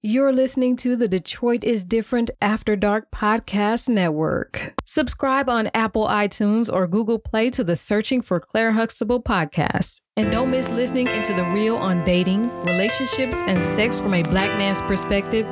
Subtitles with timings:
[0.00, 4.74] You're listening to the Detroit is Different After Dark Podcast Network.
[4.84, 10.02] Subscribe on Apple iTunes or Google Play to the Searching for Claire Huxtable podcast.
[10.16, 14.56] And don't miss listening into the real on dating, relationships, and sex from a black
[14.56, 15.44] man's perspective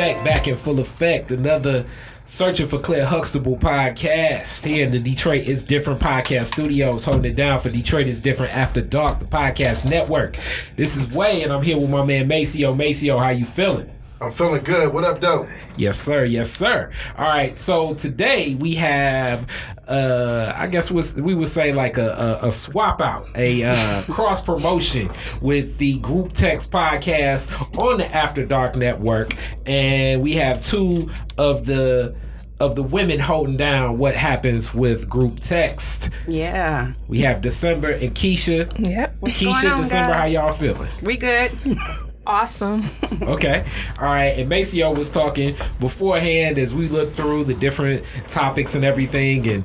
[0.00, 1.30] effect, back in full effect.
[1.30, 1.84] Another
[2.24, 7.36] Searching for Claire Huxtable podcast here in the Detroit is Different podcast studios, holding it
[7.36, 10.38] down for Detroit is Different After Dark, the podcast network.
[10.76, 12.72] This is Way, and I'm here with my man Maceo.
[12.72, 13.90] Maceo, how you feeling?
[14.22, 14.92] I'm feeling good.
[14.92, 15.46] What up, dope?
[15.78, 16.26] Yes, sir.
[16.26, 16.90] Yes, sir.
[17.16, 17.56] All right.
[17.56, 19.46] So today we have,
[19.88, 24.42] uh, I guess we would say like a, a, a swap out, a uh, cross
[24.42, 29.32] promotion with the Group Text podcast on the After Dark Network,
[29.64, 32.14] and we have two of the
[32.58, 36.10] of the women holding down what happens with Group Text.
[36.28, 36.92] Yeah.
[37.08, 38.86] We have December and Keisha.
[38.86, 39.16] Yep.
[39.20, 40.90] What's Keisha, going on, December, how y'all feeling?
[41.02, 41.58] We good.
[42.26, 42.84] Awesome.
[43.22, 43.66] Okay.
[43.98, 44.38] All right.
[44.38, 49.64] And Maceo was talking beforehand as we looked through the different topics and everything, and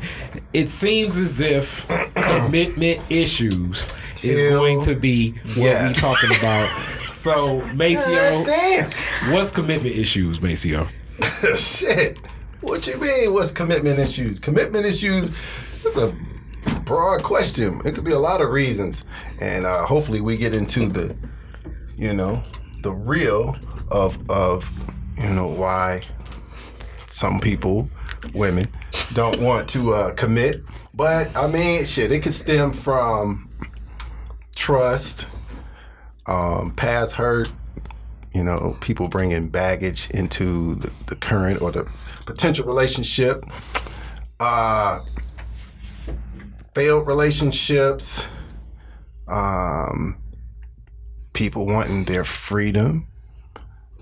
[0.52, 5.96] it seems as if commitment issues is Hell going to be what yes.
[5.96, 6.92] we talking about.
[7.12, 8.92] So, Maceo, Damn.
[9.32, 10.86] what's commitment issues, Maceo?
[11.56, 12.20] Shit.
[12.60, 13.32] What you mean?
[13.32, 14.38] What's commitment issues?
[14.38, 15.32] Commitment issues
[15.86, 16.14] is a
[16.84, 17.80] broad question.
[17.86, 19.06] It could be a lot of reasons,
[19.40, 21.16] and uh, hopefully we get into the,
[21.98, 22.44] you know,
[22.82, 23.56] the real
[23.92, 24.70] of of
[25.18, 26.02] you know why
[27.08, 27.90] some people,
[28.34, 28.68] women,
[29.14, 30.64] don't want to uh, commit.
[30.94, 33.50] But I mean, shit, it could stem from
[34.56, 35.30] trust,
[36.26, 37.52] um, past hurt,
[38.34, 41.88] you know, people bringing baggage into the, the current or the
[42.26, 43.46] potential relationship,
[44.40, 45.00] uh,
[46.74, 48.28] failed relationships,
[49.28, 50.18] um,
[51.36, 53.08] people wanting their freedom.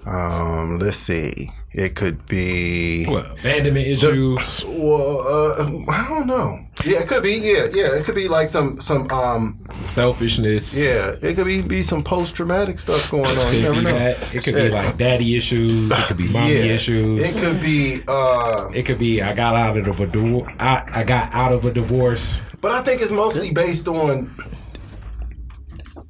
[0.06, 3.06] Um, let's see, it could be.
[3.06, 4.66] What abandonment issues?
[4.66, 6.60] Well, uh, I don't know.
[6.84, 7.36] Yeah, it could be.
[7.36, 9.66] Yeah, yeah, it could be like some some um.
[9.80, 10.76] selfishness.
[10.76, 13.48] Yeah, it could be be some post traumatic stuff going on.
[13.56, 13.92] It You could never be know.
[14.00, 14.36] that.
[14.36, 15.90] It could be like daddy issues.
[15.90, 17.22] It could be mommy Yeah, issues.
[17.24, 18.02] It could be.
[18.06, 20.52] uh It could be I got out of a divorce.
[20.60, 22.42] I, I got out of a divorce.
[22.60, 24.36] But I think it's mostly based on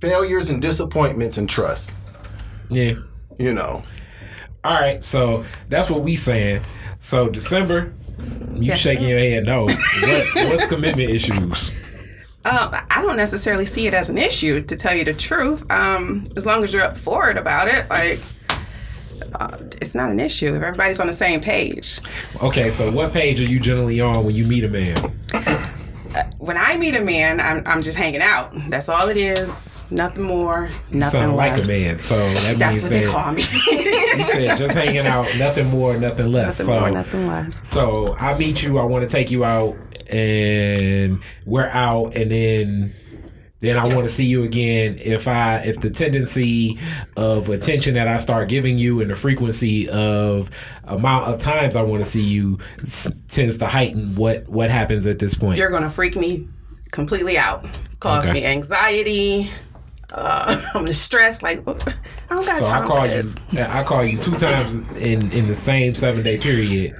[0.07, 1.89] failures and disappointments and trust.
[2.69, 2.95] Yeah.
[3.39, 3.81] You know,
[4.65, 6.61] All right, so that's what we saying.
[6.99, 7.93] So December,
[8.53, 9.09] you Yes, shaking sir.
[9.09, 9.65] your head no.
[10.01, 11.71] What, what's commitment issues?
[12.45, 15.69] Um, I don't necessarily see it as an issue, to tell you the truth.
[15.71, 18.19] Um, as long as you're up for it about it, like,
[19.35, 21.99] uh, it's not an issue if everybody's on the same page.
[22.41, 25.17] Okay, so what page are you generally on when you meet a man?
[26.37, 28.51] When I meet a man, I'm, I'm just hanging out.
[28.69, 29.85] That's all it is.
[29.89, 33.41] Nothing more, nothing sound like a man, so that That's what they call me.
[33.71, 36.59] you said just hanging out, nothing more, nothing less.
[36.59, 37.67] nothing so, more, nothing less.
[37.67, 38.77] so I meet you.
[38.77, 39.75] I want to take you out,
[40.07, 42.95] and we're out, and then
[43.63, 44.99] then I want to see you again.
[45.01, 46.77] If I if the tendency
[47.17, 50.51] of attention that I start giving you and the frequency of
[50.83, 55.07] amount of times I want to see you s- tends to heighten, what what happens
[55.07, 55.57] at this point?
[55.57, 56.47] You're gonna freak me
[56.91, 57.65] completely out,
[58.01, 58.33] cause Okay.
[58.33, 59.49] me anxiety.
[60.11, 61.41] Uh, I'm gonna stress.
[61.41, 61.73] Like I
[62.29, 63.63] don't got so time I call for you.
[63.63, 66.93] I call you two times in in the same seven day period.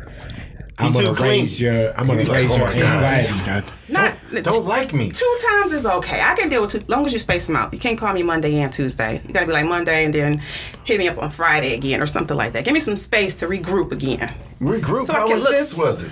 [0.80, 1.30] I'm He gonna too clean.
[1.42, 1.92] raise your.
[2.00, 3.64] I'm gonna You be raise oh your anxiety.
[3.90, 5.10] Not don't like me.
[5.12, 6.22] Two times is okay.
[6.22, 7.74] I can deal with two, long as you space them out.
[7.74, 9.22] You can't call me Monday and Tuesday.
[9.28, 10.42] You gotta be like Monday and then
[10.86, 12.66] hit me up on Friday again or something like that.
[12.66, 14.34] Give me some space to regroup again.
[14.60, 15.04] Regroup.
[15.04, 16.12] So I How can look- intense was it?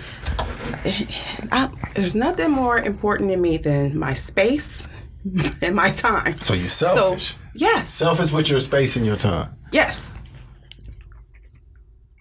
[1.51, 4.87] I, there's nothing more important to me than my space
[5.61, 6.37] and my time.
[6.39, 7.31] So you selfish.
[7.31, 9.55] So yes, selfish with your space and your time.
[9.71, 10.17] yes.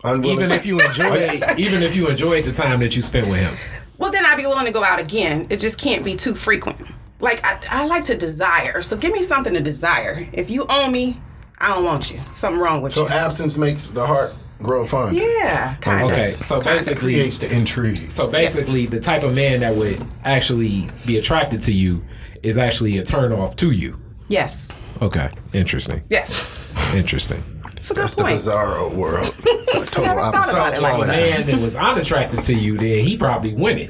[0.02, 0.38] Unwilling.
[0.38, 3.54] Even if you enjoy, even if you enjoyed the time that you spent with him.
[4.00, 5.46] Well, then I'd be willing to go out again.
[5.50, 6.80] It just can't be too frequent.
[7.20, 8.80] Like I, I like to desire.
[8.82, 10.26] So give me something to desire.
[10.32, 11.20] If you own me,
[11.58, 12.20] I don't want you.
[12.32, 13.08] Something wrong with so you.
[13.10, 15.16] So absence makes the heart grow fond.
[15.16, 16.12] yeah, kind of.
[16.12, 18.10] Okay, so basically, Creates the intrigue.
[18.10, 22.02] so basically, the type of man that would actually be attracted to you
[22.42, 23.98] is actually a turn off to you.
[24.28, 24.70] Yes.
[25.02, 26.46] Okay, interesting, Yes.
[26.94, 27.42] interesting.
[27.80, 28.34] It's a good That's the point.
[28.36, 29.34] bizarro world.
[29.86, 30.52] Total never thought opposite.
[30.52, 31.30] about it So like if a that.
[31.30, 33.88] man that was unattracted to you, then he probably winning.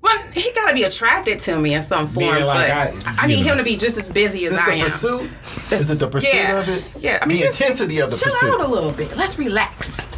[0.00, 3.10] Well, he got to be attracted to me in some form, Meaning, like, but I-
[3.12, 3.52] I, I need know.
[3.52, 4.80] him to be just as busy as Is I the am.
[4.86, 5.30] pursuit?
[5.70, 6.84] Is it the pursuit yeah, of it?
[6.98, 7.20] yeah.
[7.22, 8.54] I mean, the just intensity of the chill pursuit.
[8.54, 9.16] out a little bit.
[9.16, 10.08] Let's relax.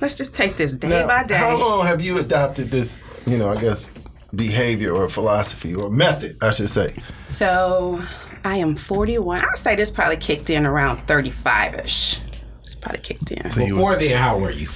[0.00, 1.36] Let's just take this day Now, by day.
[1.36, 3.92] How long have you adopted this, you know, I guess,
[4.34, 6.88] behavior or philosophy or method, I should say?
[7.24, 8.02] So
[8.44, 9.40] I am 41.
[9.40, 12.20] I'd say this probably kicked in around 35 ish.
[12.62, 13.50] It's probably kicked in.
[13.50, 14.68] So you was- Before then, how were you?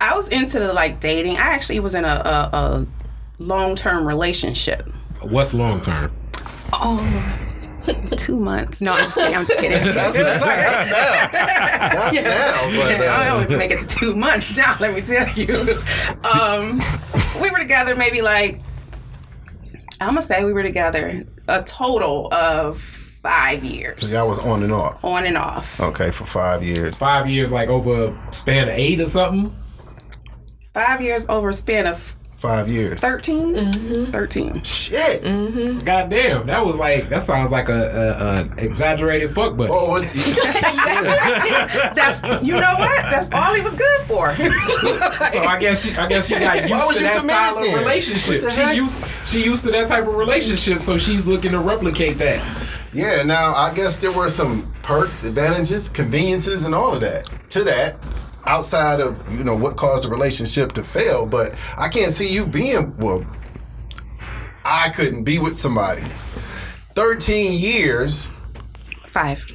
[0.00, 1.36] I was into the like dating.
[1.36, 2.86] I actually was in a, a, a
[3.38, 4.88] long term relationship.
[5.20, 6.10] What's long term?
[6.72, 7.38] Oh,
[8.16, 8.80] two months.
[8.80, 9.36] No, I'm just kidding.
[9.36, 9.78] I'm just kidding.
[9.88, 11.28] It was That's now.
[11.30, 12.98] That's now.
[12.98, 14.76] But, I uh, don't make it to two months now.
[14.80, 15.78] Let me tell you.
[16.24, 16.80] Um,
[17.40, 18.60] we were together maybe like
[20.02, 24.00] I'm gonna say we were together a total of five years.
[24.00, 25.04] so y'all was on and off.
[25.04, 25.80] on and off.
[25.80, 26.98] Okay, for five years.
[26.98, 29.54] Five years, like over a span of eight or something.
[30.74, 33.00] Five years over a span of Five years.
[33.00, 33.54] 13?
[33.54, 34.10] Mm-hmm.
[34.10, 34.62] 13.
[34.64, 35.22] Shit.
[35.22, 35.78] Mm-hmm.
[35.84, 39.70] God damn, that was like that sounds like a, a, a exaggerated fuck buddy.
[39.72, 40.02] Oh, what-
[41.94, 43.02] That's you know what?
[43.10, 44.34] That's all he was good for.
[44.36, 47.78] So I guess she, I guess she got used to you that style of then?
[47.78, 48.42] relationship.
[48.42, 51.60] What the She used she used to that type of relationship, so she's looking to
[51.60, 52.44] replicate that.
[52.92, 57.62] yeah, now I guess there were some perks, advantages, conveniences, and all of that to
[57.62, 57.96] that.
[58.46, 62.46] Outside of you know what caused the relationship to fail, but I can't see you
[62.46, 63.24] being well.
[64.64, 66.02] I couldn't be with somebody.
[66.94, 68.28] Thirteen years,
[69.12, 69.46] Five.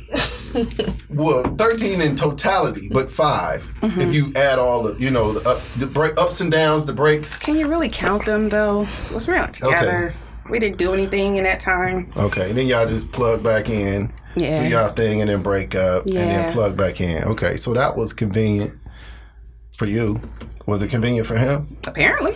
[1.10, 4.12] well, thirteen in totality, but 5 if mm-hmm.
[4.12, 7.36] you add all the you know the, up, the break, ups and downs, the breaks.
[7.38, 8.88] Can you really count them though?
[9.12, 10.14] Was we not together?
[10.48, 12.08] We didn't do anything in that time.
[12.16, 14.64] Okay, and then y'all just plug back in, Yeah.
[14.64, 17.24] do y'all thing, and then break up, and then plug back in.
[17.24, 18.76] Okay, so that was convenient
[19.78, 20.22] for you.
[20.66, 21.78] Was it convenient for him?
[21.86, 22.36] Apparently.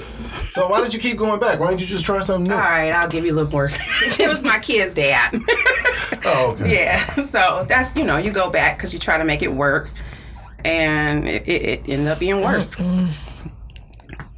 [0.52, 1.60] So why did you keep going back?
[1.60, 2.54] Why didn't you just try something new?
[2.54, 3.70] All right, I'll give you a little more.
[4.02, 5.36] it was my kid's dad.
[6.24, 6.84] Oh, okay.
[6.84, 7.06] yeah.
[7.16, 9.90] So that's you know you go back because you try to make it work,
[10.64, 12.80] and it, it, it ended up being worse.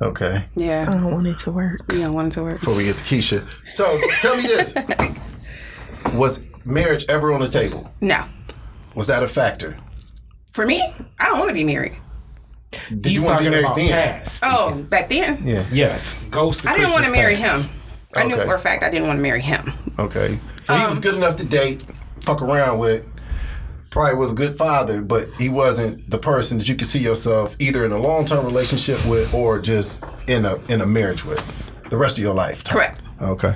[0.01, 0.45] Okay.
[0.55, 0.85] Yeah.
[0.87, 1.91] I don't want it to work.
[1.91, 2.59] You don't want it to work.
[2.59, 3.85] Before we get to Keisha, so
[4.21, 4.75] tell me this:
[6.13, 7.91] Was marriage ever on the table?
[8.01, 8.23] No.
[8.95, 9.75] Was that a factor?
[10.51, 10.81] For me,
[11.19, 11.93] I don't want to be married.
[12.89, 13.89] Did He's you want to be married then?
[13.91, 14.43] past.
[14.45, 15.65] Oh, back then, Yeah.
[15.71, 16.65] Yes, ghost.
[16.65, 17.69] I didn't want to marry past.
[17.69, 17.79] him.
[18.15, 19.71] I knew for a fact I didn't want to marry him.
[19.99, 20.39] Okay.
[20.63, 21.83] So he was Um, good enough to date,
[22.21, 23.05] fuck around with.
[23.89, 27.55] Probably was a good father, but he wasn't the person that you could see yourself
[27.59, 31.39] either in a long term relationship with or just in a in a marriage with
[31.91, 32.63] the rest of your life.
[32.63, 32.99] Correct.
[33.21, 33.53] Okay.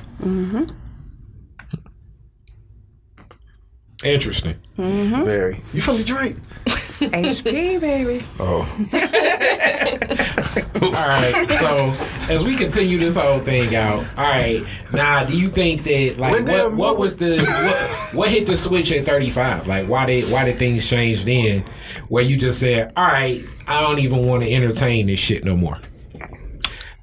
[4.03, 4.55] Interesting.
[4.77, 5.23] Mm-hmm.
[5.25, 5.61] Very.
[5.73, 6.35] You from Detroit?
[6.67, 8.25] HP baby.
[8.39, 8.61] Oh.
[10.81, 11.47] All right.
[11.47, 14.63] So as we continue this whole thing out, all right.
[14.93, 18.91] Now, do you think that like what, what was the what, what hit the switch
[18.91, 19.67] at thirty five?
[19.67, 21.63] Like why did why did things change then?
[22.09, 25.55] Where you just said, all right, I don't even want to entertain this shit no
[25.55, 25.77] more.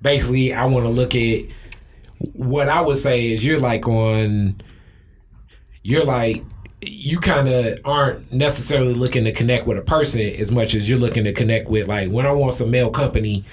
[0.02, 1.44] Basically, I want to look at
[2.35, 4.61] what I would say is you're like on.
[5.82, 6.43] You're like
[6.88, 10.98] you kind of aren't necessarily looking to connect with a person as much as you're
[10.98, 13.44] looking to connect with like when I want some male company,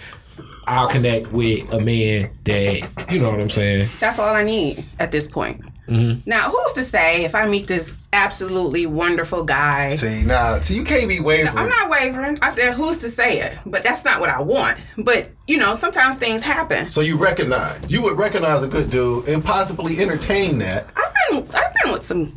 [0.67, 3.89] I'll connect with a man that you know what I'm saying.
[3.99, 5.61] That's all I need at this point.
[5.91, 6.29] Mm-hmm.
[6.29, 9.91] Now, who's to say if I meet this absolutely wonderful guy?
[9.91, 11.57] See, now, see, you can't be wavering.
[11.57, 12.37] I'm not wavering.
[12.41, 13.57] I said, who's to say it?
[13.65, 14.79] But that's not what I want.
[14.97, 16.87] But, you know, sometimes things happen.
[16.87, 20.87] so you recognize, you would recognize a good dude and possibly entertain that.
[20.95, 22.33] I've been I've been with some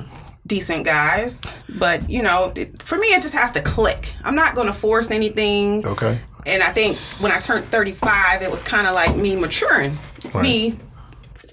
[0.47, 1.41] decent guys,
[1.79, 4.15] but you know, it, for me it just has to click.
[4.25, 5.87] I'm not going to force anything.
[5.87, 6.19] Okay.
[6.47, 9.99] And I think when I turned 35, it was kind of like me maturing,
[10.43, 10.79] me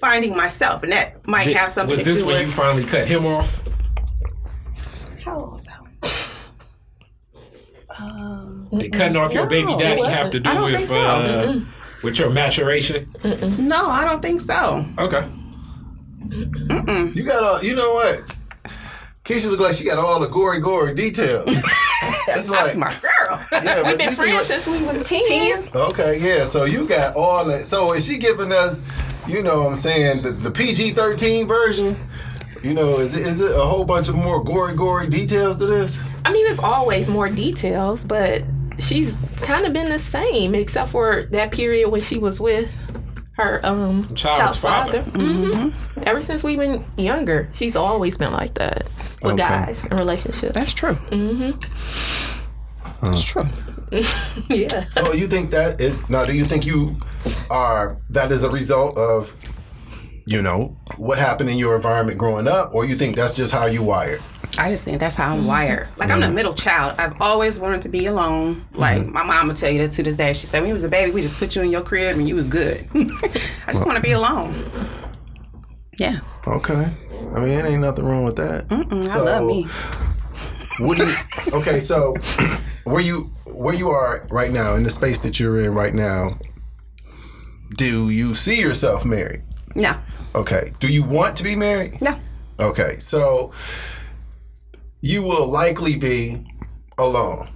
[0.00, 2.26] finding myself, and that might Did- have something to do with was to this do
[2.26, 3.60] when with you finally cut him off?
[5.24, 5.78] how old was I?
[8.78, 10.88] Did cutting off your baby No, it daddy have to do I don't with think
[10.88, 10.96] so.
[10.98, 11.60] uh,
[12.02, 13.06] with your maturation?
[13.58, 14.84] No, I don't think so.
[14.98, 15.26] Okay.
[17.14, 18.36] You got all, you know what?
[19.32, 21.44] Keisha look like she got all the gory, gory details.
[21.48, 23.44] it's That's like, my girl.
[23.52, 25.62] Yeah, We've Been friends see since we was 10.
[25.72, 26.44] what- Okay, yeah.
[26.44, 27.64] So you got all that.
[27.64, 28.82] So is she giving us,
[29.26, 31.96] you know, what I'm saying the, the PG-13 version?
[32.62, 35.66] You know, is it, is it a whole bunch of more gory, gory details to
[35.66, 36.02] this?
[36.24, 38.42] I mean, it's always more details, but
[38.78, 42.72] she's kind of been the same, except for that period when she was with
[43.42, 45.02] her um Child's child's, father.
[45.04, 45.20] father.
[45.20, 45.68] hmm
[46.04, 48.86] Ever since we've been younger, she's always been like that
[49.22, 49.48] with Okay.
[49.48, 50.52] guys in relationships.
[50.54, 50.94] That's true.
[50.94, 51.58] Mm-hmm.
[53.02, 53.44] That's true.
[54.48, 54.86] yeah.
[54.90, 56.24] So you think that is now?
[56.24, 56.96] Do you think you
[57.50, 59.34] are that is a result of
[60.26, 63.66] you know what happened in your environment growing up, or you think that's just how
[63.66, 64.22] you wired?
[64.58, 65.46] I just think that's how I'm mm-hmm.
[65.48, 65.88] wired.
[65.96, 66.34] Like I'm the mm-hmm.
[66.34, 66.94] middle child.
[66.98, 68.56] I've always wanted to be alone.
[68.56, 68.78] Mm-hmm.
[68.78, 70.32] Like my mom would tell you that to this day.
[70.34, 72.28] She said when you was a baby, we just put you in your crib and
[72.28, 72.86] you was good.
[72.94, 74.70] I just want to be alone.
[75.98, 76.86] Yeah, Okay,
[77.34, 78.66] I mean it ain't nothing wrong with that.
[78.70, 79.66] I love me.
[80.78, 81.14] What do you?
[81.52, 82.14] Okay, so
[82.84, 86.30] where you where you are right now in the space that you're in right now,
[87.76, 89.42] do you see yourself married?
[89.74, 89.96] No,
[90.34, 90.72] Okay.
[90.80, 92.00] Do you want to be married?
[92.00, 92.18] no.
[92.60, 93.52] Okay, so
[95.02, 96.44] you will likely be
[96.98, 97.48] alone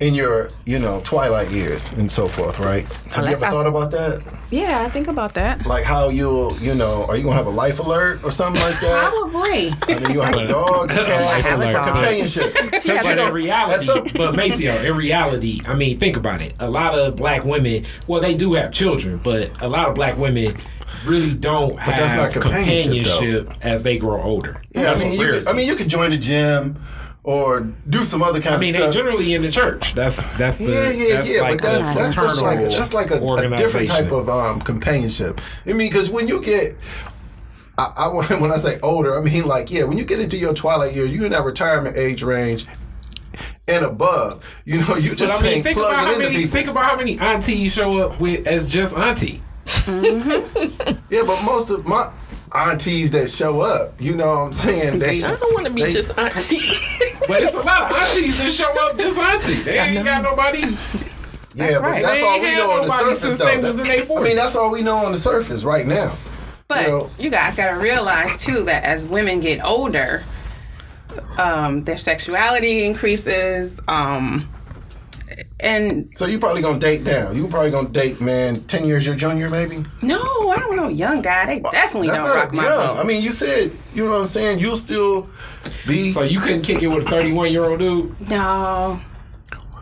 [0.00, 2.84] in your, you know, twilight years and so forth, right?
[3.12, 4.24] Have you ever I- thought about that?
[4.50, 5.66] Yeah, I think about that.
[5.66, 8.80] Like how you'll, you know, are you gonna have a life alert or something like
[8.80, 9.10] that?
[9.10, 9.72] Probably.
[9.82, 11.88] I mean, you have a dog, a cat, have a dog.
[11.94, 12.54] companionship.
[12.80, 15.98] She has You a know, But in reality, at but Maceo, in reality, I mean,
[15.98, 16.54] think about it.
[16.60, 20.16] A lot of black women, well, they do have children, but a lot of black
[20.16, 20.56] women
[21.04, 24.62] really don't have that's not companionship, companionship as they grow older.
[24.72, 26.82] Yeah, That's I mean, you could, I mean, you could join the gym
[27.24, 28.94] or do some other kind I mean, of they stuff.
[28.94, 29.94] generally in the church.
[29.94, 33.34] That's that's the Yeah, yeah, that's yeah, like but that's that's just like a, fraternal
[33.34, 35.40] like a, a different type of um, companionship.
[35.66, 36.76] I mean, because when you get,
[37.76, 38.08] I, I
[38.40, 41.12] when I say older, I mean like yeah, when you get into your twilight years,
[41.12, 42.66] you're in that retirement age range
[43.66, 44.44] and above.
[44.64, 46.96] You know, you But just I mean, ain't think about how many think about how
[46.96, 49.42] many aunties show up with as just auntie.
[49.86, 52.10] Yeah, but most of my
[52.54, 55.22] aunties that show up, you know, what I'm saying they.
[55.22, 56.60] I don't want to be they- just auntie.
[57.28, 59.52] But it's a lot of aunties that show up just auntie.
[59.62, 60.60] They ain't got nobody.
[61.54, 62.02] Yeah, but right.
[62.02, 63.60] that's They all we know on the surface, though.
[63.60, 66.14] was in I mean, that's all we know on the surface right now.
[66.68, 70.24] But You know- you guys got to realize too that as women get older,
[71.38, 73.78] um, their sexuality increases.
[73.88, 74.48] Um,
[75.60, 77.36] and So you probably gonna date down.
[77.36, 79.84] You probably gonna date man ten years your junior, maybe.
[80.02, 80.18] no,
[80.50, 81.46] I don't know, young guy.
[81.46, 82.86] They definitely That's don't not rock a, my young.
[82.96, 82.98] boat.
[82.98, 84.58] I mean, you said you know what I'm saying.
[84.60, 85.28] You'll still
[85.86, 88.20] be So you couldn't kick it with a 31 year old dude.
[88.28, 89.00] no,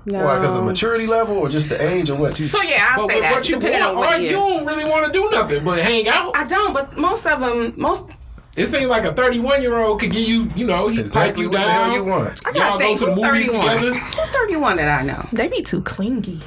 [0.07, 0.25] no.
[0.25, 0.39] why?
[0.39, 2.39] Because of maturity level, or just the age, or what?
[2.41, 3.33] You So yeah, I'll But say with that.
[3.33, 5.65] what you depending on want, what uh, or you don't really want to do nothing
[5.65, 6.37] but hang out.
[6.37, 8.09] I don't, but most of them, most
[8.57, 11.53] It seems like a 31 year old could give you, you know, he exactly pipe
[11.53, 11.85] what you the down.
[11.91, 12.41] hell you want.
[12.47, 12.99] I Y'all gotta go think.
[13.01, 13.69] to the movies 31?
[13.77, 13.95] together?
[13.99, 15.29] Who 31 that I know?
[15.33, 16.41] they be too clingy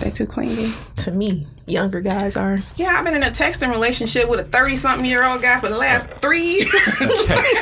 [0.00, 0.72] They too clingy.
[0.96, 1.46] to me.
[1.70, 2.60] Younger guys are.
[2.76, 5.68] Yeah, I've been in a texting relationship with a 30 something year old guy for
[5.68, 6.70] the last three years.
[7.26, 7.60] Text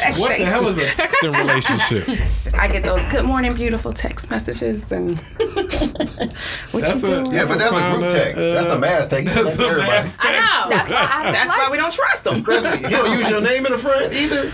[0.20, 2.06] What the hell is a texting relationship?
[2.34, 7.32] Just I get those good morning, beautiful text messages and what That's you a- doing?
[7.32, 8.38] Yeah, but that's a group text.
[8.38, 9.34] uh, That's a mass text.
[9.34, 9.90] That's That's a everybody.
[9.90, 10.68] mass I know.
[10.76, 12.34] That's why I That's why we don't trust them.
[12.34, 14.52] Especially you don't use your name in the front either.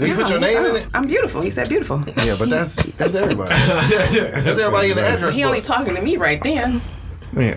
[0.00, 0.86] You put your name in it.
[0.94, 1.40] I'm beautiful.
[1.40, 2.04] He said beautiful.
[2.24, 3.50] Yeah, but that's that's everybody.
[3.54, 6.80] That's everybody in the address He only talking to me right then.
[7.38, 7.56] Yeah.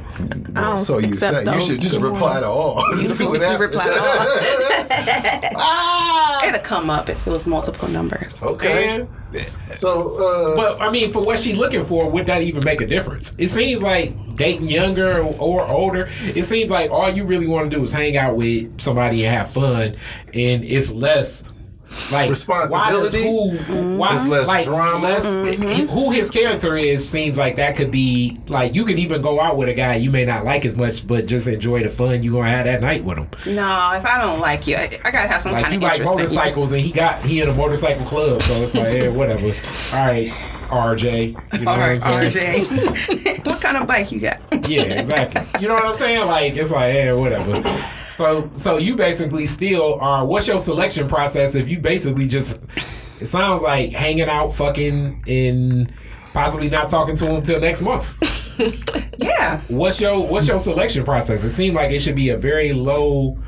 [0.56, 2.82] I don't So you accept say you should just reply to all.
[2.96, 3.60] See what You happens.
[3.60, 5.56] reply to all.
[5.56, 8.42] ah, It'll come up if it was multiple numbers.
[8.44, 8.90] okay.
[8.90, 9.08] And,
[9.72, 12.86] So uh, but I mean, for what she's looking for, would that even make a
[12.88, 13.34] difference?
[13.38, 16.10] It seems like dating younger or older.
[16.36, 19.36] It seems like all you really want to do is hang out with somebody and
[19.36, 19.96] have fun,
[20.34, 21.44] and it's less
[22.12, 23.28] like Responsibility.
[23.28, 23.98] Why does who?
[23.98, 25.00] Why, It's less like, drama.
[25.08, 25.88] less- mm-hmm.
[25.90, 29.58] Who his character is seems like that could be like you could even go out
[29.58, 32.32] with a guy you may not like as much, but just enjoy the fun you
[32.34, 33.30] gonna have that night with him.
[33.46, 35.84] No, if I don't like you, I, I gotta have some Like kind you of
[35.84, 36.36] like interest in you.
[36.36, 39.48] motorcycles, and he got he in a motorcycle club, so it's like, yeah, whatever.
[39.94, 40.28] All right,
[40.70, 41.36] RJ.
[41.60, 42.66] You know All right, what I'm saying?
[42.66, 43.46] RJ.
[43.46, 44.40] what kind of bike you got?
[44.70, 45.62] Yeah, exactly.
[45.62, 46.26] You know what I'm saying?
[46.28, 47.52] Like it's like, yeah, whatever.
[48.22, 50.24] So so you basically still are.
[50.24, 51.56] What's your selection process?
[51.56, 52.64] If you basically just,
[53.20, 55.92] it sounds like hanging out, fucking, and
[56.32, 58.06] possibly not talking to him till next month.
[59.18, 59.62] yeah.
[59.70, 61.44] What's your what's your selection process?
[61.44, 63.40] It seems like it should be a very low,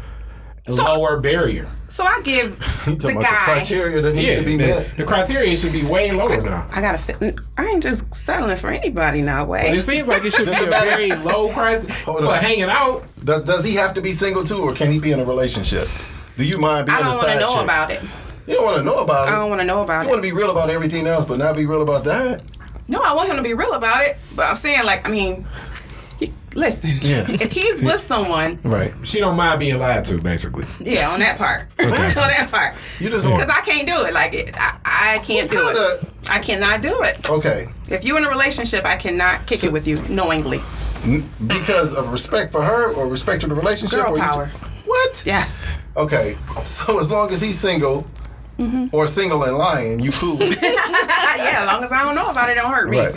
[0.67, 1.69] lower barrier.
[1.93, 3.43] So I give the talking about the guy.
[3.45, 4.97] criteria that needs Yeah, to be the, met.
[4.97, 6.67] the criteria should be way lower now.
[6.71, 7.39] I gotta fit.
[7.55, 9.45] I ain't just settling for anybody now.
[9.45, 12.39] But it seems like it should be a very low criteria Hold for on.
[12.39, 13.05] hanging out.
[13.23, 15.87] Does, does he have to be single too, or can he be in a relationship?
[16.35, 17.63] Do you mind being I don't want to know chick?
[17.63, 18.01] about it.
[18.47, 19.31] You don't want to know about it.
[19.31, 20.05] I don't want to know about it.
[20.05, 22.41] you want to be real about everything else, but not be real about that.
[22.87, 24.17] No, I want him to be real about it.
[24.35, 25.45] But I'm saying, like, I mean, he,
[26.55, 26.91] listen.
[27.01, 27.25] Yeah.
[27.43, 28.93] If he's with someone, Right.
[29.03, 30.65] She don't mind being lied to, basically.
[30.79, 34.13] yeah, on that part, on that part, You just because I can't do it.
[34.13, 35.75] Like, it, I, I can't do it.
[35.75, 37.29] kinda- I cannot do it.
[37.29, 37.67] Okay.
[37.91, 40.59] If you're in a relationship, I cannot kick it with you knowingly.
[41.03, 43.99] N- Because of respect for her or respect to the relationship?
[43.99, 44.45] Girl or power.
[44.57, 45.23] ju- What?
[45.25, 45.67] Yes.
[45.97, 48.05] Okay, so as long as he's single
[48.57, 48.95] Mm-hmm.
[48.95, 50.37] or single and lying, you cool.
[51.37, 52.99] yeah, as long as I don't know about it, don't hurt me.
[52.99, 53.15] right.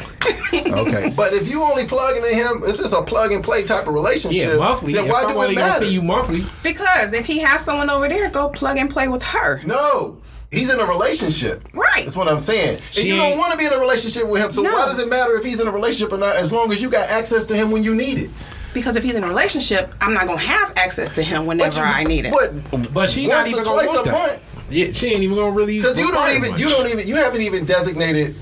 [0.53, 3.87] Okay, but if you only plug in him, if it's a plug and play type
[3.87, 4.93] of relationship, Yeah, monthly.
[4.93, 5.85] then If why I'm do only it gonna matter?
[5.87, 6.45] see you monthly.
[6.63, 9.61] Because if he has someone over there, go plug and play with her.
[9.65, 10.19] No,
[10.51, 11.69] he's in a relationship.
[11.75, 12.05] Right.
[12.05, 12.77] That's what I'm saying.
[12.77, 14.51] And She you don't want to be in a relationship with him.
[14.51, 14.73] So No.
[14.73, 16.37] why does it matter if he's in a relationship or not?
[16.37, 18.31] As long as you got access to him when you need it.
[18.75, 21.85] Because if he's in a relationship, I'm not gonna have access to him whenever you,
[21.85, 22.33] I need it.
[22.71, 24.13] But But she not once even or gonna twice want a that.
[24.13, 24.41] month.
[24.71, 26.61] Yeah, she ain't even gonna really Because you don't even much.
[26.61, 28.35] you don't even you haven't even designated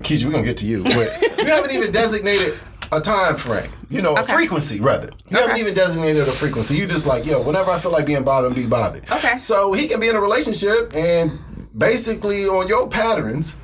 [0.00, 2.58] Keisha, we're gonna get to you, but you haven't even designated
[2.92, 3.70] a time frame.
[3.88, 5.10] You know, a frequency rather.
[5.30, 6.76] You haven't even designated a frequency.
[6.76, 9.10] You just like, yo, whenever I feel like being bothered, be bothered.
[9.10, 9.40] Okay.
[9.40, 11.38] So he can be in a relationship and
[11.76, 13.56] basically on your patterns,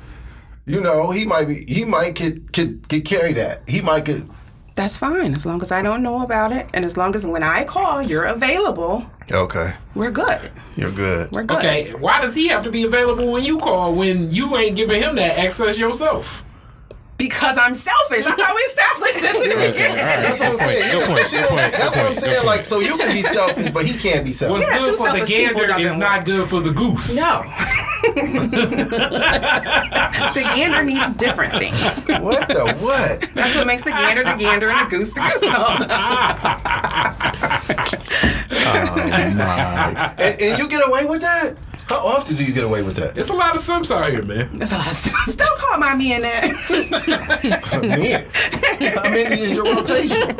[0.65, 3.67] you know, he might be he might could could, could carry that.
[3.67, 4.29] He might could
[4.75, 7.43] That's fine, as long as I don't know about it, and as long as when
[7.43, 9.05] I call, you're available.
[9.31, 9.73] Okay.
[9.95, 10.51] We're good.
[10.75, 11.31] You're good.
[11.31, 11.57] We're good.
[11.57, 15.01] Okay, why does he have to be available when you call when you ain't giving
[15.01, 16.43] him that access yourself?
[17.17, 18.25] Because I'm selfish.
[18.25, 19.97] I thought we established this in the beginning.
[19.97, 21.05] That's what I'm saying.
[21.05, 22.45] Point, so she good don't- point, That's what I'm saying.
[22.45, 24.65] Like, so you can be selfish, but he can't be selfish.
[24.65, 27.15] What's Yeah, two good for the selfish people gander is doesn't good for the goose.
[27.15, 27.43] No.
[30.33, 31.79] the gander needs different things.
[32.21, 33.29] What the what?
[33.33, 35.43] That's what makes the gander the gander and the goose the goose.
[38.55, 38.95] Oh
[39.35, 40.13] my!
[40.17, 41.55] And, and you get away with that?
[41.87, 43.17] How often do you get away with that?
[43.17, 44.49] It's a lot of simps out here, man.
[44.57, 45.37] That's a lot of stuff.
[45.37, 46.43] Don't call my man that.
[47.83, 50.37] Man, how many is your rotation?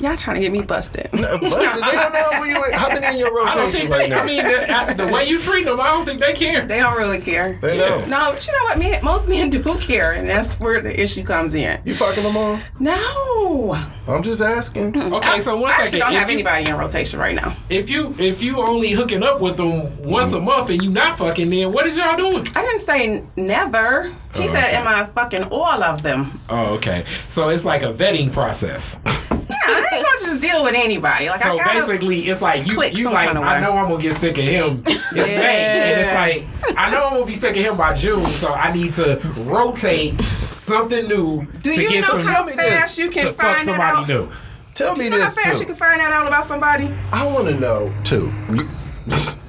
[0.00, 1.08] Y'all trying to get me busted.
[1.10, 1.40] Busted.
[1.42, 2.72] They don't know where you.
[2.72, 4.22] How many in your I don't rotation think right they, now?
[4.22, 6.66] I mean, the, the way you treat them, I don't think they care.
[6.66, 7.58] They don't really care.
[7.60, 7.88] they Yeah.
[7.88, 8.08] don't.
[8.08, 8.78] No, but you know what?
[8.78, 11.80] Men, most men do care, and that's where the issue comes in.
[11.84, 12.58] You fucking them all?
[12.78, 13.76] No,
[14.06, 14.96] I'm just asking.
[14.96, 15.84] Okay, so one I second.
[15.84, 17.54] actually don't If have you- anybody in rotation right now.
[17.68, 21.18] If you if you only hooking up with them once a month and you not
[21.18, 22.46] fucking, then what is y'all doing?
[22.54, 24.04] I didn't say never.
[24.34, 24.76] He Oh, said, okay.
[24.76, 27.04] "Am I fucking all of them?" Oh, okay.
[27.28, 28.98] So it's like a vetting process.
[29.50, 31.28] Yeah, I ain't gonna just deal with anybody.
[31.30, 34.12] Like So I basically, it's like you, you like kinda I know I'm gonna get
[34.14, 34.82] sick of him.
[34.86, 38.26] It's May, and it's like I know I'm gonna be sick of him by June,
[38.26, 42.52] so I need to rotate something new do to you get know some how me
[42.52, 42.68] this.
[42.68, 44.08] fast you can find that somebody out?
[44.08, 44.30] new.
[44.74, 45.58] Tell me You know how fast too.
[45.60, 48.30] you can find that out about somebody I want to know too.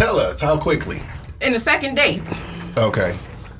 [0.00, 0.98] Tell us how quickly.
[1.42, 2.22] in the second date?
[2.78, 3.14] Okay.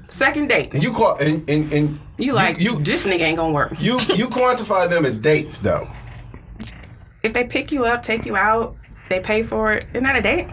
[0.07, 0.73] Second date.
[0.73, 3.75] And you call and and, and You like you this nigga ain't gonna work.
[3.79, 5.87] you you quantify them as dates though.
[7.23, 8.75] If they pick you up, take you out,
[9.11, 9.85] they pay for it.
[9.93, 10.49] Isn't that a date?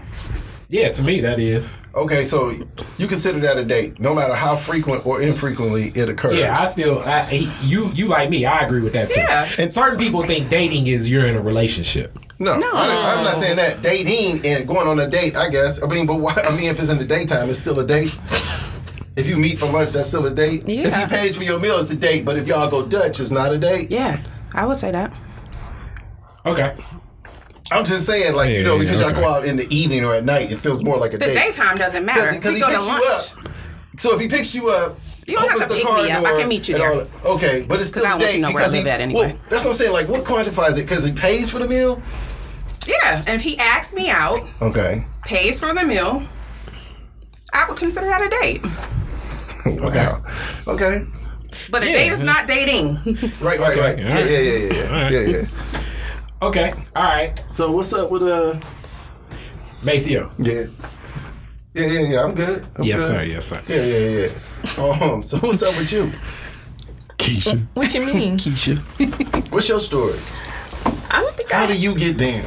[0.68, 1.72] Yeah, to me that is.
[1.96, 2.52] Okay, so
[2.98, 6.36] you consider that a date, no matter how frequent or infrequently it occurs.
[6.36, 8.46] Yeah, I still I, you you like me.
[8.46, 9.22] I agree with that too.
[9.22, 9.48] Yeah.
[9.58, 12.20] And certain people think dating is you're in a relationship.
[12.40, 12.72] No, No.
[12.74, 13.82] I, am not saying that.
[13.82, 15.82] Dating and going on a date, I guess.
[15.84, 16.34] I mean, but why?
[16.48, 18.16] I mean, if it's in the daytime, it's still a date.
[19.16, 20.64] If you meet for lunch, that's still a date.
[20.70, 21.00] If Yeah.
[21.02, 22.24] he pays for your meal, it's a date.
[22.26, 23.90] But if y'all go Dutch, it's not a date.
[23.90, 24.22] Yeah,
[24.54, 25.12] I would say that.
[26.46, 26.76] Okay.
[27.72, 29.20] I'm just saying, like you Yeah, know, yeah, because y'all okay.
[29.22, 31.34] go out in the evening or at night, it feels more like a The date.
[31.34, 32.32] daytime doesn't matter.
[32.34, 32.94] because we he picks you
[33.44, 33.54] up.
[33.98, 36.24] So if he picks you up, You don't have to the pick car me up.
[36.24, 36.94] I can meet you there.
[36.94, 37.08] all.
[37.36, 38.74] Okay, but it's 'Cause still I a want you date to know where I because
[38.76, 38.80] he.
[38.80, 39.26] live at anyway.
[39.28, 39.92] Well, that's what I'm saying.
[39.92, 40.84] Like, what quantifies it?
[40.88, 42.02] Because he pays for the meal.
[42.88, 45.06] Yeah, and if he asks me out, Okay.
[45.26, 46.24] pays for the meal,
[47.54, 48.62] I would consider that a date.
[49.66, 50.24] Wow.
[50.68, 51.04] Okay.
[51.70, 51.92] But a Yeah.
[51.92, 52.96] date is not dating.
[53.42, 53.60] Right.
[53.60, 53.78] Right.
[53.78, 54.00] Right.
[54.00, 54.20] Okay, Yeah.
[54.24, 54.40] Yeah.
[54.40, 54.74] Yeah.
[54.74, 54.96] Yeah.
[54.96, 55.12] All right.
[55.12, 55.20] Yeah.
[55.28, 55.44] Yeah.
[56.42, 56.74] Okay.
[56.96, 57.44] All right.
[57.48, 58.56] So what's up with uh?
[59.84, 60.32] Maceo.
[60.40, 60.68] Yeah.
[61.74, 61.86] Yeah.
[61.88, 62.00] Yeah.
[62.12, 62.24] Yeah.
[62.24, 62.66] I'm good.
[62.78, 63.08] I'm Yes, good.
[63.08, 63.24] sir.
[63.24, 63.62] Yes, sir.
[63.68, 63.84] Yeah.
[63.84, 64.30] Yeah.
[64.78, 65.12] Yeah.
[65.14, 65.22] Um.
[65.24, 66.14] So what's up with you,
[67.18, 67.60] Keisha?
[67.74, 68.38] What you mean?
[68.44, 68.80] Keisha.
[69.52, 70.18] What's your story?
[71.12, 71.68] I don't think How I.
[71.68, 72.46] do you get down?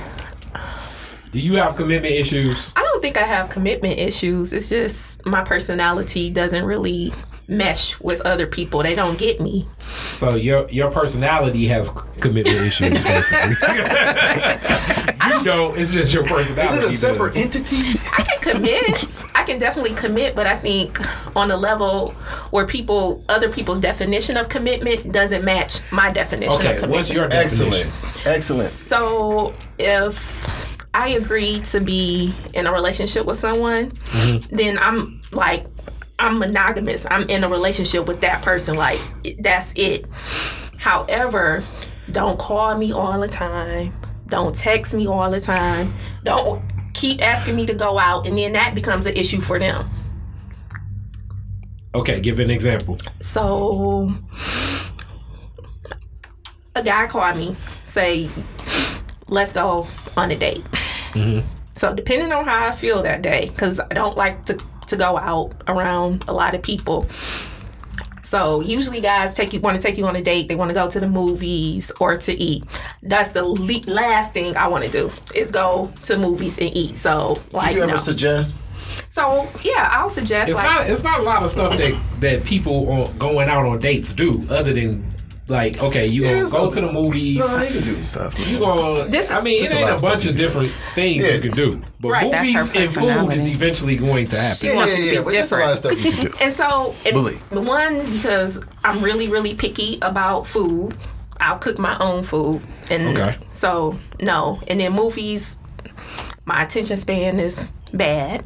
[1.33, 2.73] Do you have commitment issues?
[2.77, 4.53] I don't think I have commitment issues.
[4.53, 7.13] It's just my personality doesn't really
[7.47, 8.83] mesh with other people.
[8.83, 9.67] They don't get me.
[10.17, 13.51] So your your personality has commitment issues, basically.
[15.31, 15.79] you don't.
[15.79, 16.61] It's just your personality.
[16.63, 16.87] Is personality.
[16.87, 17.45] it a separate does.
[17.45, 18.01] entity?
[18.17, 19.05] I can commit.
[19.35, 20.99] I can definitely commit, but I think
[21.37, 22.11] on a level
[22.51, 26.69] where people, other people's definition of commitment doesn't match my definition of Okay.
[26.75, 26.93] commitment.
[26.93, 27.89] What's your definition?
[27.89, 28.27] Excellent.
[28.27, 28.69] Excellent.
[28.69, 30.47] So if
[30.93, 34.55] I agree to be in a relationship with someone, mm-hmm.
[34.55, 35.67] then I'm like
[36.19, 37.07] I'm monogamous.
[37.11, 38.77] I'm in a relationship with that person.
[38.77, 39.01] Like
[39.39, 40.07] that's it.
[40.77, 41.65] However,
[42.09, 43.95] don't call me all the time.
[44.27, 45.93] Don't text me all the time.
[46.25, 46.63] Don't
[46.95, 49.89] keep asking me to go out, and then that becomes an issue for them.
[51.95, 52.21] Okay.
[52.21, 52.99] Give an example.
[53.21, 54.15] So
[56.75, 58.31] a guy called me, say,
[59.31, 60.65] let's go on a date.
[61.13, 61.47] Mm-hmm.
[61.75, 65.19] So depending on how I feel that day, because I don't like to to go
[65.19, 67.07] out around a lot of people.
[68.23, 70.49] So usually guys take you want to take you on a date.
[70.49, 72.65] They want to go to the movies or to eat.
[73.03, 76.99] That's the le- last thing I want to do is go to movies and eat.
[76.99, 77.99] So like Do you ever no.
[77.99, 78.57] suggest?
[79.09, 80.91] So yeah, I'll suggest It's like not.
[80.91, 84.47] It's not a lot of stuff that that people on, going out on dates do,
[84.51, 85.10] other than
[85.51, 86.81] like, okay, you Yeah, gonna go okay.
[86.81, 87.39] to the movies.
[87.41, 88.39] No, you can do stuff.
[88.39, 90.37] You gonna, This is, I mean, This it is a ain't lot a bunch of
[90.37, 91.35] different things Yeah.
[91.35, 94.69] you can do, but Right, that's movies her and food is eventually going to happen.
[94.69, 95.23] Yeah, wants yeah, you to yeah.
[95.23, 96.31] But there's a lot of stuff you can do.
[96.41, 97.39] And so, and Bully.
[97.51, 100.97] the one because I'm really, really picky about food.
[101.41, 103.39] I'll cook my own food, and Okay.
[103.53, 104.61] so no.
[104.69, 105.57] And then movies,
[106.45, 108.45] my attention span is bad.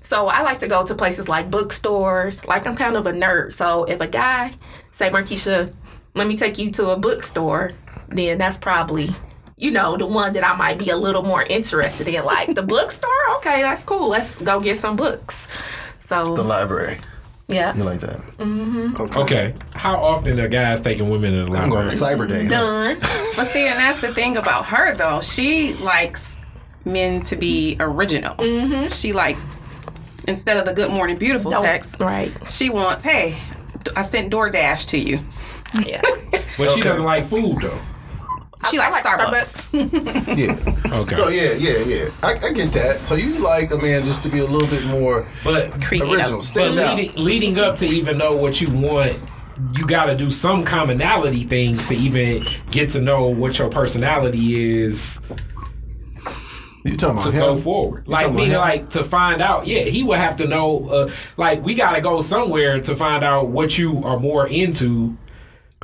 [0.00, 2.44] So I like to go to places like bookstores.
[2.46, 3.52] Like I'm kind of a nerd.
[3.52, 4.52] So if a guy
[4.92, 5.72] say, Markeisha,
[6.14, 7.72] let me take you to a bookstore,
[8.08, 9.14] then that's probably
[9.56, 12.24] you know the one that I might be a little more interested in.
[12.24, 14.08] Like the bookstore, okay, that's cool.
[14.08, 15.48] Let's go get some books.
[16.00, 16.98] So The library.
[17.48, 17.74] yeah.
[17.76, 18.20] You like that?
[18.38, 19.00] Mm-hmm.
[19.00, 19.20] Okay.
[19.20, 21.62] Okay, how often are guys taking women to the library?
[21.64, 22.44] I'm going to Cyber Day.
[22.44, 22.50] huh?
[22.50, 22.96] Done.
[23.36, 25.20] But see, and that's the thing about her though.
[25.20, 26.38] She likes
[26.84, 28.34] men to be original.
[28.36, 28.88] Mm-hmm.
[28.88, 29.36] She like
[30.28, 32.32] instead of the "Good Morning Beautiful" Don't- text, Right.
[32.50, 33.36] she wants, "Hey,
[33.96, 35.18] I sent DoorDash to you."
[35.86, 36.02] Yeah.
[36.56, 37.78] But she doesn't like food though.
[38.70, 39.72] She I likes like Starbucks.
[40.38, 41.00] Yeah.
[41.00, 42.08] Okay, So yeah, yeah, yeah.
[42.22, 43.02] I, I get that.
[43.02, 46.10] So you like a man just to be a little bit more but Creative.
[46.12, 46.96] original, but stand out.
[46.96, 49.18] leading, leading up to even know what you want.
[49.76, 54.80] You got to do some commonality things to even get to know what your personality
[54.82, 55.20] is
[56.84, 58.04] You talking about to about go forward.
[58.06, 58.80] You Like talking meaning, about him?
[58.82, 59.66] like to find out.
[59.66, 60.88] Yeah, he would have to know.
[60.88, 65.16] Uh, like we got to go somewhere to find out what you are more into.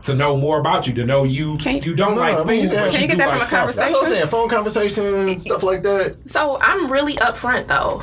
[0.04, 2.46] To know more about you, to know you can't, you don't No, like I food,
[2.46, 3.76] mean, you but can- you Can you get that like from a Starbucks.
[3.76, 4.26] That's what I'm saying.
[4.28, 6.16] Phone conversation and stuff like that.
[6.28, 8.02] So I'm really upfront though.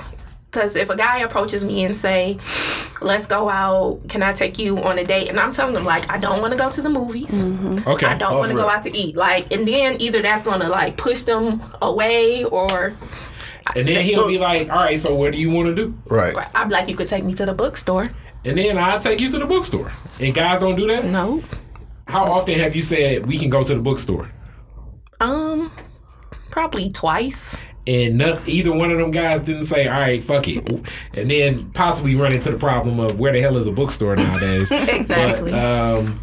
[0.52, 2.38] Because if a guy approaches me and say,
[3.02, 4.00] "Let's go out.
[4.08, 6.52] Can I take you on a date?" and I'm telling them like, I don't want
[6.54, 7.44] to go to the movies.
[7.44, 7.88] Mm-hmm.
[7.88, 9.16] Okay, I don't want to go out to eat.
[9.16, 12.94] Like, and then either that's going to like push them away, or
[13.76, 15.94] and then he'll So- be like, "All right, so what do you want to do?"
[16.06, 16.34] Right.
[16.56, 18.10] I'm like, you could take me to the bookstore.
[18.46, 19.92] And then I'll take you to the bookstore.
[20.22, 21.04] And guys don't do that.
[21.04, 21.44] No.
[22.08, 24.32] How often have you said we can go to the bookstore?
[25.20, 25.72] Um,
[26.52, 27.58] probably twice.
[27.86, 30.68] And not, either one of them guys didn't say, "All right, fuck it,"
[31.14, 34.72] and then possibly run into the problem of where the hell is a bookstore nowadays.
[34.72, 35.52] Exactly.
[35.52, 36.22] But, um,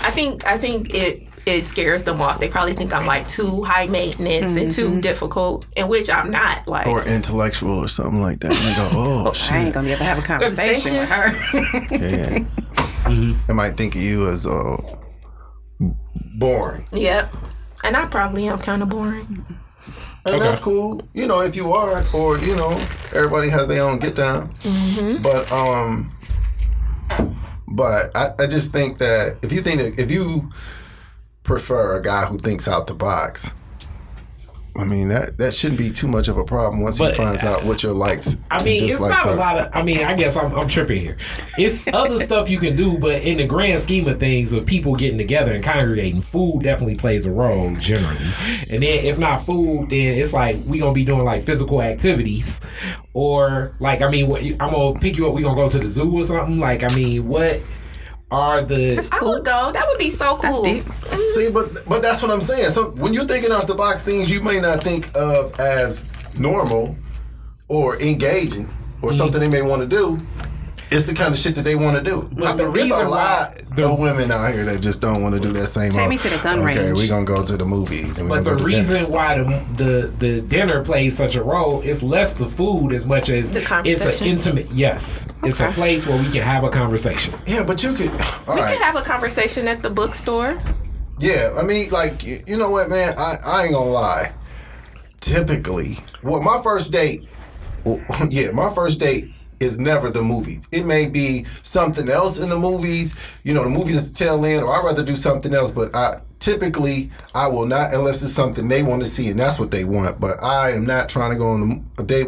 [0.00, 2.38] I think I think it it scares them off.
[2.38, 6.66] They probably think I'm like too high maintenance and too difficult, in which I'm not.
[6.68, 8.52] Like, Or intellectual or something like that.
[8.52, 11.32] And they go, oh I ain't gonna be able to have a conversation with her.
[11.90, 12.44] Yeah.
[13.46, 14.76] They might think of you as uh,
[16.36, 16.86] boring.
[16.92, 17.32] yep.
[17.84, 19.44] And I probably am kind of boring.
[20.24, 21.02] And that's cool.
[21.14, 22.70] You know, if you are, or you know,
[23.12, 24.52] everybody has their own get down.
[25.20, 26.16] But um,
[27.72, 30.50] but I, I just think that if you think that if you
[31.42, 33.52] prefer a guy who thinks out the box,
[34.76, 37.64] I mean that that shouldn't be too much of a problem once he finds out
[37.64, 39.70] what your likes I mean, it's not a lot of.
[39.72, 41.16] I mean, I guess I'm, I'm tripping here.
[41.56, 44.94] It's other stuff you can do, but in the grand scheme of things, of people
[44.94, 48.24] getting together and congregating, food definitely plays a role generally.
[48.68, 52.60] And then if not food, then it's like we gonna be doing like physical activities,
[53.14, 55.34] or like I mean, what, I'm gonna pick you up.
[55.34, 56.58] We gonna go to the zoo or something.
[56.58, 57.62] Like I mean, what
[58.32, 59.08] are the?
[59.12, 59.70] I would go.
[59.72, 60.64] That would be so That's cool.
[60.64, 60.84] deep.
[61.30, 62.70] See, but but that's what I'm saying.
[62.70, 66.96] So when you're thinking out the box things you may not think of as normal
[67.68, 68.68] or engaging
[69.02, 69.08] Mm-hmm.
[69.10, 70.16] or something they may want to do,
[70.92, 72.28] it's the kind of shit that they want to do.
[72.32, 75.00] But I the there's a reason lot why- the- of women out here that just
[75.00, 75.90] don't want to do that same.
[75.90, 76.98] Take old, me to the gun okay, range.
[76.98, 78.18] we're gonna go to the movies.
[78.18, 81.42] And But the go to dinner." reason why the, the the dinner plays such a
[81.42, 84.70] role is less the food as much as The it's an intimate.
[84.70, 87.34] Yes, it's a place where we can have a conversation.
[87.46, 88.10] yeah, but you could.
[88.46, 88.74] All We right.
[88.76, 90.56] could have a conversation at the bookstore.
[91.18, 93.14] Yeah, I mean, like, you know what, man?
[93.16, 94.32] I, I ain't gonna lie.
[95.20, 97.28] Typically, well, my first date,
[97.84, 99.30] well, yeah, my first date
[99.62, 100.66] is never the movies.
[100.72, 104.44] It may be something else in the movies, you know, the movies at the tail
[104.44, 108.32] end, or I'd rather do something else, but I typically, I will not unless it's
[108.32, 110.20] something they want to see and that's what they want.
[110.20, 112.26] But I am not trying to go on a day.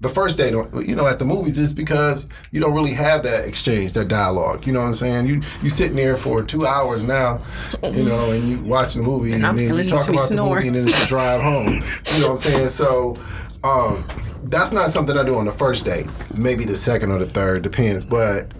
[0.00, 3.46] The first day, you know, at the movies is because you don't really have that
[3.46, 4.66] exchange, that dialogue.
[4.66, 5.26] You know what I'm saying?
[5.26, 7.40] You you sitting there for two hours now,
[7.84, 10.66] you know, and you watching the movie, and, I'm then you talk about the movie,
[10.66, 11.84] and then it's the drive home.
[12.14, 12.70] You know what I'm saying?
[12.70, 13.16] So,
[13.64, 14.06] um,
[14.44, 16.06] that's not something I do on the first date.
[16.34, 18.04] Maybe the second or the third, depends.
[18.04, 18.50] But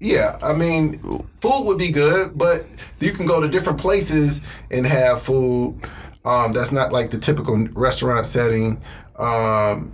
[0.00, 0.98] yeah, I mean,
[1.40, 2.66] food would be good, but
[3.00, 5.80] you can go to different places and have food.
[6.24, 8.80] um, that's not like the typical restaurant setting.
[9.18, 9.92] Um,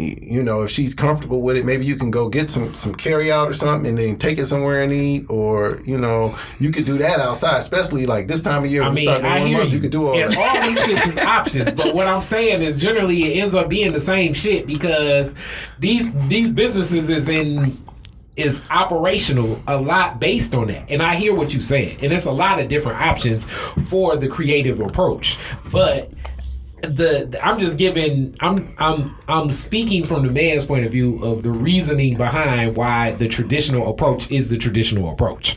[0.00, 3.30] you know, if she's comfortable with it, maybe you can go get some some carry
[3.30, 5.26] out or something, and then take it somewhere and eat.
[5.28, 8.82] Or you know, you could do that outside, especially like this time of year.
[8.82, 9.72] I mean, I warm hear up, you.
[9.72, 10.38] you could do all and that.
[10.38, 11.72] all these shits is options.
[11.72, 15.34] But what I'm saying is, generally, it ends up being the same shit because
[15.78, 17.78] these these businesses is in
[18.36, 20.90] is operational a lot based on that.
[20.90, 23.44] And I hear what you're saying, and it's a lot of different options
[23.88, 25.38] for the creative approach,
[25.70, 26.10] but.
[26.82, 31.42] The I'm just giving I'm I'm I'm speaking from the man's point of view of
[31.42, 35.56] the reasoning behind why the traditional approach is the traditional approach.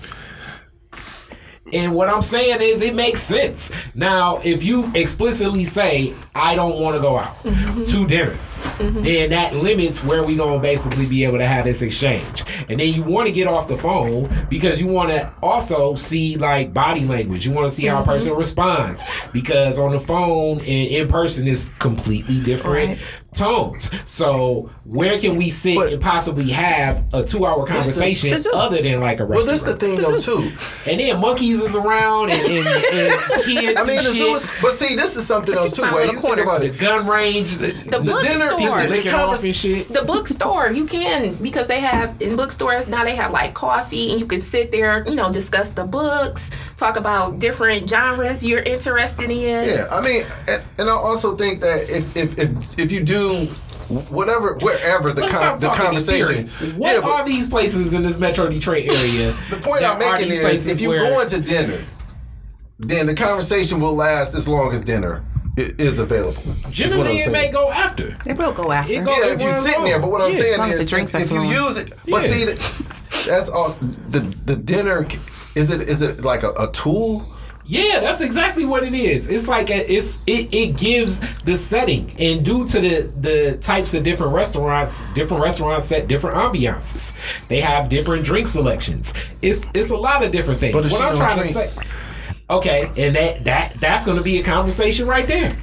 [1.74, 3.72] And what I'm saying is, it makes sense.
[3.96, 7.84] Now, if you explicitly say, I don't want to go out mm-hmm.
[7.84, 8.38] to dinner,
[8.80, 12.44] then that limits where we going to basically be able to have this exchange.
[12.70, 16.38] And then you want to get off the phone because you want to also see
[16.38, 17.46] like body language.
[17.46, 21.48] You want to see how a person responds because on the phone and in person
[21.48, 23.00] is completely different Right.
[23.34, 23.90] tones.
[24.06, 28.52] So, where can we sit But- and possibly have a two hour conversation the zoo.
[28.54, 29.30] other than like a restaurant?
[29.30, 29.80] Well, restaurant?
[29.80, 30.52] this the thing though too.
[30.90, 33.48] And then monkeys is around and, and, and kids
[33.80, 35.82] I mean, and the zoo is, but see, this is something else too.
[35.82, 36.44] find Where you the think corner.
[36.44, 38.00] about the it, gun range, the, The
[38.58, 38.80] bookstore.
[38.82, 39.94] the- licking the off convers- and shit.
[39.94, 44.20] the bookstore you can because they have in bookstores now they have like coffee and
[44.20, 49.30] you can sit there you know discuss the books talk about different genres you're interested
[49.32, 53.04] in Yeah, I mean, and, and I also think that if if if, if you
[53.04, 53.48] do
[54.10, 56.48] whatever wherever the Let's con- the conversation.
[56.78, 59.36] What yeah, but are these places in this Metro Detroit area?
[59.50, 61.84] the point I'm making is if you're where- going to dinner,
[62.80, 65.24] then the conversation will last as long as dinner
[65.58, 66.42] i- is available.
[66.68, 67.32] is generally it saying.
[67.32, 68.16] may go after.
[68.26, 68.94] It will go after.
[68.94, 70.38] It go- Yeah, if you're runs sitting there, but what I'm Yeah.
[70.38, 72.28] saying As long is, the drinks if, if you use it, but Yeah.
[72.28, 72.46] see,
[73.30, 73.76] that's all.
[74.10, 75.08] The the dinner
[75.56, 77.30] is it is it like a, a tool?
[77.66, 79.30] Yeah, that's exactly what it is.
[79.30, 83.94] It's like a, it's it, it gives the setting, and due to the the types
[83.94, 87.14] of different restaurants, different restaurants set different ambiances.
[87.48, 89.14] They have different drink selections.
[89.42, 90.74] It's it's a lot of different things.
[90.74, 91.88] But what I'm don't trying to say, drink-
[92.58, 95.58] okay, and that that that's going to be a conversation right there.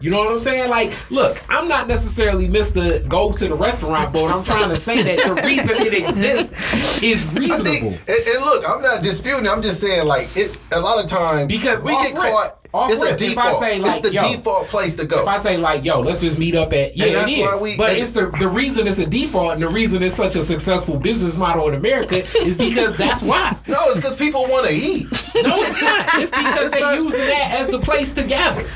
[0.00, 0.70] You know what I'm saying?
[0.70, 3.06] Like, look, I'm not necessarily Mr.
[3.08, 7.24] Go to the restaurant, but I'm trying to say that the reason it exists is
[7.32, 7.64] reasonable.
[7.64, 9.48] think, and, and look, I'm not disputing.
[9.48, 10.56] I'm just saying, like it.
[10.72, 12.57] A lot of times, Because we get caught.
[12.74, 13.60] Off it's a rip, I default.
[13.62, 15.22] like, it's the yo, default place to go.
[15.22, 17.58] If I say like, yo, let's just meet up at yeah, And that's it why
[17.62, 20.42] we- but it's the the reason it's a default and the reason it's such a
[20.42, 23.56] successful business model in America is because that's why.
[23.66, 25.06] no, it's because people want to eat.
[25.34, 26.06] No, it's not.
[26.22, 28.68] It's because It's they not- using that as the place to gather.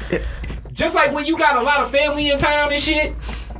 [0.72, 3.14] Just like when you got a lot of family in town and shit.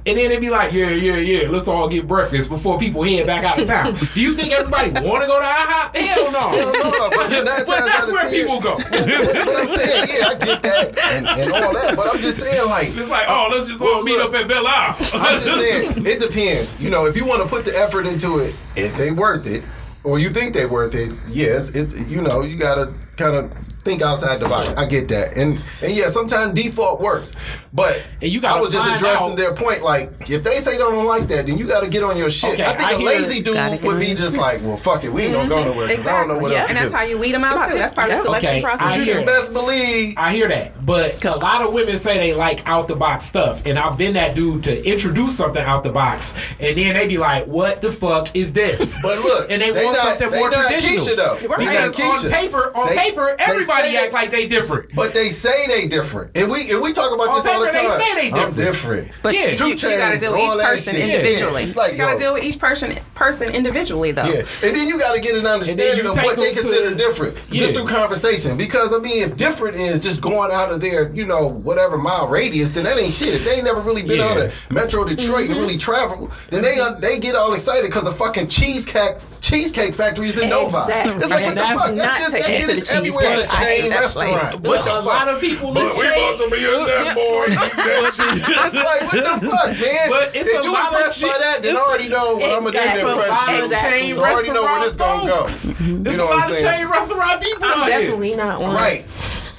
[0.05, 3.25] And then they be like, yeah, yeah, yeah, let's all get breakfast before people head
[3.27, 3.95] back out of town.
[4.15, 5.95] Do you think everybody want to go to IHOP?
[5.97, 6.41] Hell no.
[6.41, 8.77] Hell no, but nine times but out that's of where ten- people go.
[8.91, 11.95] but I'm saying, yeah, I get that and, and all that.
[11.97, 14.49] But I'm just saying, like, It's like, oh, let's just all meet look, up at
[14.49, 14.97] Belle Isle.
[15.15, 16.81] I'm just saying, it depends.
[16.81, 19.63] You know, if you want to put the effort into it, if they worth it,
[20.03, 23.53] or you think they worth it, yes, it's you know, you gotta kind of
[23.85, 24.75] think outside the box.
[24.77, 27.33] I get that, and and yeah, sometimes default works,
[27.73, 29.83] but And you I was just addressing out- their point.
[29.83, 32.31] Like, if they say they don't like that, then you got to get on your
[32.31, 32.55] shit.
[32.55, 34.41] Okay, I think I a hear- lazy dude would be just shit.
[34.41, 35.71] like, well, fuck it, we ain't gonna go mm-hmm.
[35.71, 36.59] nowhere because I don't know what yeah.
[36.59, 36.97] else to And that's do.
[36.97, 37.79] how you weed them out too.
[37.79, 38.95] That's part of the selection Okay, process.
[38.97, 40.15] hear you can best believe.
[40.17, 43.63] I hear that, but a lot of women say they like out the box stuff,
[43.67, 47.19] and I've been that dude to introduce something out the box, and then they be
[47.19, 50.39] like, "What the fuck is this?" But look, and they, they want not- something they
[50.39, 51.07] more not traditional.
[51.07, 51.37] Keisha, though.
[51.57, 54.95] They Because on paper, on paper, they everybody act they- like they different.
[54.95, 57.73] But they say they different, and we and we talk about this all the paper,
[57.83, 57.99] they time.
[57.99, 58.57] say they I'm different.
[58.57, 59.09] different.
[59.23, 59.51] But Yeah.
[59.51, 61.09] you, Two you, gotta deal with each person shit.
[61.11, 61.63] individually.
[61.63, 62.19] It's like, you gotta yo.
[62.19, 64.25] deal with each person person individually though.
[64.25, 66.61] Yeah, and then you got to get an understanding you of what they them to-
[66.63, 68.57] consider different, just through conversation.
[68.57, 72.29] Because I mean, if different is just going out of their, you know, whatever mile
[72.29, 73.35] radius, then that ain't shit.
[73.35, 74.27] If they ain't never really been Yeah.
[74.27, 78.07] out of Metro Detroit and really travel, then they uh, they get all excited because
[78.07, 80.77] a fucking cheesecake cheesecake factory is in Novi.
[80.79, 81.15] Exactly.
[81.21, 81.97] It's like And what the fuck?
[81.97, 83.25] That's just that shit is everywhere.
[83.27, 83.53] It's a cheesecake.
[83.53, 84.31] I hate chain that restaurant.
[84.41, 84.53] place.
[84.55, 85.05] What But the a fuck?
[85.05, 87.45] lot of people But we chain- about to be in that boy.
[87.53, 90.07] That's like what the fuck, man?
[90.09, 92.65] But it's if a you lot impressed by that, then I already know what I'm
[92.65, 93.13] gonna do to Exactly.
[93.13, 93.65] impress you.
[93.65, 94.13] Exactly.
[94.15, 95.43] So I already know where this gonna go.
[95.47, 96.79] There's You know a what lot I'm of saying?
[96.79, 98.75] chain restaurant people I'm definitely not one.
[98.75, 99.05] Right.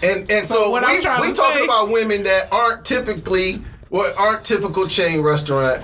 [0.01, 4.15] And and so, what I'm we we talking say- about women that aren't typically what
[4.17, 5.81] aren't typical chain restaurant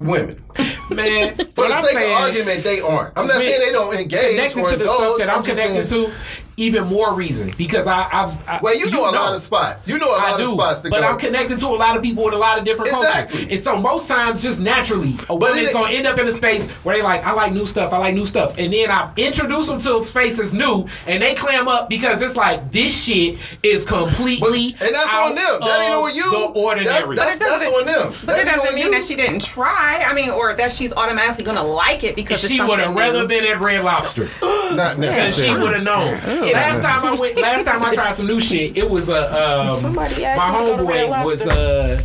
[0.00, 0.40] women.
[0.90, 1.36] Man.
[1.36, 3.16] For the sake saying, of argument, they aren't.
[3.16, 5.18] I'm not saying they don't engage or to the stuff indulge.
[5.20, 6.14] that I'm I'm just connected saying, to.
[6.56, 9.88] Even more reason because I, I've I, Well, you, know a lot of spots.
[9.88, 10.96] You know a lot I of spots to go.
[10.96, 11.08] but go.
[11.08, 13.38] I'm connected to a lot of people with a lot of different Exactly.
[13.40, 13.50] cultures.
[13.52, 16.68] And so most times, just naturally, a But woman's gonna end up in a space
[16.84, 19.66] where they like, I like new stuff, I like new stuff, and then I introduce
[19.66, 23.38] them to a space that's new, and they clam up because it's like this shit
[23.62, 25.60] is But- completely and that's out on them.
[25.60, 26.30] That ain't on you.
[26.30, 27.16] The ordinary.
[27.16, 28.14] That's, that's, that's on them.
[28.24, 28.90] But that ain't doesn't mean you.
[28.92, 30.02] that she didn't try.
[30.06, 33.44] I mean, or that she's automatically gonna like it because she would have rather been
[33.44, 34.28] at Red Lobster.
[34.42, 36.43] Not Because she would have known.
[36.52, 39.70] Last time I went, last time I tried some new shit, it was a um,
[39.78, 42.02] Somebody asked my me to go to Red homeboy was uh,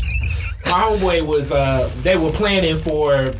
[0.65, 3.33] my homeboy was uh, they were planning for.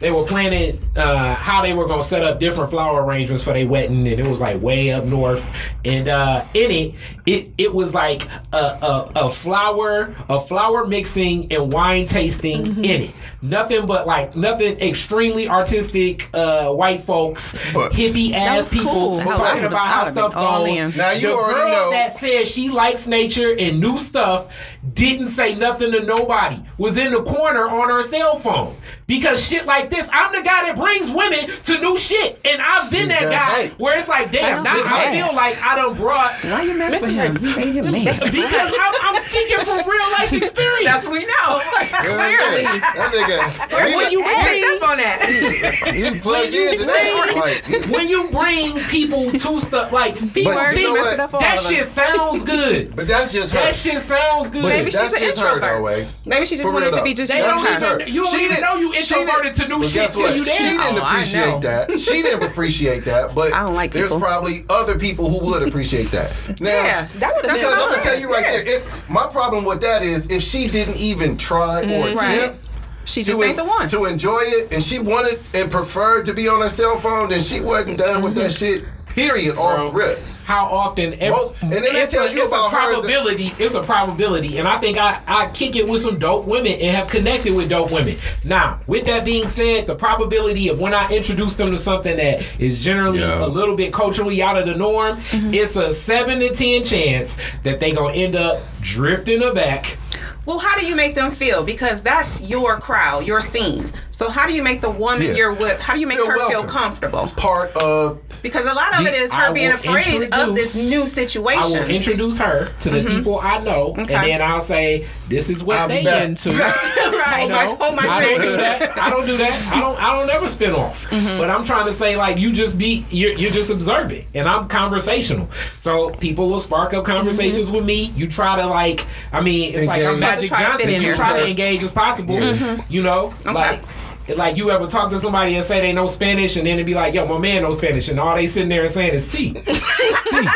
[0.00, 3.66] They were planning uh, how they were gonna set up different flower arrangements for their
[3.66, 5.44] wedding, and it was like way up north.
[5.84, 6.94] And uh, in it,
[7.26, 13.02] it it was like a, a, a flower, a flower mixing and wine tasting in
[13.02, 13.10] it.
[13.42, 16.28] Nothing but like nothing extremely artistic.
[16.34, 19.20] Uh, white folks, But- hippie ass people cool.
[19.20, 20.96] talking about how stuff goes.
[20.96, 21.90] Now you the already girl know.
[21.92, 24.52] that said she likes nature and new stuff
[24.92, 26.62] didn't say nothing to nobody.
[26.78, 30.08] Was in the corner on her cell phone because shit like this.
[30.12, 33.74] I'm the guy that brings women to new shit, and I've been that guy hey.
[33.78, 35.20] where it's like, damn, now I hey.
[35.20, 37.36] feel like I done brought Why you mess with him?
[37.40, 38.20] You made him mad.
[38.32, 40.84] because I'm, I'm speaking from real life experience.
[40.84, 41.60] That's what we know.
[42.02, 42.64] Clearly.
[42.64, 43.96] That nigga.
[43.96, 45.92] When you We picked up on that.
[45.94, 47.34] he plugged into that.
[47.36, 51.14] Like, when you bring people to stuff like people But you know messed what?
[51.14, 52.94] it up for all that shit sounds good.
[52.94, 53.60] but that's just her.
[53.60, 54.62] That shit sounds good.
[54.62, 56.06] But Maybe that's she's an just her, introvert.
[56.06, 56.30] though.
[56.30, 58.00] Maybe she just wanted to be just They your don't That's her.
[58.00, 58.06] her.
[58.08, 60.56] You don't She even didn't- know you introverted to new shit till you there.
[60.56, 61.98] She didn't Oh, appreciate that.
[62.00, 63.34] She didn't appreciate that.
[63.34, 64.20] But I don't like there's people.
[64.20, 66.32] probably other people who would appreciate that.
[66.60, 68.52] Now, Yeah, That would've because been I'm gonna tell you right Yeah.
[68.64, 68.76] there.
[68.78, 72.16] If my problem with that is if she didn't even try or mm-hmm.
[72.16, 72.34] Right.
[72.38, 72.62] attempt.
[73.04, 73.86] She just to, ain't the one.
[73.88, 77.40] to enjoy it, and she wanted and preferred to be on her cell phone, then
[77.40, 78.80] she wasn't done with that mm-hmm.
[78.82, 78.84] shit.
[79.08, 79.56] Period.
[79.56, 79.92] Off Bro.
[79.92, 80.18] rip.
[80.46, 82.90] How often every, Most- and then that it's tells a, you it's about a her
[82.90, 84.58] a- probability it's a probability.
[84.58, 87.68] And i think I, I kick it with some dope women and have connected with
[87.68, 88.18] dope women.
[88.44, 92.46] Now with that being said the probability of when i introduce them to something that
[92.60, 93.44] is generally Yeah.
[93.44, 95.52] a little bit culturally out of the norm mm-hmm.
[95.52, 99.98] it's a 7 to 10 chance that they gonna end up drifting aback
[100.44, 101.64] Well, how do you make them feel?
[101.64, 103.92] Because that's your crowd, your scene.
[104.10, 105.32] So how do you make the woman Yeah.
[105.34, 105.80] you're with?
[105.80, 107.26] How do you make Feel her feel comfortable?
[107.36, 110.98] Part of Because a lot of The- it is her being afraid of this new
[110.98, 111.90] I will situation.
[111.90, 113.16] introduce her to the mm-hmm.
[113.16, 114.14] people I know, Okay.
[114.14, 116.24] and then I'll say, "This is what I'll be they back.
[116.24, 117.46] into." right.
[117.48, 118.98] No, Like, hold my I don't do that.
[118.98, 119.72] I don't do that.
[119.72, 120.02] I don't.
[120.02, 121.04] I don't ever spin off.
[121.06, 121.38] Mm-hmm.
[121.38, 124.68] But I'm trying to say like you just be you're, you're just observant, and I'm
[124.68, 125.48] conversational.
[125.78, 128.12] So people will spark up conversations with me.
[128.16, 129.06] You try to like.
[129.32, 130.20] I mean, it's like I'm Engage.
[130.20, 131.02] Magic Try to fit Johnson.
[131.02, 132.34] You try to engage as possible.
[132.34, 132.84] Yeah.
[132.88, 133.82] You know, like.
[134.28, 136.84] It's like you ever talk to somebody and say they know Spanish, and then it
[136.84, 139.28] be like, "Yo, my man knows Spanish," and all they sitting there and saying is
[139.28, 140.48] "see, see,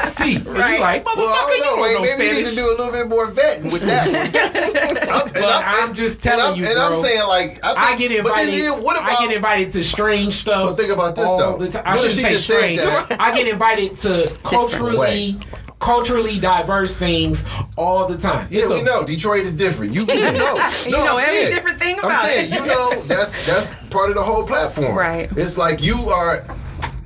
[0.00, 0.80] see." And you Right.
[0.80, 1.82] like, motherfucker, Well, I you don't know.
[1.82, 4.06] Wait, know maybe you need to do a little bit more vetting with that.
[4.06, 5.08] one.
[5.08, 7.78] I'm, and But I'm just telling and I'm, you, and I'm saying like I, think,
[7.78, 10.70] I get But then, yeah, what about I get invited to strange stuff.
[10.70, 11.66] But think about this, though.
[11.66, 12.80] ti- I shouldn't say strange.
[12.80, 15.36] I get invited to culturally, way.
[15.78, 17.44] Culturally diverse things
[17.76, 18.48] all the time.
[18.50, 19.92] Yeah, It's we a- know Detroit is different.
[19.94, 22.58] You, you know, You know I'm every saying- different thing I'm about saying, it.
[22.60, 24.96] you know, that's that's part of the whole platform.
[24.96, 25.28] Right.
[25.36, 26.44] It's like you are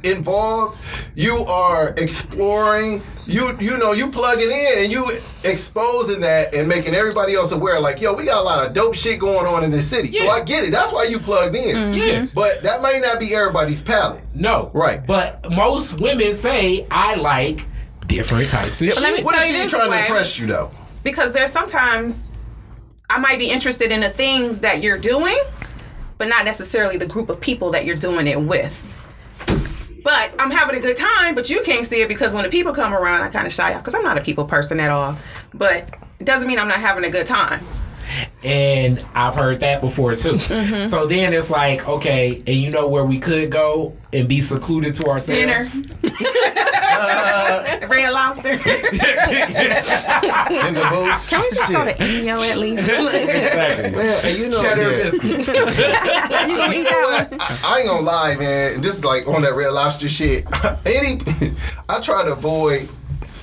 [0.04, 0.78] involved.
[1.14, 3.02] You are exploring.
[3.24, 5.08] You you know you plugging in and you
[5.44, 7.78] exposing that and making everybody else aware.
[7.78, 10.08] Like yo, we got a lot of dope shit going on in this city.
[10.08, 10.22] Yeah.
[10.22, 10.72] So I get it.
[10.72, 11.76] That's why you plugged in.
[11.76, 11.94] Mm-hmm.
[11.94, 12.26] Yeah.
[12.34, 14.24] But that may not be everybody's palate.
[14.34, 14.70] No.
[14.74, 15.06] Right.
[15.06, 17.66] But most women say I like
[18.06, 19.00] different types of shit.
[19.00, 20.00] let me What tell if you she ain't this to way.
[20.00, 20.70] impress you though?
[21.04, 22.24] because there's sometimes
[23.10, 25.36] I might be interested in the things that you're doing,
[26.18, 28.80] but not necessarily the group of people that you're doing it with.
[30.04, 32.72] But I'm having a good time, but you can't see it because when the people
[32.72, 35.16] come around, I kind of shy out because I'm not a people person at all.
[35.54, 37.64] But it doesn't mean I'm not having a good time.
[38.42, 40.34] And I've heard that before too.
[40.34, 40.88] Mm-hmm.
[40.88, 44.94] So then it's like, okay, and you know where we could go and be secluded
[44.94, 45.54] to Dinner.
[45.54, 45.86] ourselves?
[47.88, 48.52] Red Lobster.
[48.52, 48.58] In
[50.74, 51.28] the booth.
[51.28, 51.98] Can we just go to Shit.
[51.98, 52.84] Inyo at least?
[52.88, 53.90] exactly.
[53.90, 55.02] Man, you know, Cheddar yeah.
[55.02, 55.48] biscuits.
[55.48, 55.54] you
[56.56, 57.40] gonna eat know that what?
[57.40, 58.82] I, I ain't gonna lie, man.
[58.82, 60.46] Just like on that red lobster shit.
[60.86, 61.20] Any,
[61.88, 62.88] I try to avoid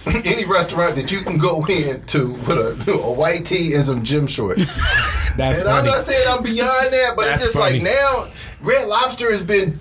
[0.26, 4.04] any restaurant that you can go in to with a, a white tee and some
[4.04, 4.66] gym shorts.
[5.38, 7.80] That's and I'm not saying I'm beyond that, but That's it's just funny.
[7.80, 8.30] like now,
[8.62, 9.80] Red Lobster has been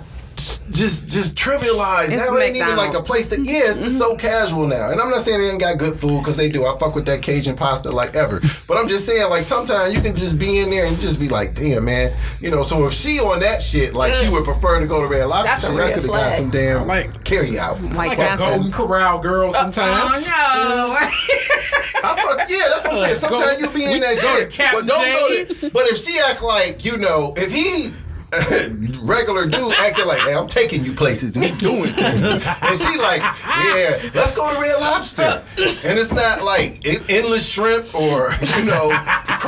[0.71, 2.12] just just trivialized.
[2.12, 3.07] It's now it ain't even like a McDonald's.
[3.07, 3.45] place to mm-hmm.
[3.45, 4.19] yeah, it's so mm-hmm.
[4.19, 4.91] casual now.
[4.91, 6.66] And I'm not saying they ain't got good food because they do.
[6.66, 8.41] I fuck with that Cajun pasta like ever.
[8.66, 11.29] But I'm just saying like sometimes you can just be in there and just be
[11.29, 12.62] like, damn man, you know.
[12.62, 14.33] So if she on that shit, like she mm.
[14.33, 15.45] would prefer to go to Red Mm.
[15.45, 17.81] That's Lobster, a shit, I could have got some damn Like- carry out.
[17.83, 20.29] Like Like a Golden Corral girl uh, sometimes.
[20.29, 20.95] Oh no!
[20.95, 22.05] Mm-hmm.
[22.05, 23.14] I fuck yeah, that's what I'm saying.
[23.16, 25.71] Sometimes Go- you be in that shit, but don't go to.
[25.73, 27.93] But if she act like you know, if he.
[29.01, 32.24] regular dude acting like, hey, I'm taking you places, we doing things.
[32.24, 35.43] And she like, yeah, let's go to Red Lobster.
[35.57, 38.91] And it's not like endless shrimp or, you know,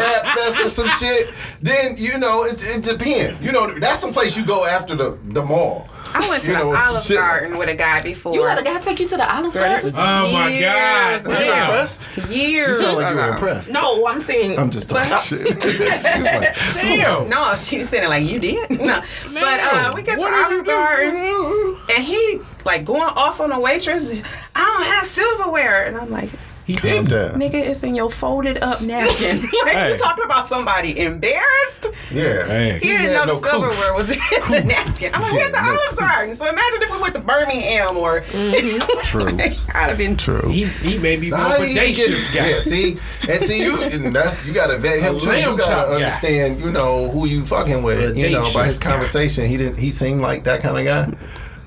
[0.00, 1.32] crab fest or some shit.
[1.60, 3.40] Then, you know, it, it depends.
[3.42, 5.88] You know, that's some place you go after the, the mall.
[6.12, 8.34] I went to You the know, it's Olive Garden with a guy before.
[8.34, 10.22] You let a guy take you to the Olive Girl, this Garden?
[10.28, 11.20] was Oh my years God.
[11.20, 11.30] ago.
[11.30, 12.10] Was you impressed?
[12.30, 13.70] Years You sound like you were impressed.
[13.72, 14.58] No, I'm saying.
[14.58, 15.46] I'm just talking shit.
[15.60, 17.28] Like, Damn.
[17.28, 18.70] No, she was saying it like you did.
[18.80, 21.76] No, but uh, we get to What did you Olive Garden.
[21.94, 24.10] And he like going off on the waitress.
[24.54, 26.30] I don't have silverware, and I'm like,
[26.66, 27.08] He calm did.
[27.08, 27.40] down.
[27.40, 29.40] nigga, it's in your folded up napkin.
[29.64, 29.92] like Hey.
[29.92, 31.86] you talking about somebody embarrassed?
[32.10, 32.46] Yeah.
[32.46, 32.78] Hey.
[32.80, 34.18] He didn't know no the silverware was in
[34.50, 35.14] the napkin.
[35.14, 35.98] I'm like, we at the had no Olive.
[35.98, 36.34] Garden.
[36.34, 39.00] So imagine if we went to Birmingham or mm-hmm.
[39.02, 39.26] True.
[39.74, 40.48] I'd have been True.
[40.48, 42.50] He, he may be more How of a you day shift guy.
[42.50, 42.98] Yeah, see,
[43.28, 45.32] and see you, and that's you got to vet him A too.
[45.36, 48.16] You got to understand, you know, who you fucking with.
[48.16, 48.90] A You know, by his guy.
[48.90, 49.78] conversation, he didn't.
[49.78, 51.16] He seemed like that kind of guy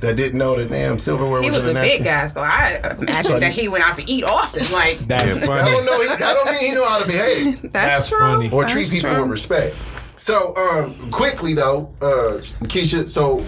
[0.03, 1.45] that didn't know the damn silverware was.
[1.45, 4.11] He was, was a the big guy, so I imagine that he went out to
[4.11, 4.69] eat often.
[4.71, 5.71] Like That's I funny.
[5.71, 6.01] don't know.
[6.01, 8.19] He, I don't mean he know how to behave that's, That's true.
[8.19, 8.51] funny.
[8.51, 9.21] or treat That's people true.
[9.21, 9.75] with respect.
[10.17, 13.07] So, um, quickly though, uh, Keisha.
[13.07, 13.45] So,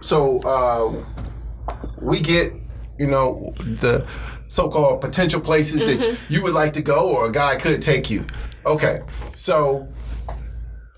[0.00, 2.52] so uh, we get,
[2.98, 4.06] you know, the
[4.46, 8.24] so-called potential places that you would like to go, or a guy could take you.
[8.66, 9.00] Okay,
[9.34, 9.88] so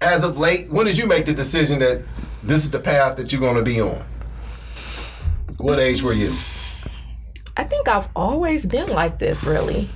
[0.02, 2.02] as of late, when did you make the decision that
[2.42, 4.04] this is the path that you're going to be on?
[5.62, 6.36] What age were you?
[7.56, 9.90] I think I've always been like this, really.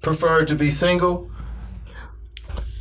[0.00, 1.30] Preferred to be single,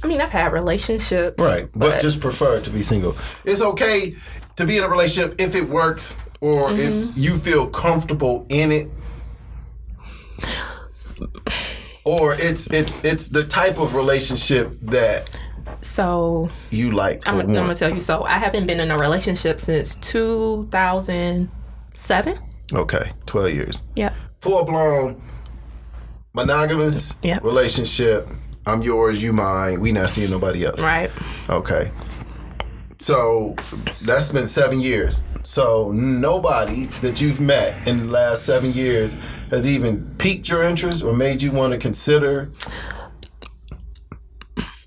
[0.04, 1.42] I mean, I've had relationships.
[1.42, 1.70] right?
[1.74, 3.16] But, just preferred to be single.
[3.46, 4.16] It's okay
[4.58, 7.12] to be in a relationship if it works or if mm-hmm.
[7.16, 8.90] you feel comfortable in it.
[12.04, 15.40] Or it's it's it's the type of relationship that
[15.84, 17.22] So you like.
[17.28, 18.02] I'm, I'm gonna tell you.
[18.02, 22.40] So I haven't been in a relationship since 2007.
[22.74, 23.82] Okay, twelve years.
[23.96, 24.14] Yep.
[24.42, 25.22] Full blown
[26.34, 27.40] monogamous Yeah.
[27.44, 28.28] relationship.
[28.66, 29.82] I'm yours, you mine.
[29.82, 30.80] We not seeing nobody else.
[30.82, 31.12] Right.
[31.50, 31.92] Okay.
[32.98, 33.56] So
[34.06, 35.24] that's been seven years.
[35.44, 39.16] So nobody that you've met in the last seven years
[39.50, 42.50] has even piqued your interest or made you want to consider.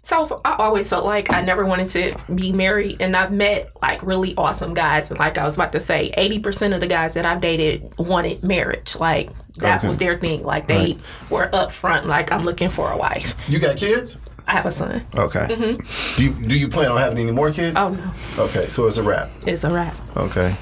[0.07, 4.01] So I always felt like I never wanted to be married, and I've met like
[4.05, 5.11] really awesome guys.
[5.11, 7.93] And like I was about to say, eighty percent of the guys that I've dated
[7.99, 8.95] wanted marriage.
[8.95, 9.89] Like that Okay.
[9.89, 10.45] was their thing.
[10.45, 10.97] Like they
[11.29, 12.05] were upfront.
[12.05, 13.35] Like I'm looking for a wife.
[13.49, 14.21] You got kids?
[14.47, 15.05] I have a son.
[15.17, 15.41] Okay.
[15.41, 16.17] Mm-hmm.
[16.17, 17.75] Do you do you plan on having any more kids?
[17.77, 18.13] Oh no,
[18.45, 19.29] Okay, so it's a wrap.
[19.45, 19.97] it's a wrap.
[20.17, 20.57] Okay.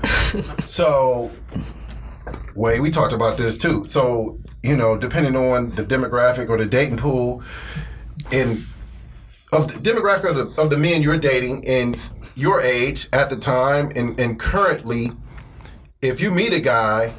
[0.64, 1.30] so,
[2.54, 3.84] wait, we talked about this too.
[3.84, 7.42] So, you know, depending on the demographic or the dating pool,
[8.32, 8.64] and
[9.52, 11.98] of the demographic of the, of the men you're dating and
[12.34, 15.10] your age at the time and, and currently,
[16.02, 17.14] if you meet a guy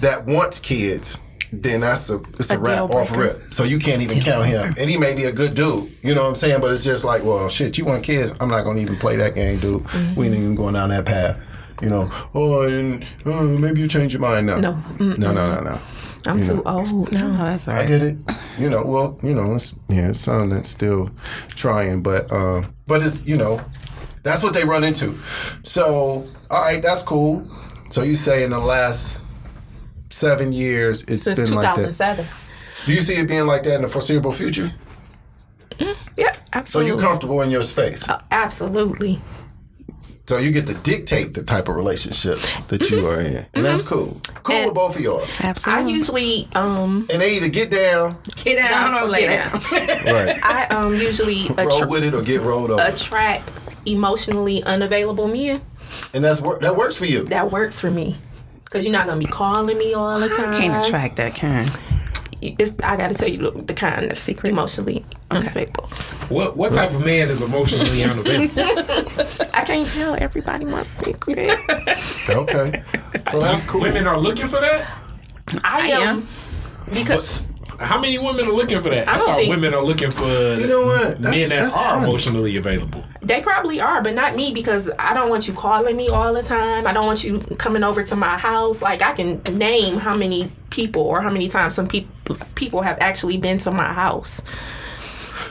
[0.00, 1.18] that wants kids,
[1.52, 3.52] then that's a it's a, A wrap off rip.
[3.52, 5.90] So you can't even count him, and he may be a good dude.
[6.02, 6.60] You know what I'm saying?
[6.60, 8.34] But it's just like, well, shit, you want kids?
[8.40, 9.82] I'm not gonna even play that game, dude.
[10.16, 11.42] We ain't even going down that path.
[11.82, 12.10] You know?
[12.34, 14.58] Oh, and uh, maybe you change your mind now.
[14.58, 14.72] No.
[14.98, 15.80] no, no, no, no.
[16.26, 17.12] I'm too old.
[17.12, 18.16] No, that's all I get it.
[18.58, 21.10] You know, well, you know, it's yeah, it's something that's still
[21.50, 23.60] trying, but uh, but it's you know,
[24.24, 25.16] that's what they run into.
[25.62, 27.48] So, all right, that's cool.
[27.90, 29.20] So you say in the last
[30.10, 31.92] seven years, it's Since been like that.
[31.92, 32.26] 2007.
[32.86, 34.72] Do you see it being like that in the foreseeable future?
[36.16, 36.90] Yeah, absolutely.
[36.90, 38.06] So you're comfortable in your space.
[38.30, 39.20] absolutely.
[40.28, 43.80] So you get to dictate the type of relationship that you are in, and that's
[43.80, 44.20] cool.
[44.42, 45.26] Cool And- with both of y'all.
[45.40, 45.84] Absolutely.
[45.84, 49.62] I usually um And they either get down, Get down or lay Get down.
[50.14, 53.48] right, I um usually roll with it or get rolled over, attract
[53.86, 55.62] emotionally unavailable men.
[56.12, 57.24] and that's wor- that works for you.
[57.24, 58.14] That works for me.
[58.68, 60.50] Cause you're not gonna be calling me all the time.
[60.52, 61.70] I can't attract that kind.
[62.40, 64.50] It's, I gotta tell you the, the kind that's Secret.
[64.50, 65.88] emotionally unavailable.
[66.28, 68.62] What what type of man is emotionally unavailable?
[69.52, 71.52] I can't tell everybody my secret.
[72.28, 72.82] Okay,
[73.30, 73.80] so that's cool.
[73.80, 74.86] Women are looking for that.
[75.64, 76.28] I I am
[76.92, 77.42] because
[77.78, 79.08] How many women are looking for that?
[79.08, 81.22] I I, don't thought think- women are looking for You know what?
[81.22, 82.08] That's- men that that's are funny.
[82.08, 83.04] emotionally available.
[83.22, 86.42] They probably are, but not me because I don't want you calling me all the
[86.42, 86.86] time.
[86.86, 88.82] I don't want you coming over to my house.
[88.82, 92.98] Like I can name how many people or how many times some people people have
[93.00, 94.42] actually been to my house.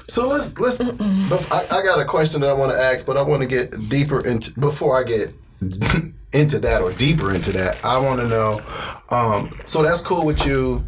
[0.10, 0.80] So let's let's.
[0.80, 3.48] bef- I, I got a question that I want to ask, but I want to
[3.48, 5.34] get deeper into before I get
[6.34, 7.78] into that or deeper into that.
[7.86, 8.62] I want to know.
[9.10, 10.80] Um, so that's cool with you,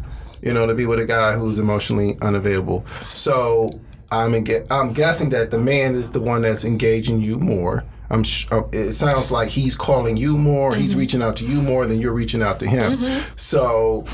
[0.42, 2.84] you know, to be with a guy who's emotionally unavailable.
[3.14, 3.70] So
[4.10, 7.84] I'm enga- I'm guessing that the man is the one that's engaging you more.
[8.10, 8.22] I'm.
[8.24, 10.74] Sh- uh, it sounds like he's calling you more.
[10.74, 11.00] He's mm-hmm.
[11.00, 12.98] reaching out to you more than you're reaching out to him.
[12.98, 13.36] Mm-hmm.
[13.36, 14.04] So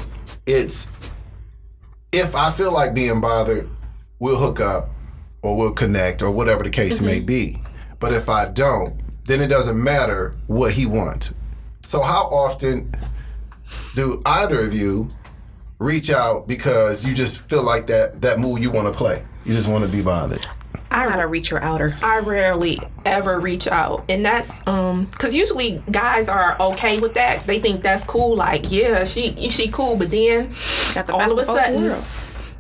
[0.45, 0.91] it's
[2.13, 3.69] if I feel like being bothered,
[4.19, 4.91] we'll hook up
[5.43, 7.27] or we'll connect or whatever the case may mm-hmm.
[7.27, 7.63] be.
[7.99, 11.35] But if I don't, then it doesn't matter what he wants.
[11.85, 12.95] So how often
[13.95, 15.11] do either of you
[15.79, 19.25] reach out because you just feel like that that mood you want to play?
[19.45, 20.47] You just want to be bothered.
[20.91, 21.97] I gotta reach your outer.
[22.01, 27.47] I rarely ever reach out, and that's um because usually guys are okay with that.
[27.47, 28.37] They think that's cool.
[28.37, 30.55] Like, yeah, she she cool, but then
[30.95, 32.17] the all of a sudden worlds.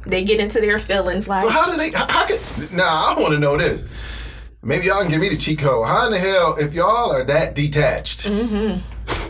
[0.06, 1.28] they get into their feelings.
[1.28, 1.90] Like, So how do they?
[1.92, 2.40] How, how could?
[2.72, 3.86] Now I want to know this.
[4.62, 5.86] Maybe y'all can give me the cheat code.
[5.86, 8.28] How in the hell, if y'all are that detached,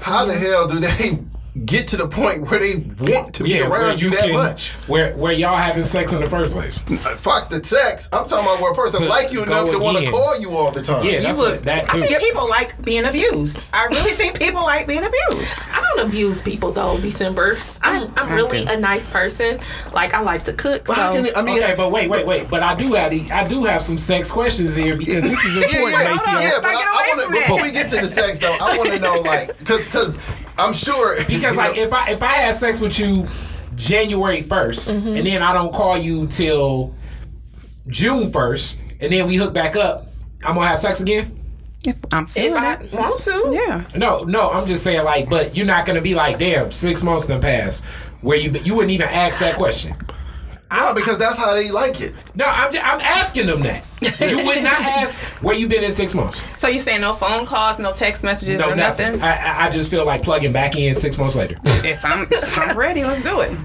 [0.01, 1.19] how the hell do they
[1.65, 4.71] get to the point where they want to be where around you that can- much?
[4.89, 6.79] Where where y'all having sex in the first place?
[7.19, 8.09] Fuck the sex.
[8.13, 10.39] I'm talking about where a person To like you go enough to want to call
[10.41, 11.05] you all the time.
[11.07, 11.99] Yeah, that's would- what that too.
[12.03, 13.63] I think people like being abused.
[13.73, 15.63] I really think people like being abused.
[15.73, 16.99] I don't abuse people though.
[17.01, 19.59] December, I'm I'm really a nice person.
[19.93, 20.89] Like I like to cook.
[20.89, 22.51] Well, how so can I mean, Okay, but wait, wait, wait.
[22.51, 25.57] But I do have the, I do have some sex questions here because this is
[25.57, 26.31] yeah, important, yeah, Macy.
[26.31, 28.77] yeah, let's but not I, I wanna, before we get to the sex though, I
[28.77, 30.19] want to know like, cause, cause
[30.59, 33.29] I'm sure Because you like if I if I had sex with you
[33.75, 35.09] January 1st Mm-hmm.
[35.09, 36.95] and then I don't call you till
[37.89, 40.09] June first and then we hook back up,
[40.45, 41.33] I'm gonna have sex again.
[41.85, 43.85] If I'm feeling if I it, want to, yeah.
[43.95, 47.27] No, no, I'm just saying like, but you're not gonna be like, damn, six months
[47.27, 47.85] done passed,
[48.23, 49.95] where you you wouldn't even ask that question.
[50.71, 52.15] No, because that's how they like it.
[52.35, 53.85] No, I'm just, I'm asking them that.
[54.21, 56.51] You would not ask where you been in six months.
[56.59, 59.21] So you saying no phone calls, no text messages, No, or nothing?
[59.21, 61.57] I, I- I just feel like plugging back in six months later.
[61.85, 63.57] If I'm, if I'm ready, let's do it.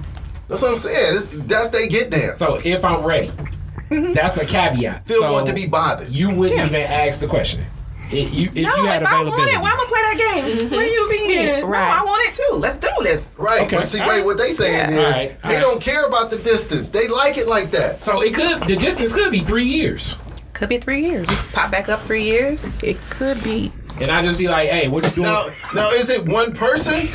[0.48, 1.12] That's what I'm saying.
[1.14, 2.34] This, that's they get there.
[2.34, 4.12] So if I'm ready, mm-hmm.
[4.12, 5.04] that's a caveat.
[5.06, 6.08] Still so want to be bothered.
[6.08, 6.66] You wouldn't Yeah.
[6.66, 7.64] even ask the question.
[8.12, 9.92] If you, if No, you had if I want it, why am I going to
[9.92, 10.58] play that game?
[10.58, 10.74] Mm-hmm.
[10.74, 11.30] Where you being?
[11.30, 12.00] Yeah, No, right.
[12.00, 12.56] I want it too.
[12.56, 13.34] Let's do this.
[13.38, 13.62] Right.
[13.62, 14.24] Okay, But see, all wait, right.
[14.24, 14.90] what they saying Yeah.
[14.90, 15.60] is All right, all they right.
[15.62, 16.90] don't care about the distance.
[16.90, 18.02] They like it like that.
[18.02, 20.16] so it could the distance could be three years,
[20.52, 21.28] Could be three years.
[21.52, 22.82] Pop back up three years.
[22.82, 23.72] it could be.
[24.00, 25.28] and I just be like, hey, what you doing?
[25.28, 27.08] Now, now, is it one person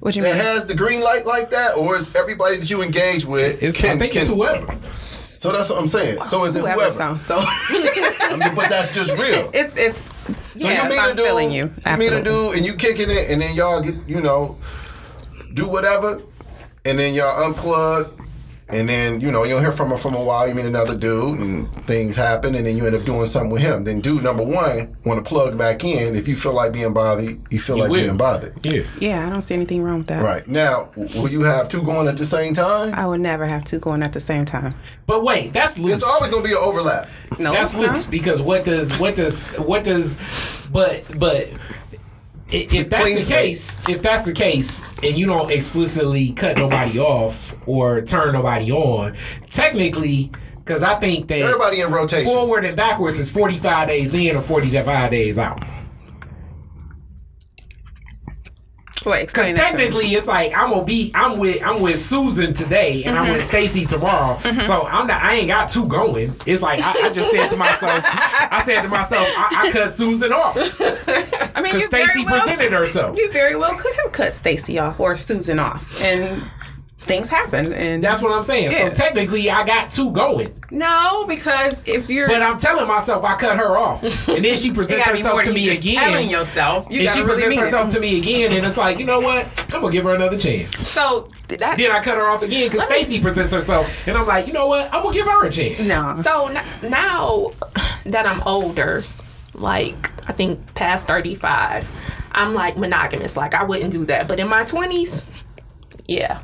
[0.00, 0.44] What you that mean?
[0.44, 3.62] has the green light like that, or is everybody that you engage with?
[3.62, 4.76] it's, can- I think it's whoever.
[5.44, 6.24] So that's what I'm saying.
[6.24, 6.90] So is it Whoever whoever?
[6.90, 7.36] sounds so.
[7.38, 9.50] I mean, but that's just real.
[9.52, 10.00] it's it's.
[10.00, 11.70] So yeah, you meet I'm a dude, feeling you.
[11.86, 14.56] you meet a dude, and you kicking it, and then y'all get, you know,
[15.52, 16.22] do whatever,
[16.86, 18.23] and then y'all unplug,
[18.68, 20.48] and then you know you don't hear from her from a while.
[20.48, 23.62] You meet another dude, and things happen, and then you end up doing something with
[23.62, 23.84] him.
[23.84, 26.14] Then dude number one want to plug back in.
[26.16, 28.00] If you feel like being bothered, you feel like will.
[28.02, 28.54] being bothered.
[28.64, 28.82] Yeah.
[29.00, 30.22] Yeah, I don't see anything wrong with that.
[30.22, 32.94] Right now, will you have two going at the same time?
[32.94, 34.74] I would never have two going at the same time.
[35.06, 35.96] But wait, that's loose.
[35.96, 37.08] It's always gonna be an overlap.
[37.38, 37.94] No, that's it's not.
[37.94, 40.18] loose because what does what does what does
[40.70, 41.50] but but i-
[42.50, 47.54] if that's the case, if that's the case, and you don't explicitly cut nobody off
[47.66, 49.14] or turn nobody on,
[49.48, 52.32] technically, because I think that Everybody in rotation.
[52.32, 55.62] forward and backwards is 45 days in or 45 days out.
[59.12, 59.82] Explain Because that to me.
[59.84, 63.42] technically, it's like I'm gonna be I'm with I'm with Susan today and I'm with
[63.42, 63.48] mm-hmm.
[63.48, 64.36] Stacy tomorrow.
[64.38, 64.60] Mm-hmm.
[64.60, 66.34] So I'm not I ain't got two going.
[66.46, 69.92] It's like I, I just said to myself, I said to myself, I, I cut
[69.92, 73.16] Susan off I mean, because Stacy well, presented herself.
[73.16, 76.42] you very well could have cut Stacy off or Susan off, and
[77.04, 77.72] things happen.
[77.72, 78.72] And That's what I'm saying.
[78.72, 78.88] Yeah.
[78.88, 83.36] So technically, I got two going, no, because if you're, but I'm telling myself I
[83.36, 86.02] cut her off, and then she presents gotta be more herself to me just again.
[86.02, 86.86] telling yourself.
[86.90, 87.92] You and she really presents herself it.
[87.92, 89.46] to me again, and it's like, you know what?
[89.74, 90.76] I'm gonna give her another chance.
[90.88, 94.46] So that's Then I cut her off again because Stacy presents herself, and I'm like,
[94.46, 94.86] you know what?
[94.92, 95.80] I'm gonna give her a chance.
[95.88, 96.14] no.
[96.16, 97.52] So n- now
[98.04, 99.04] that I'm older,
[99.52, 101.90] like I think past 35,
[102.32, 103.36] I'm like monogamous.
[103.36, 104.26] Like I wouldn't do that.
[104.26, 105.24] But in my 20s,
[106.06, 106.42] yeah,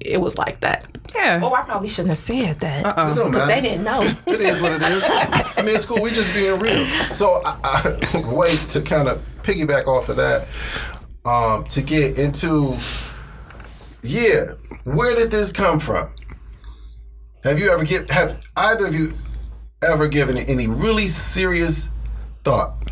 [0.00, 0.86] it was like that.
[1.14, 1.40] yeah.
[1.42, 4.00] Oh, I probably shouldn't have said that It don't because they didn't know.
[4.26, 5.04] It is what it is.
[5.06, 6.02] I mean, it's cool.
[6.02, 6.86] We're just being real.
[7.12, 10.46] So, I, I, wait to kind of piggyback off of that
[11.24, 12.78] um, to get into,
[14.02, 14.52] yeah,
[14.84, 16.12] where did this come from?
[17.44, 19.14] Have you ever give have either of you
[19.82, 21.88] ever given it any really serious
[22.44, 22.90] thought?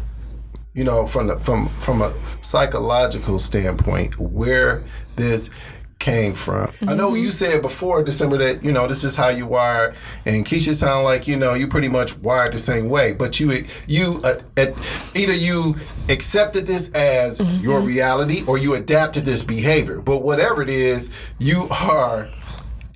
[0.74, 4.84] You know, from the from from a psychological standpoint, where
[5.16, 5.50] this
[5.98, 6.72] came from.
[6.86, 7.30] I know you mm-hmm.
[7.30, 9.94] said before December that you know this is how you wired,
[10.24, 13.12] and Keisha sound like you know you pretty much wired the same way.
[13.12, 14.74] But you you uh, at,
[15.14, 15.76] either you
[16.08, 17.86] accepted this as your mm-hmm.
[17.86, 20.00] reality or you adapted this behavior.
[20.00, 22.28] But whatever it is, you are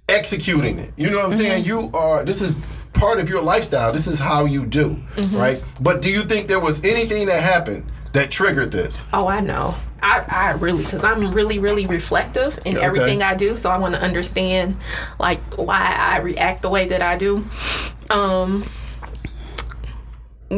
[0.09, 0.93] executing it.
[0.97, 1.65] You know what I'm saying?
[1.65, 1.69] Mm-hmm.
[1.69, 2.25] You are.
[2.25, 2.59] This is
[2.93, 3.93] part of your lifestyle.
[3.93, 5.63] This is how you do, right?
[5.81, 9.05] But do you think there was anything that happened that triggered this?
[9.13, 9.75] Oh, I know.
[10.03, 12.85] I, I really, because I'm really, really reflective in Okay.
[12.87, 13.57] everything I do.
[13.57, 14.77] So I want to understand,
[15.19, 17.45] like, why I react the way that I do.
[18.09, 18.65] Um,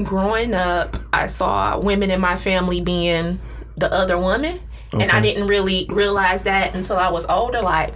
[0.04, 3.40] growing up, I saw women in my family being
[3.76, 4.60] the other woman.
[4.92, 7.62] And I didn't really realize that until I was older.
[7.62, 7.94] Like,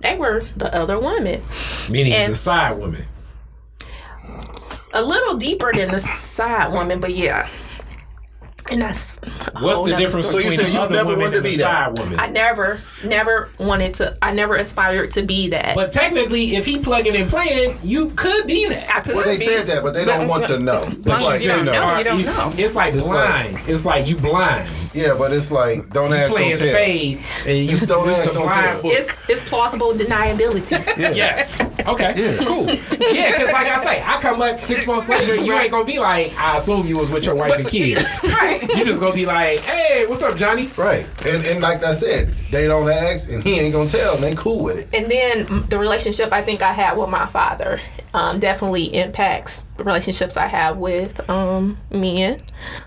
[0.00, 1.42] they were the other woman.
[1.90, 3.06] Meaning And- the side woman.
[4.94, 7.48] A little deeper than the side woman, but yeah.
[8.70, 9.20] And that's
[9.60, 10.44] What's the difference story.
[10.44, 11.86] So you between said the you other never women wanted to and the be that?
[11.94, 12.18] side woman?
[12.20, 14.16] I never, never wanted to.
[14.22, 15.74] I never aspired to be that.
[15.74, 18.96] but technically, if he plugging and playing, you could be that.
[18.96, 19.44] I could Well, they be.
[19.44, 20.82] said that, but they don't want to know.
[20.88, 21.72] It's like you don't you know.
[21.72, 21.98] know.
[21.98, 22.52] you don't know.
[22.56, 23.68] It's like It's like- blind.
[23.68, 24.68] it's like you blind.
[24.92, 26.54] Yeah, but it's like don't ask, don't tell.
[26.56, 27.30] spades.
[27.46, 28.82] And you Just don't it's ask, don't tell.
[28.82, 28.92] book.
[28.92, 30.76] It's it's plausible deniability.
[31.16, 31.60] Yes.
[31.86, 32.12] Okay.
[32.16, 32.44] Yeah.
[32.44, 32.66] Cool.
[32.68, 35.98] Yeah, because like I say, I come up six months later, you ain't gonna be
[35.98, 38.20] like, I assume you was with your wife and kids.
[38.24, 38.55] Right.
[38.62, 40.70] You just gonna be like, hey, what's up, Johnny?
[40.76, 44.24] Right, and and like I said, they don't ask, and he ain't gonna tell, and
[44.24, 44.88] they cool with it.
[44.92, 47.80] and then the relationship I think I had with my father
[48.14, 52.42] um, definitely impacts the relationships I have with um, men.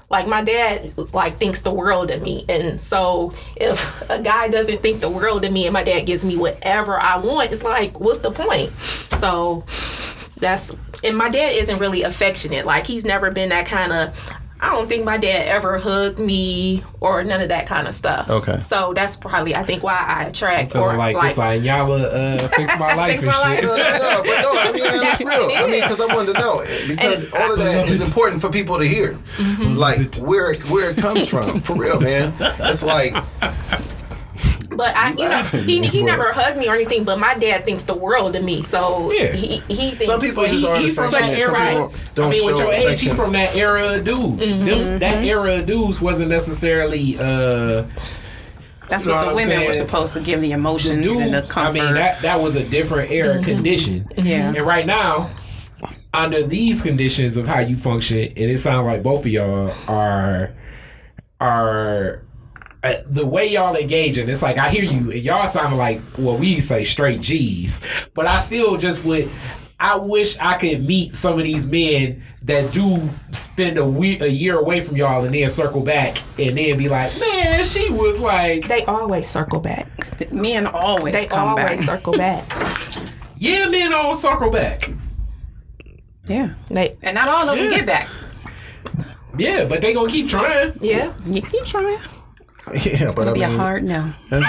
[0.10, 4.82] Like my dad, like thinks the world of me, and so if a guy doesn't
[4.82, 8.00] think the world of me, and my dad gives me whatever I want, it's like,
[8.00, 8.74] what's the point?
[9.18, 9.66] So
[10.38, 12.66] that's and my dad isn't really affectionate.
[12.66, 14.14] Like he's never been that kind of.
[14.62, 18.30] I don't think my dad ever hugged me or none of that kind of stuff.
[18.30, 18.60] Okay.
[18.62, 22.38] So that's probably I think why I attract Feeling or like, this like y'all uh,
[22.56, 23.64] fix my life Fix and my shit.
[23.64, 25.52] No, no, no, but no, I mean that's That's real.
[25.56, 28.50] I mean, because I wanted to know because And all of that is important for
[28.50, 29.76] people to hear, Mm-hmm.
[29.78, 32.34] like where where it comes from, for real, man.
[32.40, 33.14] It's like
[34.72, 37.04] But I, you know, he, he never hugged me or anything.
[37.04, 39.34] But my dad thinks the world of me, so Yeah.
[39.34, 40.06] he he thinks.
[40.06, 41.44] some people But just aren't he from that affectionate.
[41.46, 41.70] Some era.
[41.90, 44.44] people don't I mean, with show your age, he from that era of dudes.
[44.52, 47.84] Mm-hmm, Them, that era of dudes wasn't necessarily uh,
[48.88, 51.04] That's You know what the what I'm women were supposed to give the the emotions
[51.04, 51.18] dudes.
[51.18, 51.80] and the comfort.
[51.80, 53.44] I mean, that that was a different era Mm-hmm.
[53.44, 54.04] condition.
[54.18, 54.54] Yeah.
[54.56, 55.30] And right now,
[56.14, 60.52] under these conditions of how you function, and it sounds like both of y'all are
[61.42, 62.24] are
[62.84, 64.30] uh, the way y'all engaging.
[64.30, 67.82] It's like I hear you, and y'all sound like well, we say straight G's,
[68.14, 69.30] but I still just would.
[69.82, 74.28] I wish I could meet some of these men that do spend a, we- a
[74.28, 78.20] year away from y'all and then circle back and then be like, man, she was
[78.20, 79.88] like, they always circle back.
[80.34, 81.80] Men always They come always back.
[81.80, 82.46] circle back.
[83.38, 84.90] yeah, men all circle back.
[86.28, 86.56] Yeah.
[86.70, 88.10] They And not all of them get back.
[89.38, 90.78] Yeah, but they gonna keep trying.
[90.82, 91.16] yeah.
[91.26, 91.98] You keep trying.
[92.86, 94.14] Yeah, but I Be a mean, hard no.
[94.32, 94.44] and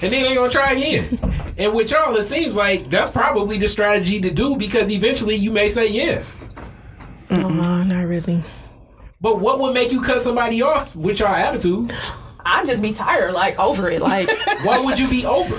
[0.00, 1.18] then they gonna try again.
[1.56, 5.50] And with y'all, it seems like that's probably the strategy to do because eventually you
[5.50, 6.22] may say yeah.
[7.30, 8.42] No, uh-uh, not really.
[9.20, 11.92] But what would make you cut somebody off with your attitude?
[12.44, 14.02] I'd just be tired, like over it.
[14.02, 14.28] Like
[14.62, 15.58] What would you be over?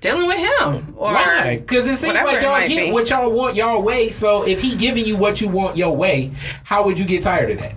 [0.00, 0.94] Dealing with him.
[0.96, 1.58] Or Why?
[1.58, 2.92] Because it seems like y'all get be.
[2.92, 4.10] what y'all want y'all way.
[4.10, 6.30] So if he giving you what you want your way,
[6.62, 7.74] how would you get tired of that?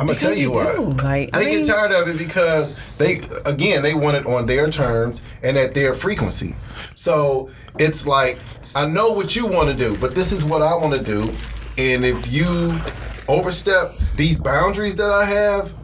[0.00, 0.76] I'm gonna tell you you what.
[0.76, 0.82] do.
[1.02, 4.46] Like, I they mean- get tired of it because they again they want it on
[4.46, 6.56] their terms and at their frequency.
[6.94, 8.38] So it's like
[8.74, 11.34] I know what you want to do, but this is what I want to do,
[11.76, 12.80] and if you
[13.28, 15.74] overstep these boundaries that I have,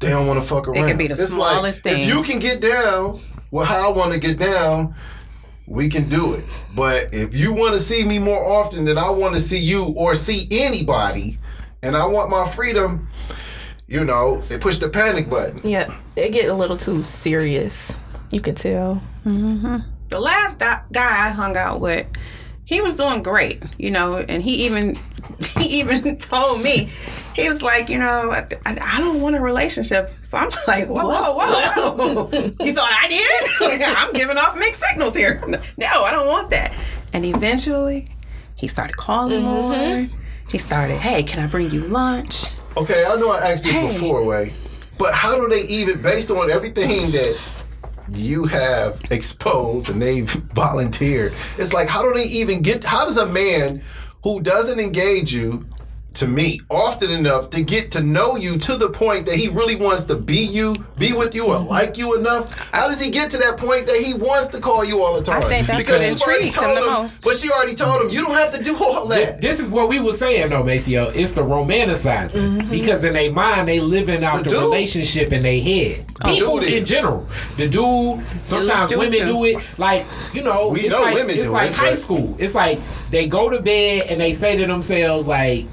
[0.00, 0.84] they don't want to fuck around.
[0.84, 2.02] It can be the It's smallest like, thing.
[2.02, 3.20] If you can get down
[3.50, 4.94] with how I want to get down,
[5.66, 6.44] we can do it.
[6.74, 9.84] But if you want to see me more often than I want to see you
[9.96, 11.38] or see anybody,
[11.82, 13.08] and I want my freedom,
[13.86, 15.60] you know, they push the panic button.
[15.64, 17.96] yeah, they get a little too serious.
[18.30, 19.02] You can tell.
[19.24, 19.78] Mm-hmm.
[20.08, 22.06] the last di- guy I hung out with,
[22.64, 24.98] he was doing great, you know, and he even
[25.56, 26.90] he even told me
[27.34, 30.10] he was like, you know, I, I, I don't want a relationship.
[30.22, 32.30] So I'm like, whoa, whoa, whoa, whoa.
[32.64, 33.82] you thought I did?
[33.82, 35.42] I'm giving off mixed signals here.
[35.76, 36.74] No, I don't want that.
[37.12, 38.08] And eventually,
[38.56, 40.12] he started calling mm-hmm.
[40.12, 40.25] more.
[40.48, 42.50] He started, hey, can I bring you lunch?
[42.76, 43.92] Okay, I know I asked this Hey.
[43.92, 44.52] before, way,
[44.98, 47.38] but how do they even, based on everything that
[48.12, 51.34] you have exposed and they've volunteered.
[51.58, 52.84] It's like, how do they even get?
[52.84, 53.82] How does a man
[54.22, 55.66] who doesn't engage you
[56.16, 59.76] to me often enough to get to know you to the point that he really
[59.76, 62.54] wants to be you, be with you, or like you enough?
[62.72, 65.22] How does he get to that point that he wants to call you all the
[65.22, 65.42] time?
[65.42, 67.24] I think that's because what you've already intrigues him told the him, most.
[67.24, 69.40] But she already told him you don't have to do all that.
[69.40, 71.08] This is what we were saying though, Maceo.
[71.14, 72.70] It's the romanticizing mm-hmm.
[72.70, 76.06] because in their mind they living out The the, relationship in their head.
[76.24, 78.24] People dude in general, the dude.
[78.44, 79.26] Sometimes do it women too.
[79.26, 79.56] do it.
[79.78, 82.36] Like you know, We it's know like women it's do like it, high but- school.
[82.38, 85.66] It's like they go to bed and they say to themselves like,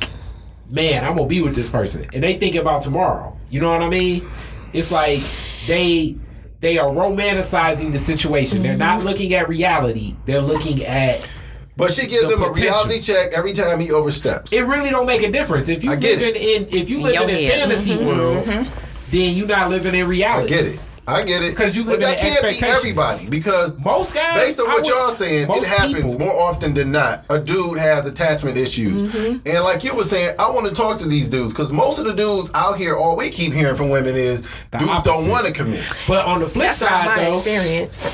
[0.73, 3.37] "Man, I'm gonna be with this person," and they think about tomorrow.
[3.49, 4.27] You know what I mean?
[4.73, 5.21] It's like
[5.67, 6.15] they.
[6.59, 8.63] They are romanticizing the situation.
[8.63, 9.07] They're not mm-hmm.
[9.09, 10.15] looking at reality.
[10.25, 11.27] They're looking at
[11.75, 14.53] But she gives The him a reality check every time he oversteps.
[14.53, 15.67] it really don't make a difference.
[15.67, 17.59] If you I get in if you In living your in head.
[17.59, 18.07] fantasy mm-hmm.
[18.07, 19.11] world, mm-hmm.
[19.11, 20.53] then you're not living in reality.
[20.53, 20.71] I reality.
[20.71, 20.79] get it.
[21.05, 21.55] I get it.
[21.55, 24.77] 'Cause you but live in that can't be everybody because Most guys, based on what
[24.77, 27.25] would- y'all saying, it happens people- more often than not.
[27.29, 29.37] A dude has attachment issues, Mm-hmm.
[29.47, 32.05] and like you were saying, I want to talk to these dudes because most of
[32.05, 34.43] the dudes out here, all we keep hearing from women is
[34.77, 35.81] dudes don't want to commit.
[36.07, 38.13] But on the flip That's not side, my though, experience.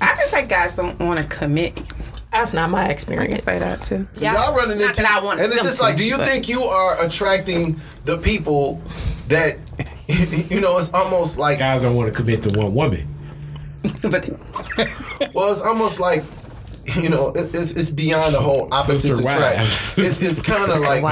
[0.00, 1.82] I can say guys don't want to commit.
[2.32, 3.42] That's not my experience.
[3.48, 4.06] I can say that too.
[4.14, 4.34] Yeah.
[4.34, 6.48] Y'all running Not into, that I want and it's just like, do you but- think
[6.48, 8.80] you are attracting the people
[9.30, 9.56] that,
[10.50, 13.06] you know, it's almost like guys don't want to commit to one woman.
[14.02, 14.28] but
[15.34, 16.22] Well, it's almost like
[16.96, 19.68] you know, it, it's it's beyond the whole opposites Sister attract.
[19.98, 21.04] It's it's kind of like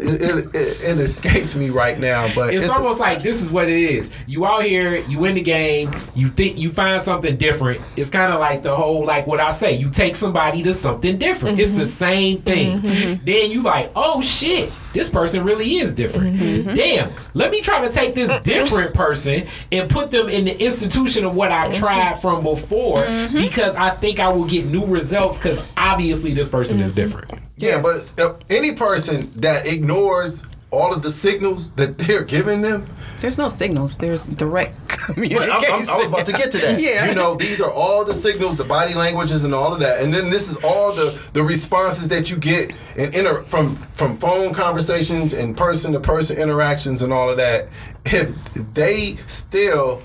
[0.00, 3.50] it, it, it, it escapes me right now, but It's, it's, almost like this is
[3.50, 4.10] what it is.
[4.26, 7.80] You out here, you win the game, you think you find something different.
[7.96, 9.74] It's kind of like the whole like what I say.
[9.74, 11.60] You take somebody to something different.
[11.60, 12.80] It's the same thing.
[13.24, 16.36] Then you like, oh shit, this person really is different.
[16.36, 16.68] Mm-hmm.
[16.68, 16.74] Mm-hmm.
[16.74, 21.24] Damn, let me try to take this different person and put them in the institution
[21.24, 21.80] of what I've mm-hmm.
[21.80, 26.80] tried from before because I think I will get new results because obviously this person
[26.80, 27.32] is different.
[27.56, 32.84] yeah, but uh, any person that ignores all of the signals that they're giving them.
[33.20, 33.96] there's no signals.
[33.98, 35.50] There's direct communication.
[35.52, 36.80] I'm, I'm, I was about to get to that.
[36.80, 37.08] Yeah.
[37.08, 40.02] You know, these are all the signals, the body languages, and all of that.
[40.02, 44.16] And then this is all the the responses that you get and inter- from from
[44.18, 47.68] phone conversations and person to person interactions and all of that.
[48.06, 48.34] If
[48.74, 50.02] they still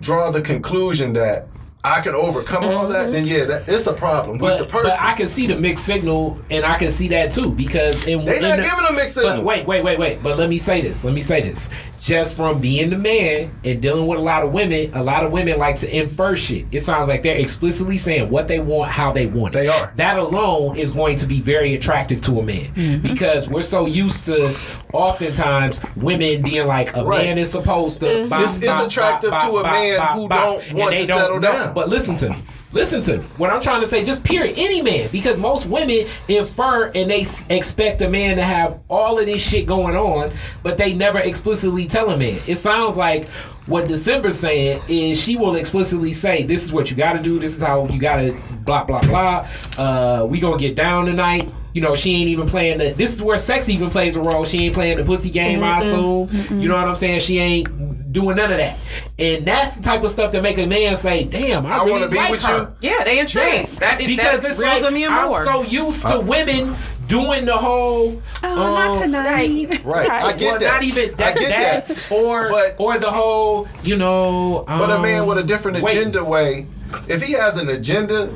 [0.00, 1.46] draw the conclusion that
[1.86, 4.88] I can overcome all that, then yeah, that, it's a problem with But, the person.
[4.90, 8.24] but I can see the mixed signal, and I can see that too because in,
[8.24, 9.44] They in not the- giving them mixed But signals.
[9.44, 10.22] wait, wait, wait, wait.
[10.22, 11.04] But let me say this.
[11.04, 11.68] Let me say this.
[12.04, 15.32] Just from being the man and dealing with a lot of women, a lot of
[15.32, 16.66] women like to infer shit.
[16.70, 19.60] It sounds like they're explicitly saying what they want, how they want it.
[19.60, 19.90] They are.
[19.96, 22.98] That alone is going to be very attractive to a man mm-hmm.
[23.08, 24.54] because we're so used to
[24.92, 27.24] oftentimes women being like a Right.
[27.24, 28.28] man is supposed to.
[28.28, 30.96] bop, It's- it's bop, attractive bop, to a bop, man bop, who bop, don't want
[30.98, 31.52] to don't settle know.
[31.52, 31.74] down.
[31.74, 32.36] But listen to me.
[32.74, 33.24] Listen to me.
[33.38, 37.20] What I'm trying to say, just period, any man, because most women infer and they
[37.20, 41.20] s- expect a man to have all of this shit going on, but they never
[41.20, 42.38] explicitly tell a man.
[42.46, 43.28] It sounds like
[43.66, 47.38] what December's saying is she will explicitly say, "This is what you got to do.
[47.38, 49.46] This is how you got to blah blah blah.
[49.78, 52.92] Uh, we gonna get down tonight." You know, she ain't even playing the.
[52.92, 54.44] This is where sex even plays a role.
[54.44, 55.62] She ain't playing the pussy game.
[55.64, 56.60] I assume.
[56.60, 57.18] You know what I'm saying?
[57.20, 57.68] She ain't
[58.14, 58.78] doing none of that,
[59.18, 61.90] and that's the type of stuff that make a man say, "Damn, I, I really
[61.92, 62.90] wanna be like with her." you.
[62.90, 63.46] yeah, they intrigued.
[63.52, 65.44] Yes, that, because that it's reels like them in I'm more.
[65.44, 66.74] so used to women
[67.08, 68.22] doing the whole.
[68.42, 69.84] oh, not um, tonight.
[69.84, 70.72] right, I get well, that.
[70.74, 74.64] Not even I get that, or But- or the whole, you know.
[74.66, 76.66] Um, But a man with a different wait, agenda way,
[77.08, 78.32] if he has an agenda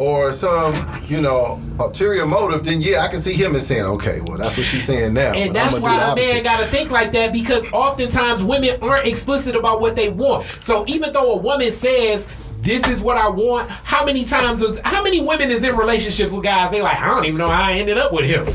[0.00, 4.22] or some, you know, ulterior motive, then yeah, I can see him as saying, okay,
[4.22, 5.34] well, that's what she's saying now.
[5.34, 9.54] And that's why a man got to think like that because oftentimes women aren't explicit
[9.54, 10.46] about what they want.
[10.58, 12.30] So even though a woman says,
[12.62, 13.70] this is what I want.
[13.70, 14.62] How many times?
[14.62, 16.70] Is, how many women is in relationships with guys?
[16.70, 18.46] They like, I don't even know how I ended up with him.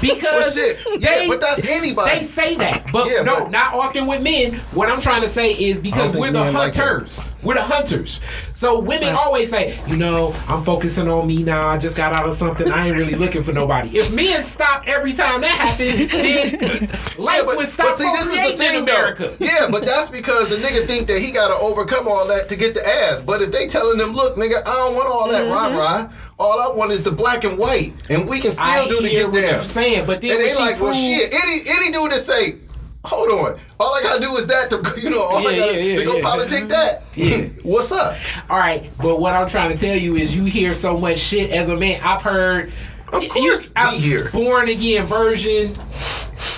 [0.00, 0.78] Because Well, shit.
[1.00, 2.18] Yeah, but that's anybody.
[2.18, 4.54] They say that, but Yeah, no, but- not often with men.
[4.72, 7.20] What I'm trying to say is because we're the men like hunters.
[7.42, 8.20] we're the hunters.
[8.52, 11.68] So women always say, you know, I'm focusing on me now.
[11.68, 12.70] I just got out of something.
[12.70, 13.96] I ain't really looking for nobody.
[13.96, 18.04] If men stop every time that happens, then life Yeah, but, would stop but see,
[18.12, 19.32] this is the thing, in America.
[19.38, 19.44] though.
[19.44, 22.56] Yeah, but that's because the nigga think that he got to overcome all that to
[22.56, 23.22] get the ass.
[23.22, 25.76] But if they telling them, look, nigga, I don't want all that Mm-hmm.
[25.76, 26.10] rah rah.
[26.38, 29.10] All I want is the black and white, and we can still I do to
[29.10, 29.54] get what down.
[29.54, 31.34] you're saying, but then and they like, well, shit.
[31.34, 32.58] Any any dude that say,
[33.04, 35.98] hold on, all I gotta do is that to you know, all I gotta yeah,
[35.98, 36.22] yeah, go yeah.
[36.22, 36.68] politic mm-hmm.
[36.68, 37.64] that.
[37.64, 38.16] What's up?
[38.48, 41.50] All right, but what I'm trying to tell you is you hear so much shit
[41.50, 42.00] as a man.
[42.02, 42.72] I've heard
[43.12, 44.30] Of course, I'm be here.
[44.30, 45.74] Born again version.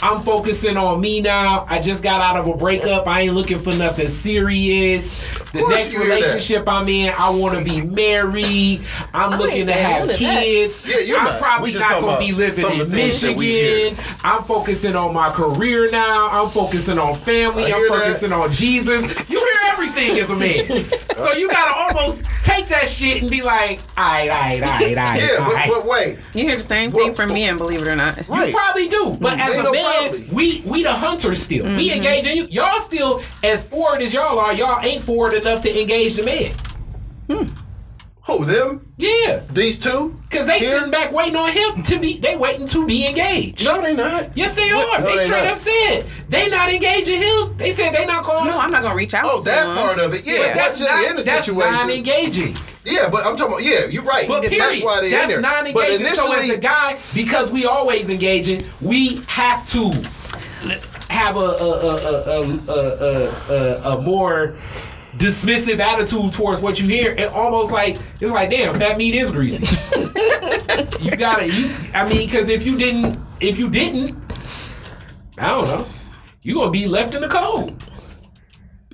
[0.02, 1.64] I'm focusing on me now.
[1.68, 3.06] I just got out of a breakup.
[3.06, 5.20] I ain't looking for nothing serious.
[5.52, 6.04] The next you that.
[6.04, 8.82] relationship I'm in, I want to be married.
[9.14, 10.42] I'm I looking to have none of that.
[10.42, 10.84] kids.
[10.86, 11.40] Yeah, you're I'm not.
[11.40, 13.20] probably We just not talking going to be about living some of in the things
[13.20, 13.84] that we hear.
[13.90, 14.04] Michigan.
[14.24, 16.28] I'm focusing on my career now.
[16.28, 17.64] I'm focusing on family.
[17.64, 17.98] I I'm hear that.
[18.00, 19.06] focusing on Jesus.
[19.30, 20.66] You hear everything as a man.
[21.16, 24.62] so you got to almost take that shit and be like, all right, all right,
[24.62, 25.20] all right, all right.
[25.30, 26.18] Yeah, all but, but wait.
[26.40, 28.26] You hear the same Well, thing from men, believe it or not.
[28.28, 28.48] Right.
[28.48, 30.28] You probably do, but as Ain't a man, probably.
[30.32, 31.64] we we the hunters still.
[31.64, 32.46] We engage in you.
[32.50, 34.52] Y'all still as forward as y'all are.
[34.54, 36.52] Y'all ain't forward enough to engage the man.
[37.28, 37.52] Hmm.
[38.26, 38.86] Who them?
[38.96, 40.14] Yeah, These two?
[40.28, 40.72] because they Here?
[40.78, 42.18] sitting back waiting on him to be.
[42.18, 43.64] They waiting to be engaged.
[43.64, 44.36] No, they not.
[44.36, 45.00] Yes, they are.
[45.00, 45.52] No, they they straight not.
[45.52, 47.56] up said they not engaging him.
[47.56, 48.46] They said they not calling.
[48.46, 49.24] No, I'm not gonna reach out.
[49.24, 49.74] Oh, to that him.
[49.74, 50.24] part of it.
[50.24, 50.54] Yeah, Yeah.
[50.54, 51.72] that's that's not, in the that's situation.
[51.72, 52.56] non-engaging.
[52.84, 54.26] Yeah, but I'm talking about, yeah, you're right.
[54.26, 55.40] But period, that's why they're that's in there.
[55.40, 56.06] non-engaging.
[56.06, 59.90] But so as initially, a guy, because we always engaging, we have to
[61.10, 64.56] have a a a a, a, a, a, a more
[65.16, 69.30] dismissive attitude towards what you hear, and almost like it's like, damn, fat meat is
[69.30, 69.66] greasy.
[71.00, 71.74] you gotta, you.
[71.92, 74.16] I mean, because if you didn't, if you didn't,
[75.36, 75.86] I don't know,
[76.42, 77.74] you gonna be left in the cold.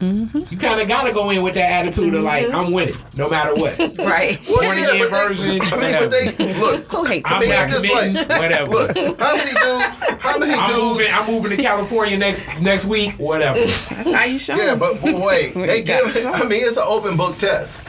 [0.00, 0.38] Mm-hmm.
[0.50, 3.30] You kind of gotta go in with that attitude of like, I'm with it, no
[3.30, 3.78] matter what.
[3.98, 4.38] Right.
[4.46, 5.98] well, born yeah, again but they- version, I mean, whatever.
[6.00, 8.70] but they, look, Who hates I I'm mean, not it's just like, whatever.
[8.70, 11.06] look, how many dudes, how many I'm dudes, moving.
[11.10, 13.14] I'm moving to California next next week.
[13.18, 13.60] Whatever.
[13.60, 14.54] That's how you show.
[14.56, 16.26] yeah, but, but wait, they You gotta give.
[16.26, 17.80] I mean, it's an open book test.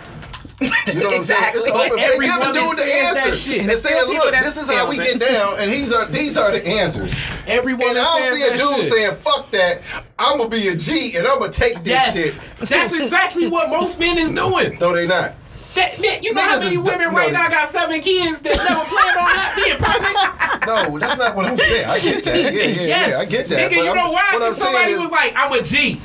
[0.60, 1.44] You know what I'm saying?
[1.44, 1.62] Exactly.
[1.62, 3.40] It's open, every the woman dude the says that answer.
[3.40, 3.62] shit.
[3.62, 6.66] And saying, look, this is how we get down, and these are these are the
[6.68, 7.14] answers.
[7.46, 7.90] Everyone.
[7.90, 9.82] And I don't see a dude saying, fuck that,
[10.18, 12.70] I'm gonna be a G and I'm gonna take this Yes, shit.
[12.70, 14.78] that's exactly what most men is doing.
[14.80, 15.36] No, they not.
[15.76, 17.40] That, man, you know how many women d- right no.
[17.44, 20.66] now got seven kids that never planned on not being pregnant?
[20.66, 21.86] No, that's not what I'm saying.
[21.88, 22.36] I get that.
[22.42, 23.18] Yeah, yeah, yes, yeah.
[23.20, 23.72] I get that.
[23.72, 24.52] Nigga, But you I'm- know why?
[24.54, 26.02] Somebody is, was like, "I'm a G,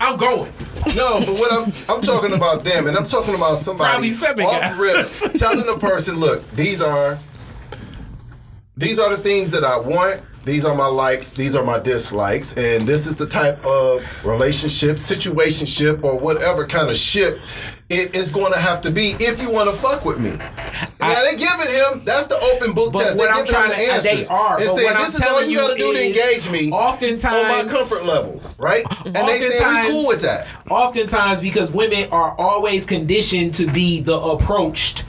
[0.00, 0.52] I'm going."
[0.94, 4.78] no, but what I'm I'm talking about them, and I'm talking about somebody off guys.
[4.78, 7.18] rip telling a person, look, these are
[8.76, 10.22] these are the things that I want.
[10.44, 11.30] These are my likes.
[11.30, 16.88] These are my dislikes, and this is the type of relationship, situationship, or whatever kind
[16.88, 17.40] of ship
[17.88, 20.30] it is going to have to be if you want to fuck with me.
[20.98, 23.18] now they giving him that's the open book test.
[23.20, 24.60] I'm giving him the uh, they answers are.
[24.60, 27.66] and saying this I'm is all you got to do to engage me Oftentimes, on
[27.66, 28.84] my comfort level, right?
[29.04, 30.46] And they say we cool with that.
[30.68, 35.04] Oftentimes, because women are always conditioned to be the approached,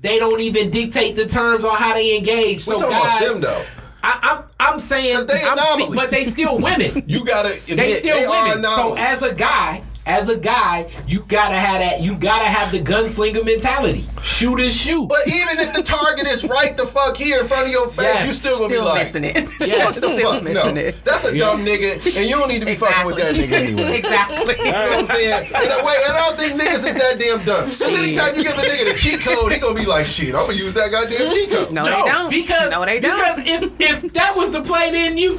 [0.00, 2.66] they don't even dictate the terms on how they engage.
[2.66, 3.64] We're so talking guys, about them though.
[4.04, 4.44] I, I'm
[4.74, 7.02] I'm saying, they I'm spe- but they still women.
[7.08, 8.64] You gotta admit they still they are women.
[8.64, 12.00] So as a guy, as a guy, you gotta have that.
[12.00, 14.06] You gotta have the gunslinger mentality.
[14.22, 15.06] Shoot is shoot.
[15.08, 18.04] But even if the target is right the fuck here in front of your face,
[18.06, 18.26] Yes.
[18.26, 19.48] you still gonna Still be like, missing it.
[19.60, 19.84] Yes.
[19.86, 20.42] What the Still fuck?
[20.42, 21.04] missing No, it.
[21.04, 23.96] that's a dumb nigga, and you don't need to be fucking with that nigga anyway.
[23.98, 24.56] exactly.
[24.58, 25.46] You know what I'm saying?
[25.46, 27.64] And, I- wait, and I don't think niggas is that damn dumb.
[27.64, 30.46] Because anytime you give a nigga the cheat code, he gonna be like, shit, I'm
[30.46, 31.70] gonna use that goddamn cheat code.
[31.72, 32.30] No, they don't.
[32.30, 33.36] Because no, they don't.
[33.36, 35.38] Because if if that was the play, then you.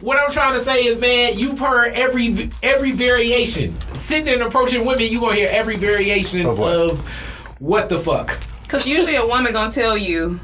[0.00, 3.76] What I'm trying to say is, man, you've heard every every variation.
[3.98, 6.98] Sitting and approaching women, you gonna hear every variation Of of what?
[7.58, 8.38] what, the fuck.
[8.62, 10.40] Because usually a woman gonna tell you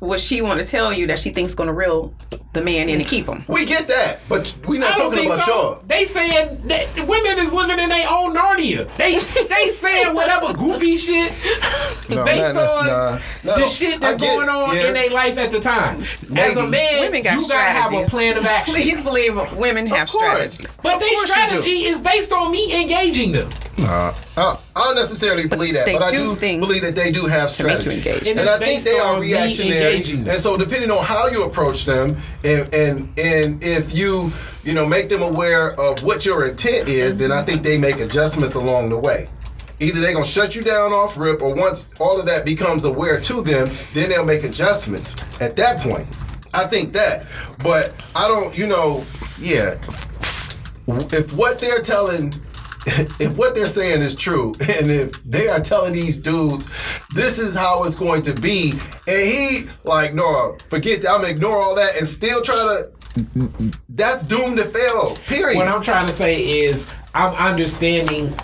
[0.00, 2.14] what she want to tell you that she thinks gonna reel
[2.52, 3.44] the man in and keep him.
[3.48, 5.52] We get that, but we not talking about so.
[5.52, 5.82] y'all.
[5.86, 8.94] They saying that women is living in their own Narnia.
[8.96, 11.32] They they saying whatever goofy shit
[12.08, 13.18] No, based nah, on nah.
[13.44, 14.88] No, the shit that's get- going on yeah.
[14.88, 16.02] in their life at the time.
[16.36, 18.74] As a man, Women got you gotta have a plan of action.
[18.74, 20.78] Please believe women have Of strategies.
[20.82, 21.32] But Of their course you do.
[21.32, 23.48] strategy is based on me engaging them.
[23.78, 27.12] Nah, uh, I don't necessarily believe that, they but I do do believe that they
[27.12, 28.26] do have to make you strategy, engaged.
[28.26, 30.02] And and I think they are reactionary.
[30.02, 34.32] And so, depending on how you approach them, and and and if you
[34.64, 38.00] you know make them aware of what your intent is, then I think they make
[38.00, 39.30] adjustments along the way.
[39.80, 43.20] Either they're gonna shut you down off rip, or once all of that becomes aware
[43.20, 46.06] to them, then they'll make adjustments at that point.
[46.52, 47.26] I think that,
[47.62, 49.04] but I don't, you know,
[49.38, 49.74] yeah.
[50.88, 52.40] If what they're telling
[53.20, 56.70] if what they're saying is true, and if they are telling these dudes
[57.14, 58.72] this is how it's going to be,
[59.06, 62.90] and he like, no, forget that, I'm gonna ignore all that and still try to
[63.90, 65.16] that's doomed to fail.
[65.26, 65.56] Period.
[65.56, 68.34] What I'm trying to say is I'm understanding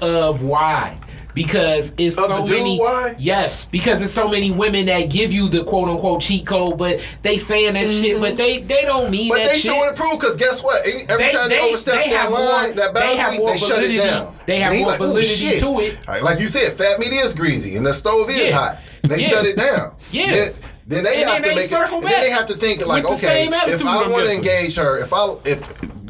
[0.00, 0.98] of why.
[1.36, 3.14] Because it's Of so many why?
[3.18, 7.06] Yes, because it's so many women that give you the quote unquote cheat code, but
[7.20, 8.36] they saying that shit, but mm-hmm.
[8.36, 9.70] they they don't mean but that they shit.
[9.70, 10.80] showing it proof because guess what?
[10.86, 14.34] Every time they, overstep that line, more, that they boundary, more they, shut it down.
[14.46, 16.08] They have more like, "Ooh, validity shit." to it.
[16.08, 18.56] All right, like you said, fat meat is greasy and the stove is Yeah.
[18.56, 18.78] hot.
[19.02, 19.28] They Yeah.
[19.28, 19.92] shut it down.
[20.10, 20.30] Yeah.
[20.30, 20.54] Then,
[20.86, 22.00] then they And have then to they make it.
[22.00, 25.12] Then they have to think like, the okay, if I want to engage her, if
[25.12, 25.60] I if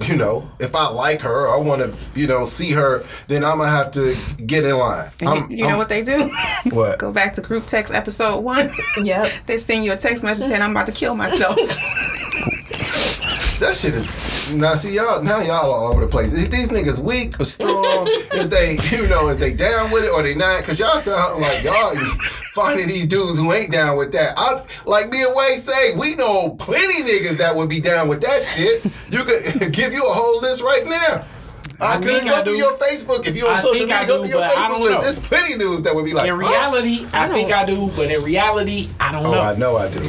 [0.04, 3.58] you know if I like her, I want to you know see her, then I'm
[3.58, 4.16] gonna have to
[4.46, 5.10] get in line.
[5.22, 6.30] I'm, you know I'm- what they do?
[6.70, 6.98] What?
[6.98, 8.72] Go back to group text episode one.
[9.00, 9.28] Yep.
[9.46, 11.56] they send you a text message saying I'm about to kill myself.
[13.58, 14.06] That shit is
[14.54, 14.74] now.
[14.74, 15.40] See y'all now.
[15.40, 16.32] Y'all all over the place.
[16.32, 18.06] Is these niggas weak or strong?
[18.32, 20.64] is they you know is they down with it or they not?
[20.64, 21.94] Cause y'all sound like y'all
[22.54, 24.34] finding these dudes who ain't down with that.
[24.36, 28.20] I like me and Wade say we know plenty niggas that would be down with
[28.22, 28.84] that shit.
[29.10, 31.26] You could give you a whole list right now.
[31.80, 32.58] I, I couldn't go I through do.
[32.58, 33.26] your Facebook.
[33.26, 34.68] If you're on I social think I media, go do, through your but I Facebook
[34.70, 34.92] don't list.
[34.92, 35.02] know.
[35.02, 36.38] There's plenty dudes that would be like, In huh?
[36.40, 39.40] reality, I, think I do, but in reality, I don't Oh, know.
[39.40, 40.08] I know I do.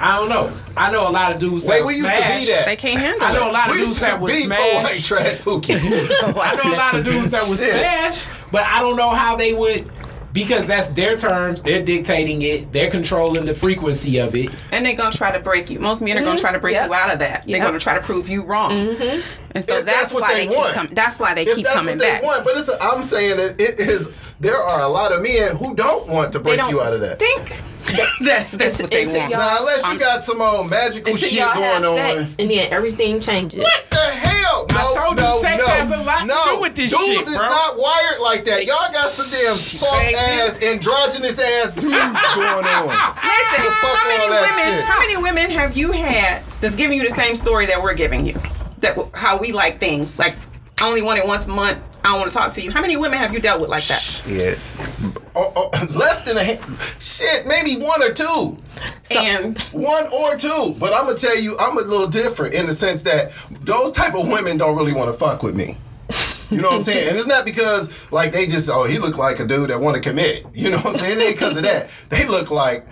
[0.00, 0.52] I don't know.
[0.76, 1.66] I know a lot of dudes.
[1.66, 2.64] Wait, that we used to be that.
[2.66, 5.02] they can't handle I know a lot of dudes that to would be poor white
[5.04, 5.40] trash.
[5.46, 7.70] I know a lot of dudes that would Shit.
[7.70, 9.88] smash, but I don't know how they would
[10.34, 11.62] because that's their terms.
[11.62, 12.72] They're dictating it.
[12.72, 14.50] They're controlling the frequency of it.
[14.72, 15.78] And they're gonna try to break you.
[15.78, 16.40] Most men are gonna mm-hmm.
[16.40, 16.88] try to break Yep.
[16.88, 17.46] you out of that.
[17.46, 18.72] They're gonna try to prove you wrong.
[18.72, 19.20] Mm-hmm.
[19.52, 20.66] And so that's, that's what why they they, want.
[20.66, 20.94] keep coming.
[20.94, 22.22] That's why they if keep that's coming what they back.
[22.24, 22.44] want.
[22.44, 24.10] But it's a, I'm saying that it is.
[24.40, 27.00] There are a lot of men who don't want to break don't you out of
[27.00, 27.20] that.
[27.20, 27.52] think
[28.24, 29.32] that that's what they Until want.
[29.32, 31.96] Now, unless you I'm- got some old magical Until shit y'all going have on.
[32.26, 33.62] sex, and then everything changes.
[33.62, 34.66] What the hell?
[34.70, 36.44] No, I told you no, sex no, has a lot to no.
[36.56, 37.48] do with this Dudes shit, is bro.
[37.48, 38.64] not wired like that.
[38.66, 41.90] Y'all got some damn soft Fake ass, androgynous ass dudes
[42.34, 42.88] going on.
[43.24, 44.78] Listen, how many women?
[44.78, 44.84] shit?
[44.84, 48.26] How many women have you had that's giving you the same story that we're giving
[48.26, 48.40] you?
[48.78, 50.18] That how we like things.
[50.18, 50.36] Like
[50.80, 51.78] I only want it once a month.
[52.04, 52.70] I don't want to talk to you.
[52.70, 53.98] How many women have you dealt with like that?
[53.98, 54.58] Shit.
[55.34, 58.58] Oh, oh, less than a ha- shit, maybe one or two.
[59.16, 62.74] and One or two, but I'm gonna tell you, I'm a little different in the
[62.74, 63.32] sense that
[63.62, 65.78] those type of women don't really want to fuck with me.
[66.50, 67.08] You know what I'm saying?
[67.08, 69.96] And it's not because like they just oh he look like a dude that want
[69.96, 70.44] to commit.
[70.54, 71.18] You know what I'm saying?
[71.18, 71.88] It ain't because of that.
[72.10, 72.86] They look like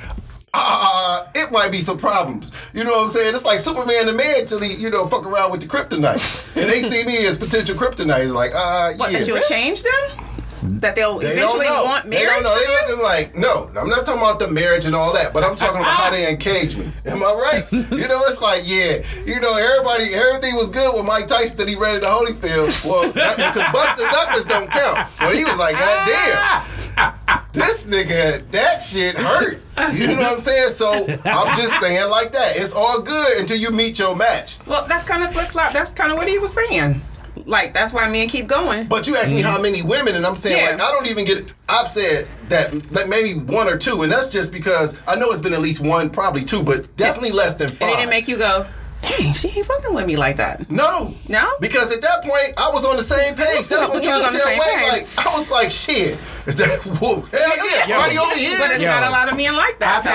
[0.54, 2.52] uh, it might be some problems.
[2.74, 3.34] You know what I'm saying?
[3.34, 6.46] It's like Superman the man till he, you know, fuck around with the kryptonite.
[6.56, 8.24] And they see me as potential kryptonite.
[8.24, 9.12] It's like, uh, what?
[9.12, 9.18] yeah.
[9.18, 10.28] That you'll change them?
[10.64, 12.28] That they'll They eventually want They marriage?
[12.28, 12.54] don't know.
[12.54, 13.68] They looking like no.
[13.76, 16.28] I'm not talking about the marriage and all that, but I'm talking about how they
[16.30, 16.92] engage me.
[17.04, 17.72] Am I right?
[17.72, 19.02] you know, it's like yeah.
[19.26, 22.84] You know, everybody, everything was good with Mike Tyson he ran into Holyfield.
[22.84, 25.08] Well, because Buster Douglas don't count.
[25.18, 26.62] But he was like, God damn,
[27.52, 29.60] this nigga, that shit hurt.
[29.94, 30.72] You know what I'm saying?
[30.74, 32.56] So I'm just saying like that.
[32.56, 34.58] It's all good until you meet your match.
[34.66, 35.72] Well, that's kind of flip flop.
[35.72, 37.00] That's kind of what he was saying.
[37.46, 38.86] Like that's why men keep going.
[38.86, 39.62] But you asked me how mm-hmm.
[39.62, 40.72] many women, and I'm saying Yeah.
[40.72, 41.38] like I don't even get.
[41.38, 41.52] it.
[41.68, 45.40] I've said that like, maybe one or two, and that's just because I know it's
[45.40, 48.36] been at least one, probably two, but definitely less than and it didn't make you
[48.36, 48.66] go,
[49.02, 50.70] dang, she ain't fucking with me like that.
[50.70, 51.52] no, No?
[51.60, 53.68] because at that point I was on the same page.
[53.68, 54.78] That's what I'm You was trying on to the tell same Wayne.
[54.78, 55.16] page.
[55.16, 56.68] Like I was like, shit, is that
[57.00, 57.20] whoa?
[57.20, 58.58] Hell yeah, party over here.
[58.58, 58.88] But it's Yo.
[58.90, 59.98] not a lot of men like that.
[59.98, 60.10] I've though.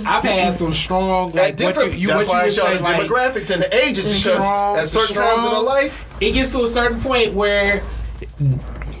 [0.00, 2.42] had I've had some strong At like what different, you, you that's what why I
[2.44, 4.16] you would show the like demographics and the ages mm-hmm.
[4.16, 7.80] because strong- at certain times in the life, it gets to a certain point where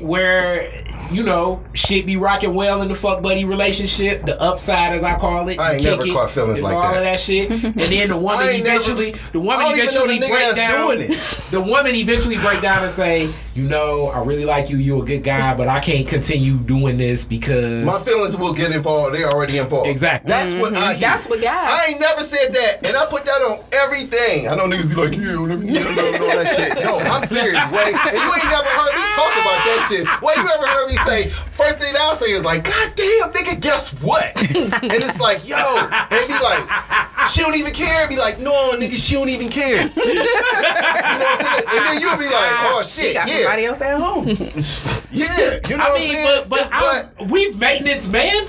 [0.00, 0.70] where
[1.12, 5.16] you know shit be rocking well in the fuck buddy relationship the upside as i
[5.16, 6.96] call it I ain't never kick it, caught feelings and like all that.
[6.96, 9.78] of that shit and then the woman I ain't never- eventually the woman I don't
[9.78, 10.88] even know the eventually break down
[11.50, 15.06] the woman eventually break down and say you know i really like you you're a
[15.06, 19.14] good guy but i can't continue doing this because my feelings will get involved.
[19.14, 19.88] They already involved.
[19.88, 20.28] Exactly.
[20.28, 20.90] That's what I mm-hmm.
[20.90, 21.00] hear.
[21.00, 24.48] That's what guys- I ain't never said that, and I put that on everything.
[24.48, 26.84] I know niggas be like, yeah, let me know all that shit.
[26.84, 30.04] No, I'm serious, Wait, And you ain't never heard me talk about that shit.
[30.22, 31.28] Wait, you ever heard me say?
[31.28, 34.24] First thing I'll say is like, God damn, nigga, guess what?
[34.36, 38.08] and it's like, yo, and be like, she don't even care.
[38.08, 39.82] Be like, no, nigga, she don't even care.
[39.82, 41.64] you know what I'm saying?
[41.70, 44.28] And then you'll be like, oh She shit, got yeah, somebody else at home.
[45.12, 45.58] yeah.
[45.68, 46.46] You know I what I'm mean, saying?
[46.48, 48.46] but but, I'm, we've maintenance man.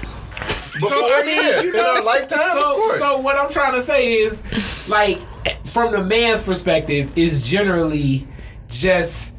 [0.74, 2.98] Before, So I mean, yeah, you in our lifetime, so, of course.
[3.00, 4.42] So what I'm trying to say is,
[4.90, 5.20] like,
[5.68, 8.28] from the man's perspective, is generally
[8.70, 9.34] just.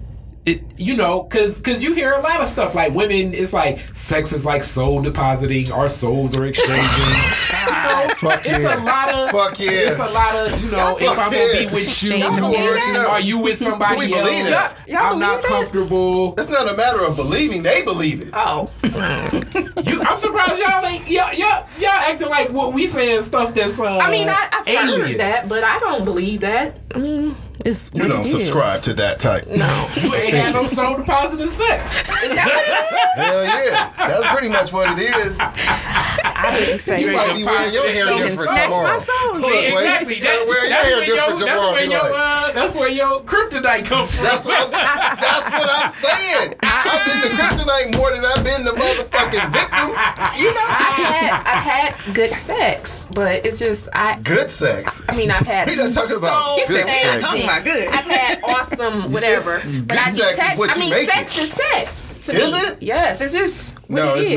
[0.47, 3.32] It, you know, cause, cause you hear a lot of stuff like women.
[3.32, 5.72] It's like sex is like soul depositing.
[5.72, 6.76] Our souls are exchanging.
[7.51, 8.82] you know, Fuck it's yeah.
[8.82, 9.30] a lot of.
[9.30, 9.70] Fuck yeah.
[9.70, 10.61] It's a lot of.
[10.61, 11.53] You know, if I'm gonna yeah.
[11.61, 14.74] be with you, Exchange you are you with somebody we believe else?
[14.74, 14.86] this?
[14.86, 15.49] Y'all- y'all I'm not that?
[15.49, 16.34] comfortable.
[16.38, 18.28] It's not a matter of believing; they believe it.
[18.34, 18.70] Oh,
[19.84, 23.78] You, I'm surprised y'all ain't y'all, y'all y'all acting like what we saying stuff that's.
[23.78, 25.01] Uh, I mean, I, I've alien.
[25.01, 26.78] heard that, but I don't believe that.
[26.95, 27.34] I mean,
[27.64, 28.32] it's You what don't it is.
[28.32, 29.46] subscribe to that type.
[29.46, 32.00] No, You ain't had no soul deposit in sex.
[32.00, 33.14] is that what it is?
[33.14, 35.38] Hell yeah, that's pretty much what it is.
[35.40, 38.88] I didn't say You might be wearing your hair different snatch tomorrow.
[38.88, 39.40] my soul.
[39.40, 40.14] Look, exactly.
[40.16, 41.72] you That, gotta wear your that's hair where your, different that's tomorrow.
[41.72, 44.24] where your, uh, that's where your kryptonite comes from.
[44.24, 46.54] That's what, I'm, that's what I'm saying.
[46.62, 49.88] I've been the kryptonite more than I've been the motherfucking victim.
[50.36, 54.18] You know, I've had I've had good sex, but it's just I.
[54.20, 55.02] Good sex.
[55.08, 57.22] I mean, I've had He's not talking about so good sex.
[57.62, 57.88] Talking about good.
[57.88, 60.59] I've had awesome whatever, Yes, but good I sex is detect.
[60.59, 61.42] what I mean, make sex it.
[61.42, 62.59] is sex to Is me.
[62.59, 62.82] it?
[62.82, 64.34] Yes, it's just what No, it it's is.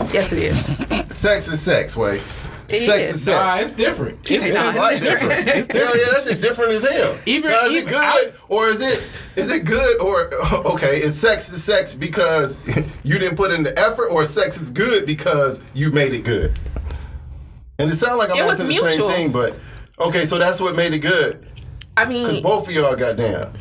[0.00, 0.14] not.
[0.14, 0.66] Yes, it is.
[1.16, 2.20] Sex is sex, way.
[2.68, 3.14] It sex is.
[3.16, 3.36] is sex.
[3.36, 4.18] Nah, it's different.
[4.30, 5.72] It's, It's No, like it's different.
[5.72, 7.18] Hell yeah, that shit different as hell.
[7.26, 9.02] Even- now, is even- it good I- or is it
[9.36, 10.32] is it good or
[10.72, 10.96] okay?
[11.02, 12.58] Is sex is sex because
[13.04, 16.58] you didn't put in the effort, or sex is good because you made it good?
[17.78, 19.56] And it sounds like I'm It was asking the same thing, but
[19.98, 21.46] okay, so that's what made it good
[21.96, 23.58] I mean, because both of y'all got down.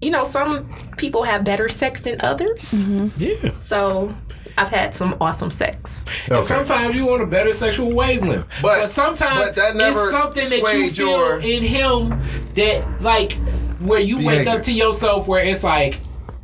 [0.00, 2.84] you know, some people have better sex than others.
[2.86, 3.22] Mm-hmm.
[3.22, 3.52] yeah.
[3.60, 4.14] So
[4.56, 6.04] I've had some awesome sex.
[6.30, 6.40] Okay.
[6.40, 10.56] Sometimes you want a better sexual wavelength, But- sometimes but that never it's something that
[10.56, 12.20] you swayed feel your- in him
[12.54, 13.38] that like
[13.80, 16.00] where you wake up to yourself where it's like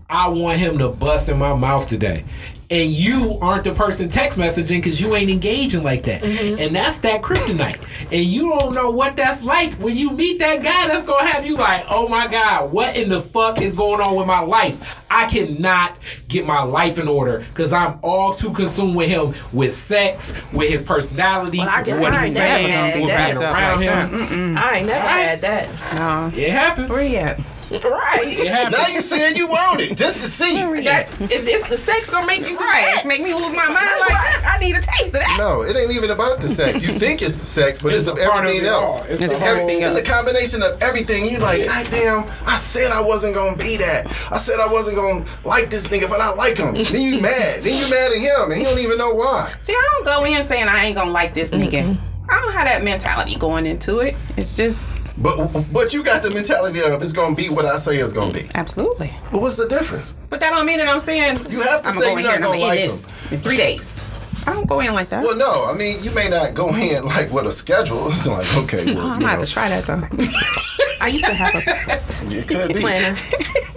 [0.09, 2.25] I want him to bust in my mouth today.
[2.69, 6.23] And you aren't the person text messaging because you ain't engaging like that.
[6.23, 6.61] Mm-hmm.
[6.61, 7.79] And that's that kryptonite.
[8.11, 11.47] And you don't know what that's like when you meet that guy that's gonna have
[11.47, 15.01] you like, oh my God, what in the fuck is going on with my life?
[15.09, 15.97] I cannot
[16.27, 20.69] get my life in order because I'm all too consumed with him with sex, with
[20.69, 23.87] his personality, Well, I guess what I he's never saying, being wrapped up around like
[23.87, 24.11] that.
[24.11, 24.59] him.
[24.59, 25.97] I ain't never had that.
[25.97, 26.37] No.
[26.37, 26.89] It happens.
[26.89, 27.41] Where you at?
[27.71, 28.71] Right.
[28.71, 30.57] Now you're saying you want it just to see.
[30.85, 32.95] That, if this the sex gonna make you Right.
[32.97, 33.07] right.
[33.07, 34.53] Make me lose my mind like that.
[34.57, 35.37] I need a taste of that.
[35.39, 36.81] No, it ain't even about the sex.
[36.83, 38.99] You think it's the sex, but it's, It's of everything it else.
[38.99, 39.05] all.
[39.09, 41.25] It's It's, the every- whole- it's a combination of everything.
[41.31, 44.07] You like, God damn, I said I wasn't gonna be that.
[44.31, 46.75] I said I wasn't gonna like this nigga, but I like him.
[46.75, 47.63] then you mad.
[47.65, 49.53] Then you mad at him, and he don't even know why.
[49.61, 51.97] See, I don't go in saying I ain't gonna like this nigga.
[52.29, 54.17] I don't have that mentality going into it.
[54.37, 57.97] It's just But but you got the mentality of it's gonna be what I say
[57.99, 58.49] it's gonna be.
[58.55, 59.13] absolutely.
[59.33, 60.15] But what's the difference?
[60.29, 62.23] But that don't mean that I'm saying You have to I'm say go you're not
[62.23, 64.05] here and I'm gonna gonna like this in three days.
[64.47, 65.25] I don't go in like that.
[65.25, 68.09] Well, no, I mean you may not go in like with a schedule.
[68.09, 70.03] It's like okay, well, I'm you gonna have to try that though.
[71.01, 72.01] I used to have a
[72.37, 72.81] it could be.
[72.81, 73.19] planner.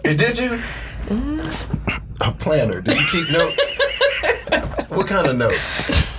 [0.06, 0.60] And did you?
[1.08, 2.06] Mm.
[2.22, 2.82] A planner.
[2.82, 4.90] Did you keep notes?
[4.90, 6.19] what kind of notes?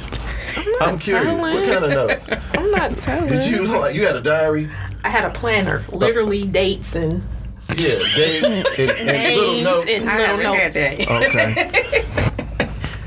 [0.81, 1.39] I'm curious.
[1.41, 2.31] What kind of notes?
[2.55, 3.29] I'm not telling.
[3.29, 4.71] Did you like you had a diary?
[5.05, 7.23] I had a planner, literally dates and
[7.71, 9.91] Yeah, dates and, and little notes.
[9.91, 11.07] and I little haven't had notes.
[11.07, 12.37] that.
[12.39, 12.47] Okay.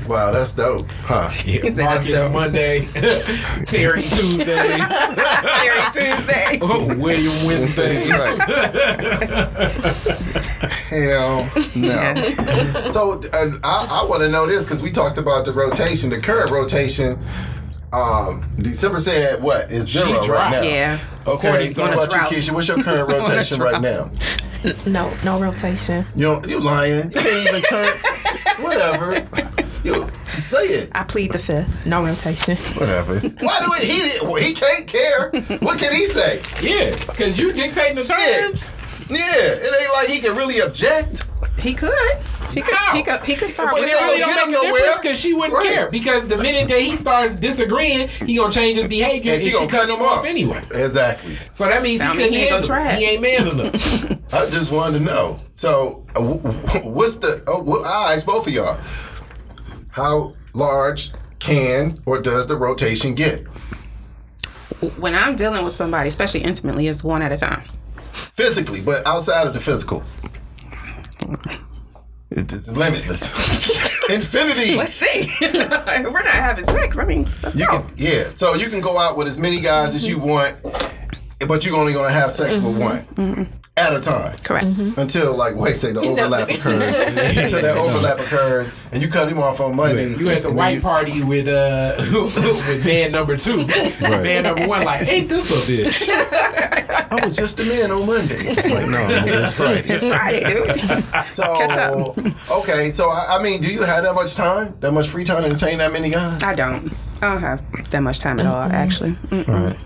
[0.06, 1.30] wow, that's dope, huh?
[1.44, 2.32] Yeah, said that's dope.
[2.32, 2.86] Monday,
[3.66, 4.46] Terry Tuesdays,
[4.88, 6.58] Terry Tuesday.
[6.60, 8.14] William Wednesdays.
[10.88, 12.86] Hell no.
[12.88, 16.10] so uh, I, I want to know this because we talked about the rotation.
[16.10, 17.18] The current rotation,
[17.92, 20.62] um, December said what is She zero right now.
[20.62, 20.98] Yeah.
[21.26, 21.72] Okay.
[21.72, 21.92] What her.
[21.94, 22.30] about you, drought.
[22.32, 22.52] Keisha?
[22.52, 24.10] What's your current rotation right now?
[24.86, 26.06] No, no rotation.
[26.14, 27.04] You know, you lying.
[27.04, 27.98] You can't even turn.
[28.60, 29.26] Whatever.
[29.84, 30.10] You
[30.40, 30.88] say it.
[30.92, 31.86] I plead the fifth.
[31.86, 32.56] No rotation.
[32.80, 33.18] Whatever.
[33.20, 33.82] Why do it?
[33.82, 34.22] He did.
[34.22, 35.30] Well, he can't care.
[35.60, 36.42] What can he say?
[36.62, 38.74] Yeah, because you dictating the terms.
[39.10, 41.28] Yeah, it ain't like he can really object.
[41.58, 41.92] He could.
[42.52, 42.74] He could.
[42.74, 42.94] How?
[42.96, 43.22] He could.
[43.24, 44.80] He could start But with it It really don't don't get make a nowhere.
[44.80, 45.66] difference because she wouldn't Right.
[45.74, 45.90] care.
[45.90, 49.50] Because the minute that he starts disagreeing, he gonna change his behavior And and she
[49.50, 50.62] she gonna cut him off anyway.
[50.72, 51.36] Exactly.
[51.52, 52.94] So that means he I mean, couldn't he ain't handle gonna try it.
[52.94, 52.98] it.
[53.00, 54.32] He ain't man enough.
[54.32, 55.36] I just wanted to know.
[55.52, 57.42] So, uh, w- w- what's the?
[57.46, 58.78] Oh, well, I ask both of y'all.
[59.94, 63.46] How large can or does the rotation get
[64.98, 67.62] when I'm dealing with somebody, especially intimately, it's one at a time.
[68.32, 70.02] physically, but outside of the physical?
[72.30, 73.30] It's, limitless.
[74.10, 74.74] Infinity.
[74.74, 75.32] Let's see.
[75.40, 77.82] we're not having sex, I mean, let's You go.
[77.82, 78.24] can, yeah.
[78.34, 80.56] So you can go out with as many guys as you want,
[81.46, 82.80] but you're only gonna have sex with mm-hmm.
[82.80, 83.42] one mm-hmm.
[83.76, 84.36] At a time.
[84.38, 84.66] Correct.
[84.96, 86.94] Until like wait, say the overlap occurs.
[87.36, 90.16] Until that overlap occurs, and you cut him off on Monday.
[90.16, 93.66] You at the white you- party with uh with band number two.
[93.66, 96.08] Band number one, like, ain't this a bitch?
[96.08, 98.36] I was just a man on Monday.
[98.54, 99.88] It's like no, nigga, it's Friday.
[99.88, 101.04] It's Friday, dude.
[101.28, 105.08] So Catch okay, so I, I mean, do you have that much time, that much
[105.08, 106.42] free time to entertain that many guys?
[106.42, 106.92] I don't.
[107.22, 109.12] I don't have that much time at all, actually.
[109.30, 109.76] Mm-mm.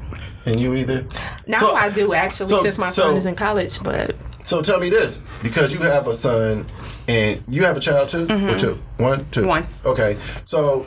[0.47, 1.07] And you either.
[1.47, 3.82] Now So- I do actually, so- since my so- son is in college.
[3.82, 6.64] But So tell me this, because you have a son
[7.07, 8.57] and you have a child too, or mm-hmm.
[8.57, 9.66] two, one, two, One.
[9.85, 10.86] Okay, so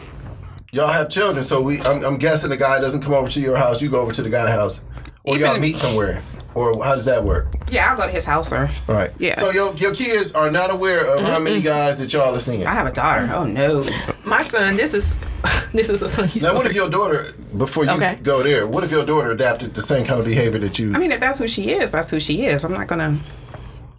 [0.72, 1.44] y'all have children.
[1.44, 3.82] So we, I'm, I'm guessing the guy doesn't come over to your house.
[3.82, 4.82] You go over to the guy's house,
[5.24, 6.22] or y'all Even- meet somewhere,
[6.56, 7.48] or how does that work?
[7.70, 8.70] Yeah, I'll go to his house or.
[8.88, 9.12] All right.
[9.20, 9.38] Yeah.
[9.40, 12.66] So your your kids are not aware of how many guys that y'all are seeing.
[12.66, 13.30] I have a daughter.
[13.34, 13.86] Oh no.
[14.26, 15.18] my son, this is
[15.74, 16.56] this is a funny Now, story.
[16.56, 18.18] what if your daughter, before you Okay.
[18.22, 20.94] go there, what if your daughter adapted the same kind of behavior that you?
[20.94, 22.64] I mean, if that's who she is, that's who she is.
[22.66, 23.20] I'm not gonna.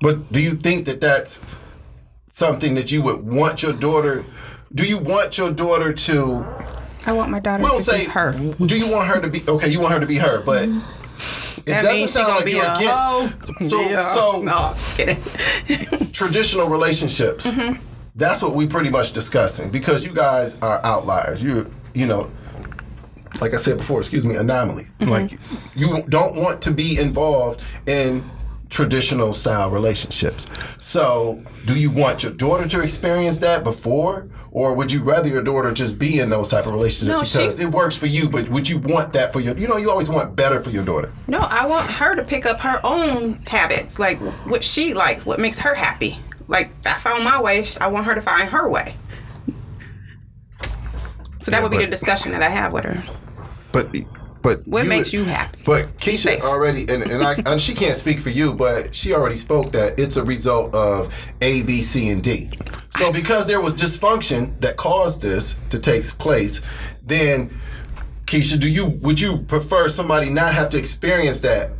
[0.00, 1.40] But do you think that that's
[2.28, 4.24] something that you would want your daughter?
[4.74, 6.46] Do you want your daughter to?
[7.06, 8.32] I want my daughter We'll to say be her.
[8.32, 9.68] Do you want her to be okay?
[9.68, 11.01] You want her to be her, but mm-hmm.
[11.62, 13.04] It That doesn't sound like be you're a against.
[13.06, 13.30] hoe.
[13.68, 14.08] So, Yeah.
[14.10, 16.10] so no, I'm just kidding.
[16.12, 17.46] traditional relationships.
[17.46, 17.80] Mm-hmm.
[18.16, 21.42] That's what we pretty much discussing because you guys are outliers.
[21.42, 22.30] You you know,
[23.40, 24.90] like I said before, excuse me, anomalies.
[25.00, 25.10] Mm-hmm.
[25.10, 25.38] Like
[25.74, 28.22] you don't want to be involved in
[28.72, 30.46] traditional style relationships.
[30.78, 34.28] So, do you want your daughter to experience that before?
[34.50, 37.60] Or would you rather your daughter just be in those type of relationships No, because
[37.60, 38.28] it works for you?
[38.28, 39.56] But would you want that for your?
[39.56, 41.12] You know, you always want better for your daughter.
[41.26, 45.38] no, I want her to pick up her own habits, like what she likes, what
[45.40, 46.18] makes her happy.
[46.48, 48.94] Like I found my way, I want her to find her way.
[51.38, 53.02] So that Yeah, would be but- the discussion that I have with her.
[53.72, 53.94] But
[54.42, 55.60] but What you makes you happy?
[55.64, 59.36] But Keisha already, and, and, I, and she can't speak for you, but she already
[59.36, 62.50] spoke that it's a result of A, B, C, and D.
[62.90, 66.60] So because there was dysfunction that caused this to take place,
[67.02, 67.50] then
[68.26, 71.70] Keisha, do you would you prefer somebody not have to experience that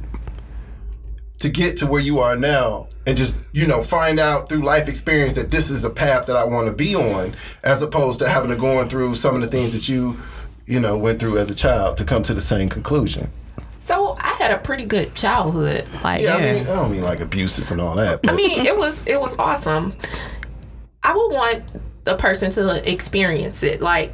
[1.39, 4.89] to get to where you are now and just you know find out through life
[4.89, 7.35] experience that this is a path that I want to be on,
[7.65, 10.17] as opposed to having to going through some of the things that you
[10.67, 13.31] you know went through as a child to come to the same conclusion.
[13.81, 15.89] so I had a pretty good childhood.
[16.03, 18.23] Like Yeah, I mean, I don't mean like abusive and all that.
[18.23, 19.95] But I mean, it was it was awesome.
[21.03, 21.65] I would want
[22.05, 24.13] the person to experience it, like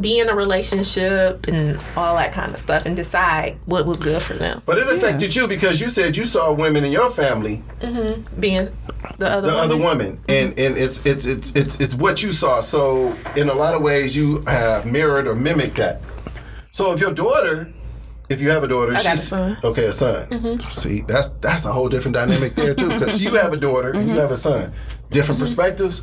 [0.00, 4.22] be in a relationship and all that kind of stuff, and decide what was good
[4.22, 4.62] for them.
[4.66, 8.40] but it affected you because you said you saw women in your family, mm-hmm.
[8.40, 8.68] Being
[9.18, 9.64] the other the woman.
[9.64, 10.30] other women, mm-hmm.
[10.30, 12.60] and and it's it's it's it's it's what you saw.
[12.60, 16.00] So in a lot of ways, you have mirrored or mimicked that.
[16.70, 17.72] So if your daughter,
[18.28, 19.56] if you have a daughter, got a son.
[19.64, 20.28] okay, a son.
[20.28, 20.58] Mm-hmm.
[20.70, 24.08] See, that's that's a whole different dynamic there too, because you have a daughter and
[24.08, 24.72] you have a son,
[25.10, 26.02] different perspectives.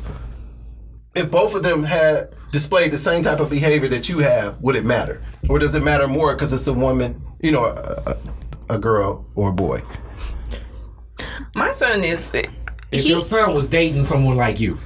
[1.14, 4.76] If both of them had displayed the same type of behavior that you have, would
[4.76, 8.16] it matter, or does it matter more because it's a woman, you know, a,
[8.70, 9.82] a, a girl or a boy?
[11.54, 12.34] My son is.
[12.34, 12.42] Uh,
[12.92, 14.78] if He, your son was dating someone like you,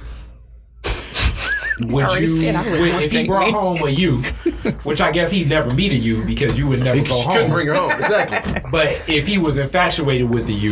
[1.87, 2.25] would you?
[2.25, 3.51] said I wouldn't would- want if to he brought me.
[3.53, 4.17] home a you,
[4.83, 7.41] which I guess he'd never meet a you because you would never She go couldn't
[7.43, 7.51] home.
[7.51, 8.61] bring her home, exactly.
[8.71, 10.71] But if he was infatuated with the you,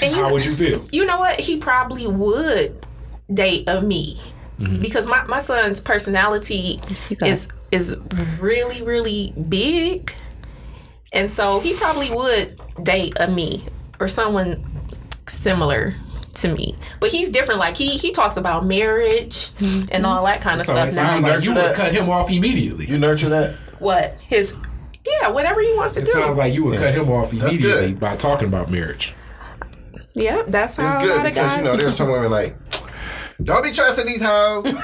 [0.00, 0.82] and you, how would you feel?
[0.92, 1.38] you know what?
[1.40, 2.86] He probably would
[3.32, 4.20] date a me
[4.62, 4.80] Mm-hmm.
[4.80, 6.80] because my, my son's personality
[7.24, 7.96] is is
[8.40, 10.12] really really big,
[11.12, 13.66] and so he probably would date a me
[14.00, 14.64] or someone
[15.26, 15.94] similar
[16.34, 16.76] to me.
[17.00, 17.60] But he's different.
[17.60, 19.88] Like he he talks about marriage mm-hmm.
[19.92, 21.08] and all that kind of So stuff now.
[21.10, 21.74] sounds like you would that?
[21.76, 22.86] cut him off immediately.
[22.86, 23.54] You nurture that.
[23.80, 24.56] What his
[25.04, 26.12] yeah whatever he wants to It do.
[26.12, 29.12] sounds like you would cut him off immediately by talking about marriage.
[30.14, 31.56] yeah, that's It's how a good lot of because guys.
[31.58, 32.56] you know there's some women like,
[33.44, 34.72] don't be trusting these hoes.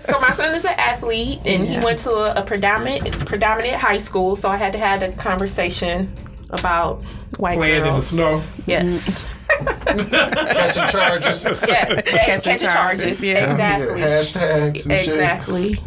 [0.00, 3.98] So my son is an athlete, and he went to a, a predominant predominant high
[3.98, 4.34] school.
[4.34, 6.12] So I had to have a conversation
[6.50, 7.02] about
[7.38, 8.42] white Playing in the snow.
[8.66, 9.24] Yes,
[9.86, 11.44] catching charges.
[11.44, 12.62] yes, catching, charges.
[12.62, 13.50] charges, yeah.
[13.52, 15.80] Exactly, hashtags and exactly.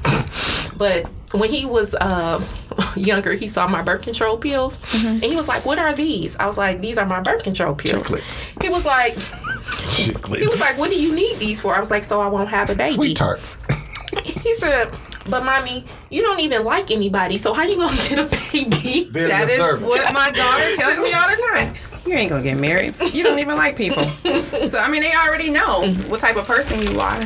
[0.78, 2.44] But when he was uh,
[2.96, 5.08] younger, he saw my birth control pills, Mm-hmm.
[5.08, 7.76] and he was like, "What are these?" I was like, "These are my birth control
[7.76, 8.48] pills." Chiclets.
[8.64, 9.16] He was like,
[9.90, 10.40] Chiclets.
[10.40, 12.50] he was like, "What do you need these for?" I was like, "So I won't
[12.50, 13.60] have a baby." Sweet tarts.
[14.24, 14.92] He said,
[15.30, 19.30] "But mommy, you don't even like anybody, so how you gonna get a baby?" Very
[19.30, 19.88] That is observant.
[19.88, 21.74] what my daughter tells me all the time.
[22.08, 22.96] You ain't gonna get married.
[23.14, 24.04] You don't even like people.
[24.68, 27.20] So I mean, they already know what type of person you are,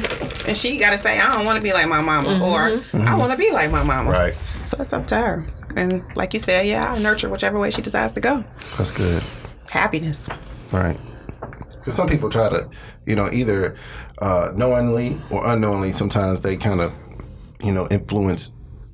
[0.46, 2.42] and she got to say, "I don't want to be like my mama," mm-hmm.
[2.42, 3.18] or "I mm-hmm.
[3.18, 4.36] want to be like my mama." Right.
[4.64, 5.48] So it's up to her.
[5.76, 8.44] And like you said, yeah, I'll nurture whichever way she decides to go.
[8.78, 9.24] That's good.
[9.70, 10.30] Happiness.
[10.72, 10.98] Right.
[11.84, 12.70] Because some people try to,
[13.06, 13.76] you know, either
[14.20, 16.94] uh, knowingly or unknowingly, sometimes they kind of,
[17.62, 18.54] you know, influence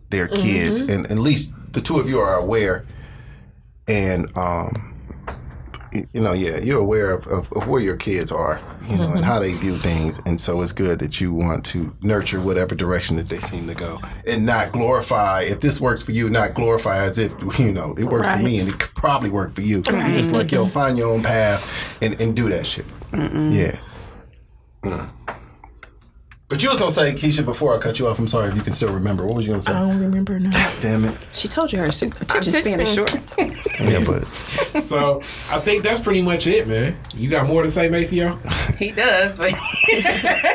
[0.10, 0.82] their kids.
[0.82, 2.88] And at least the two of you are aware.
[3.88, 4.89] And, um,
[5.92, 9.26] you know, yeah, you're aware of, of, of where your kids are, you know, and
[9.26, 10.20] how they view things.
[10.26, 13.76] And so it's good that you want to nurture whatever direction that they seem to
[13.76, 15.42] go and not glorify.
[15.42, 18.60] If this works for you, not glorify as if, you know, it works for me
[18.60, 19.82] and it could probably work for you.
[19.82, 21.64] Just like, yo, find your own path
[22.02, 22.86] and, and do that shit.
[23.14, 23.80] Yeah.
[24.84, 25.39] Mm.
[26.50, 28.64] But you was gonna say, Keisha, before I cut you off, I'm sorry if you
[28.64, 29.24] can still remember.
[29.24, 29.72] What was you gonna say?
[29.72, 30.50] I don't remember now.
[30.82, 31.16] Damn it.
[31.32, 33.80] She told you her attention Attention span is span short.
[33.80, 35.18] Yeah, but So
[35.52, 36.98] I think that's pretty much it, man.
[37.14, 38.40] You got more to say, Maceo?
[38.80, 39.52] He does, but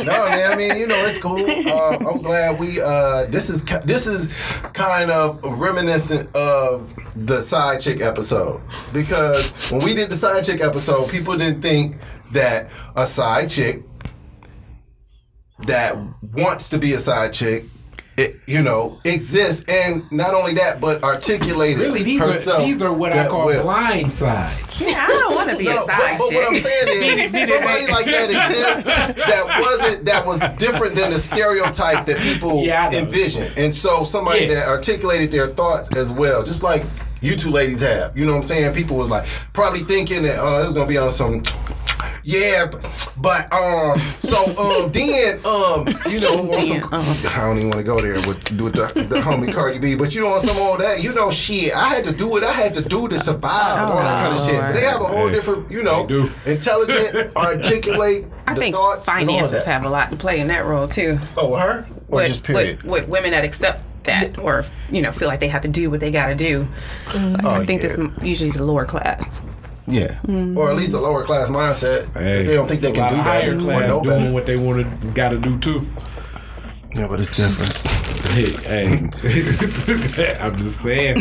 [0.01, 0.51] no, man.
[0.53, 1.39] I mean, you know, it's cool.
[1.39, 2.81] Uh, I'm glad we.
[2.81, 4.35] Uh, this is this is
[4.73, 6.93] kind of reminiscent of
[7.25, 8.61] the side chick episode
[8.93, 11.99] because when we did the side chick episode, people didn't think
[12.33, 13.85] that a side chick
[15.66, 15.97] that
[16.36, 17.64] wants to be a side chick.
[18.16, 22.60] It, you know, exists, and not only that, but articulated Really, these herself.
[22.60, 23.64] are these are what I call well.
[23.64, 24.85] blind sides.
[24.86, 26.62] Yeah, I don't want to be No, a but, side but what I'm chick.
[26.62, 28.85] saying is, somebody like that exists
[29.26, 34.44] that wasn't that was different than the stereotype that people Yeah, envision, and so somebody
[34.44, 34.55] Yeah.
[34.60, 36.85] that articulated their thoughts as well, just like
[37.20, 38.16] you two ladies have.
[38.16, 38.74] You know what I'm saying?
[38.74, 41.43] People was like probably thinking that oh, it was gonna be on some.
[42.26, 47.14] Yeah, but, but um, so um, then um, you know, on some, Then, uh.
[47.28, 50.14] I don't even want to go there with with the, the homie Cardi B, but
[50.14, 52.52] you know, on some all that, you know, shit, I had to do what I
[52.52, 54.59] had to do to survive, and all that kind of shit.
[54.59, 56.30] But they have a whole Hey, different, you know, do.
[56.46, 58.24] intelligent, articulate.
[58.46, 59.70] I the think thoughts finances that.
[59.70, 61.18] have a lot to play in that role too.
[61.36, 62.82] Oh, her or with, just period.
[62.84, 65.90] With, with women that accept that or you know feel like they have to do
[65.90, 66.66] what they got to do.
[67.14, 67.88] Like, Oh, I think yeah.
[67.96, 69.42] that's usually the lower class.
[69.86, 70.19] Yeah,
[70.56, 72.11] or at least a lower class mindset.
[72.15, 74.32] Hey, they don't think they can do better higher or know doing better.
[74.32, 75.86] what they want to got to do too.
[76.94, 77.77] Yeah, but it's different.
[78.28, 78.86] Hey, hey.
[80.40, 81.16] I'm just saying.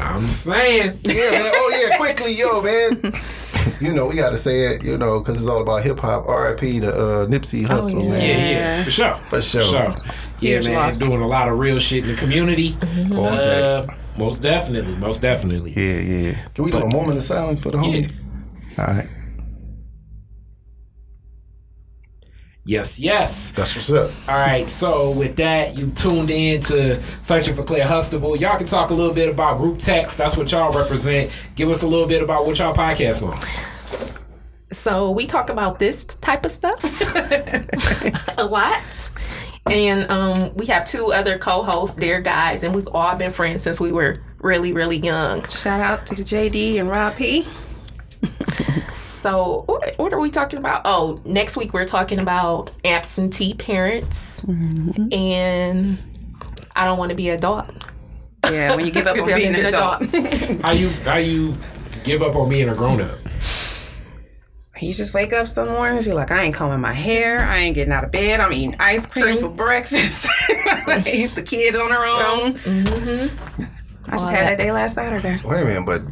[0.00, 0.98] I'm saying.
[1.04, 1.52] yeah, man.
[1.54, 3.12] Oh yeah, quickly, yo, man.
[3.80, 6.26] You know, we got to say it, you know, because it's all about hip hop.
[6.26, 6.80] R.I.P.
[6.80, 8.08] to uh, Nipsey Hussle, yeah.
[8.08, 8.20] man.
[8.20, 9.20] Yeah, yeah, for sure.
[9.28, 9.94] For sure.
[10.40, 10.98] Yeah, Huge man, loss.
[10.98, 12.76] doing a lot of real shit in the community.
[13.12, 13.62] All day.
[13.62, 13.86] Uh,
[14.18, 15.72] most definitely, most definitely.
[15.72, 16.46] Yeah, yeah.
[16.54, 18.12] Can we do a moment of silence for the homie?
[18.78, 19.08] All right.
[22.68, 23.52] Yes, yes.
[23.52, 24.10] That's what's up.
[24.26, 28.34] All right, so with that, you tuned in to Searching for Claire Huxtable.
[28.36, 30.18] Y'all can talk a little bit about group text.
[30.18, 31.30] That's what y'all represent.
[31.54, 33.38] Give us a little bit about what y'all podcast on.
[34.72, 36.82] So we talk about this type of stuff
[38.36, 39.10] a lot.
[39.70, 43.80] And um, we have two other co-hosts, they're guys, and we've all been friends since
[43.80, 45.46] we were really, really young.
[45.48, 47.46] Shout out to the JD and Rob P.
[49.16, 50.82] So what, what are we talking about?
[50.84, 55.98] Oh, next week we're talking about absentee parents, and
[56.76, 57.70] I don't want to be an adult.
[58.44, 60.02] Yeah, when you give up on being an adult.
[60.62, 61.56] How you how you
[62.04, 63.18] give up on being a grown up?
[64.80, 67.74] You just wake up some mornings, you're like, I ain't combing my hair, I ain't
[67.74, 70.28] getting out of bed, I'm eating ice cream for breakfast.
[70.86, 72.54] Like, the kids on their own.
[72.54, 73.62] Mm-hmm.
[74.06, 74.56] I just All had that.
[74.56, 75.36] that day last Saturday.
[75.44, 76.02] Wait a minute, but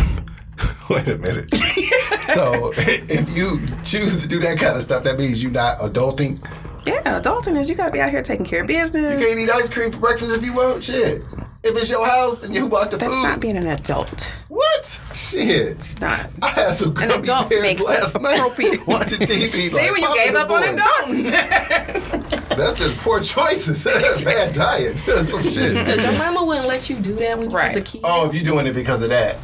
[0.90, 1.54] wait a minute.
[2.22, 6.42] so if you choose to do that kind of stuff, that means you're not adulting.
[6.86, 9.20] Yeah, adulting is you gotta be out here taking care of business.
[9.20, 10.82] You can't eat ice cream for breakfast if you want.
[10.82, 11.20] Shit.
[11.64, 13.22] If it's your house and you bought the That's food.
[13.22, 14.36] not being an adult.
[14.48, 15.00] what?
[15.14, 15.48] Shit.
[15.48, 16.28] It's not.
[16.42, 19.50] I had some An gummy adult bears makes last night appropriate- watching TV.
[19.52, 20.76] See like, when you gave the up on Boy.
[20.82, 22.48] adulting.
[22.56, 23.82] That's just poor choices.
[23.84, 25.02] That's bad diet.
[25.06, 25.74] That's some shit.
[25.74, 28.02] Because your mama wouldn't let you do that when you was a kid.
[28.04, 29.36] Oh, if you're doing it because of that.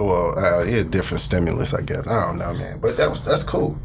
[0.00, 2.08] Well, uh, yeah, different stimulus, I guess.
[2.08, 2.80] I don't know, man.
[2.80, 3.78] But that was that's cool.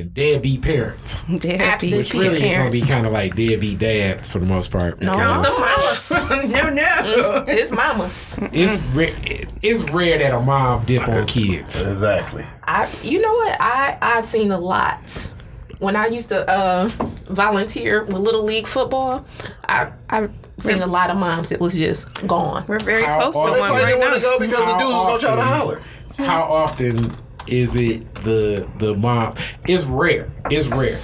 [0.00, 1.60] And deadbeat parents, Deadbeat.
[1.60, 5.00] Absent- which really is gonna be kind of like deadbeat dads for the most part.
[5.00, 6.50] no, it's the mamas.
[6.50, 7.44] no, no.
[7.46, 8.38] It's mamas.
[8.52, 9.14] It's rare,
[9.62, 11.82] it's rare that a mom dip on kids.
[11.82, 12.46] Exactly.
[12.64, 13.60] I, you know what?
[13.60, 15.32] I I've seen a lot.
[15.80, 16.88] When I used to uh,
[17.28, 19.24] volunteer with Little League football,
[19.68, 22.64] I I've seen a lot of moms that was just gone.
[22.68, 24.58] We're very How close to often- They one probably right didn't want to go because
[24.58, 25.82] the How dudes was gonna try to often- holler.
[26.26, 27.16] How often
[27.50, 29.34] is it the the mom?
[29.66, 30.30] It's rare.
[30.50, 31.00] It's rare.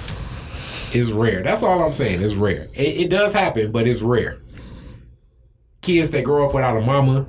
[0.91, 1.43] It's rare.
[1.43, 2.21] That's all I'm saying.
[2.21, 2.67] It's rare.
[2.73, 4.41] It, it does happen, but it's rare.
[5.81, 7.27] Kids that grow up without a mama.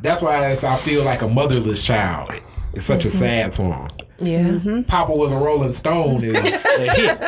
[0.00, 2.30] That's why I feel like a motherless child.
[2.72, 3.18] It's such a mm-hmm.
[3.18, 3.90] sad song.
[4.22, 4.44] Yeah.
[4.44, 4.82] Mm-hmm.
[4.82, 7.18] Papa was a Rolling Stone is a hit.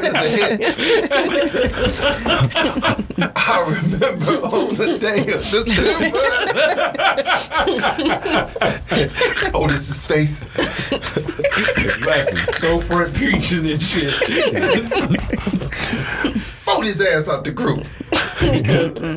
[0.00, 1.72] It's a hit.
[3.36, 6.18] I remember on the day of December.
[9.54, 10.42] Oh, Otis's face.
[10.42, 12.40] exactly.
[12.52, 14.12] Storefront preaching and shit.
[16.64, 17.86] Vote his ass out the group.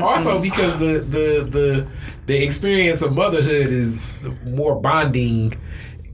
[0.01, 1.87] also because the the the
[2.27, 4.13] the experience of motherhood is
[4.45, 5.53] more bonding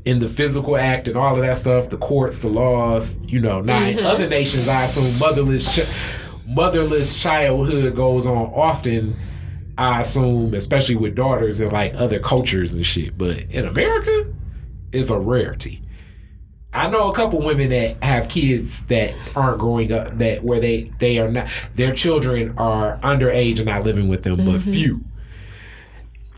[0.08, 3.62] in the physical act and all of that stuff the courts the laws you know
[3.62, 4.06] now in mm-hmm.
[4.06, 5.88] other nations i assume motherless ch-
[6.46, 9.16] motherless childhood goes on often
[9.78, 13.18] i assume especially with daughters in like other cultures and shit.
[13.18, 14.34] But in america
[14.92, 15.82] it's a rarity.
[16.74, 20.92] I know a couple women that have kids that aren't growing up that where they
[21.00, 24.72] they are not their children are underage and not living with them, but mm-hmm.
[24.72, 25.02] few.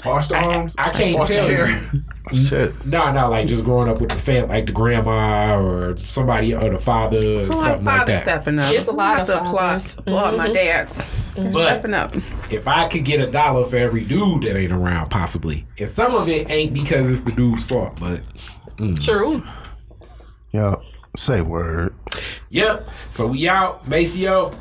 [0.02, 0.76] Foster homes?
[0.78, 1.68] I can't Foster tell care?
[1.94, 2.04] you.
[2.36, 2.86] Shit.
[2.86, 6.70] No, no, like just growing up with the fam, like the grandma or somebody or
[6.70, 8.24] the father or It's a lot of something like fathers that.
[8.24, 8.72] stepping up.
[8.74, 9.98] It's a lot of to applaud, fathers.
[9.98, 10.54] applaud my mm-hmm.
[10.54, 11.34] dads.
[11.36, 12.16] They're But- stepping up.
[12.52, 16.14] If I could get a dollar for every dude that ain't around, possibly, and some
[16.16, 18.22] of it ain't because it's the dude's fault, but
[18.78, 19.00] mm.
[19.04, 19.44] True.
[20.52, 20.76] Yeah.
[21.18, 21.94] Say word.
[22.50, 22.88] yep.
[23.10, 24.52] So we out, Maceo.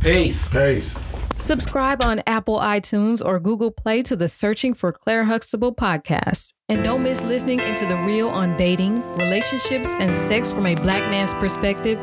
[0.00, 0.48] Peace.
[0.50, 0.96] Peace.
[1.42, 6.54] Subscribe on Apple iTunes or Google Play to the Searching for Claire Huxtable podcast.
[6.68, 11.10] And don't miss listening into the real on dating, relationships, and sex from a black
[11.10, 11.98] man's perspective.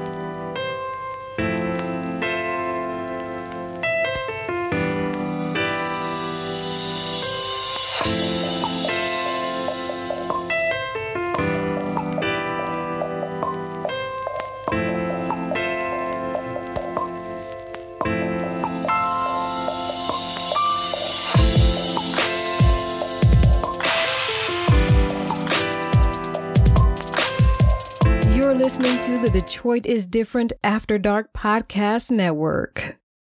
[29.31, 32.97] The Detroit is Different After Dark Podcast Network.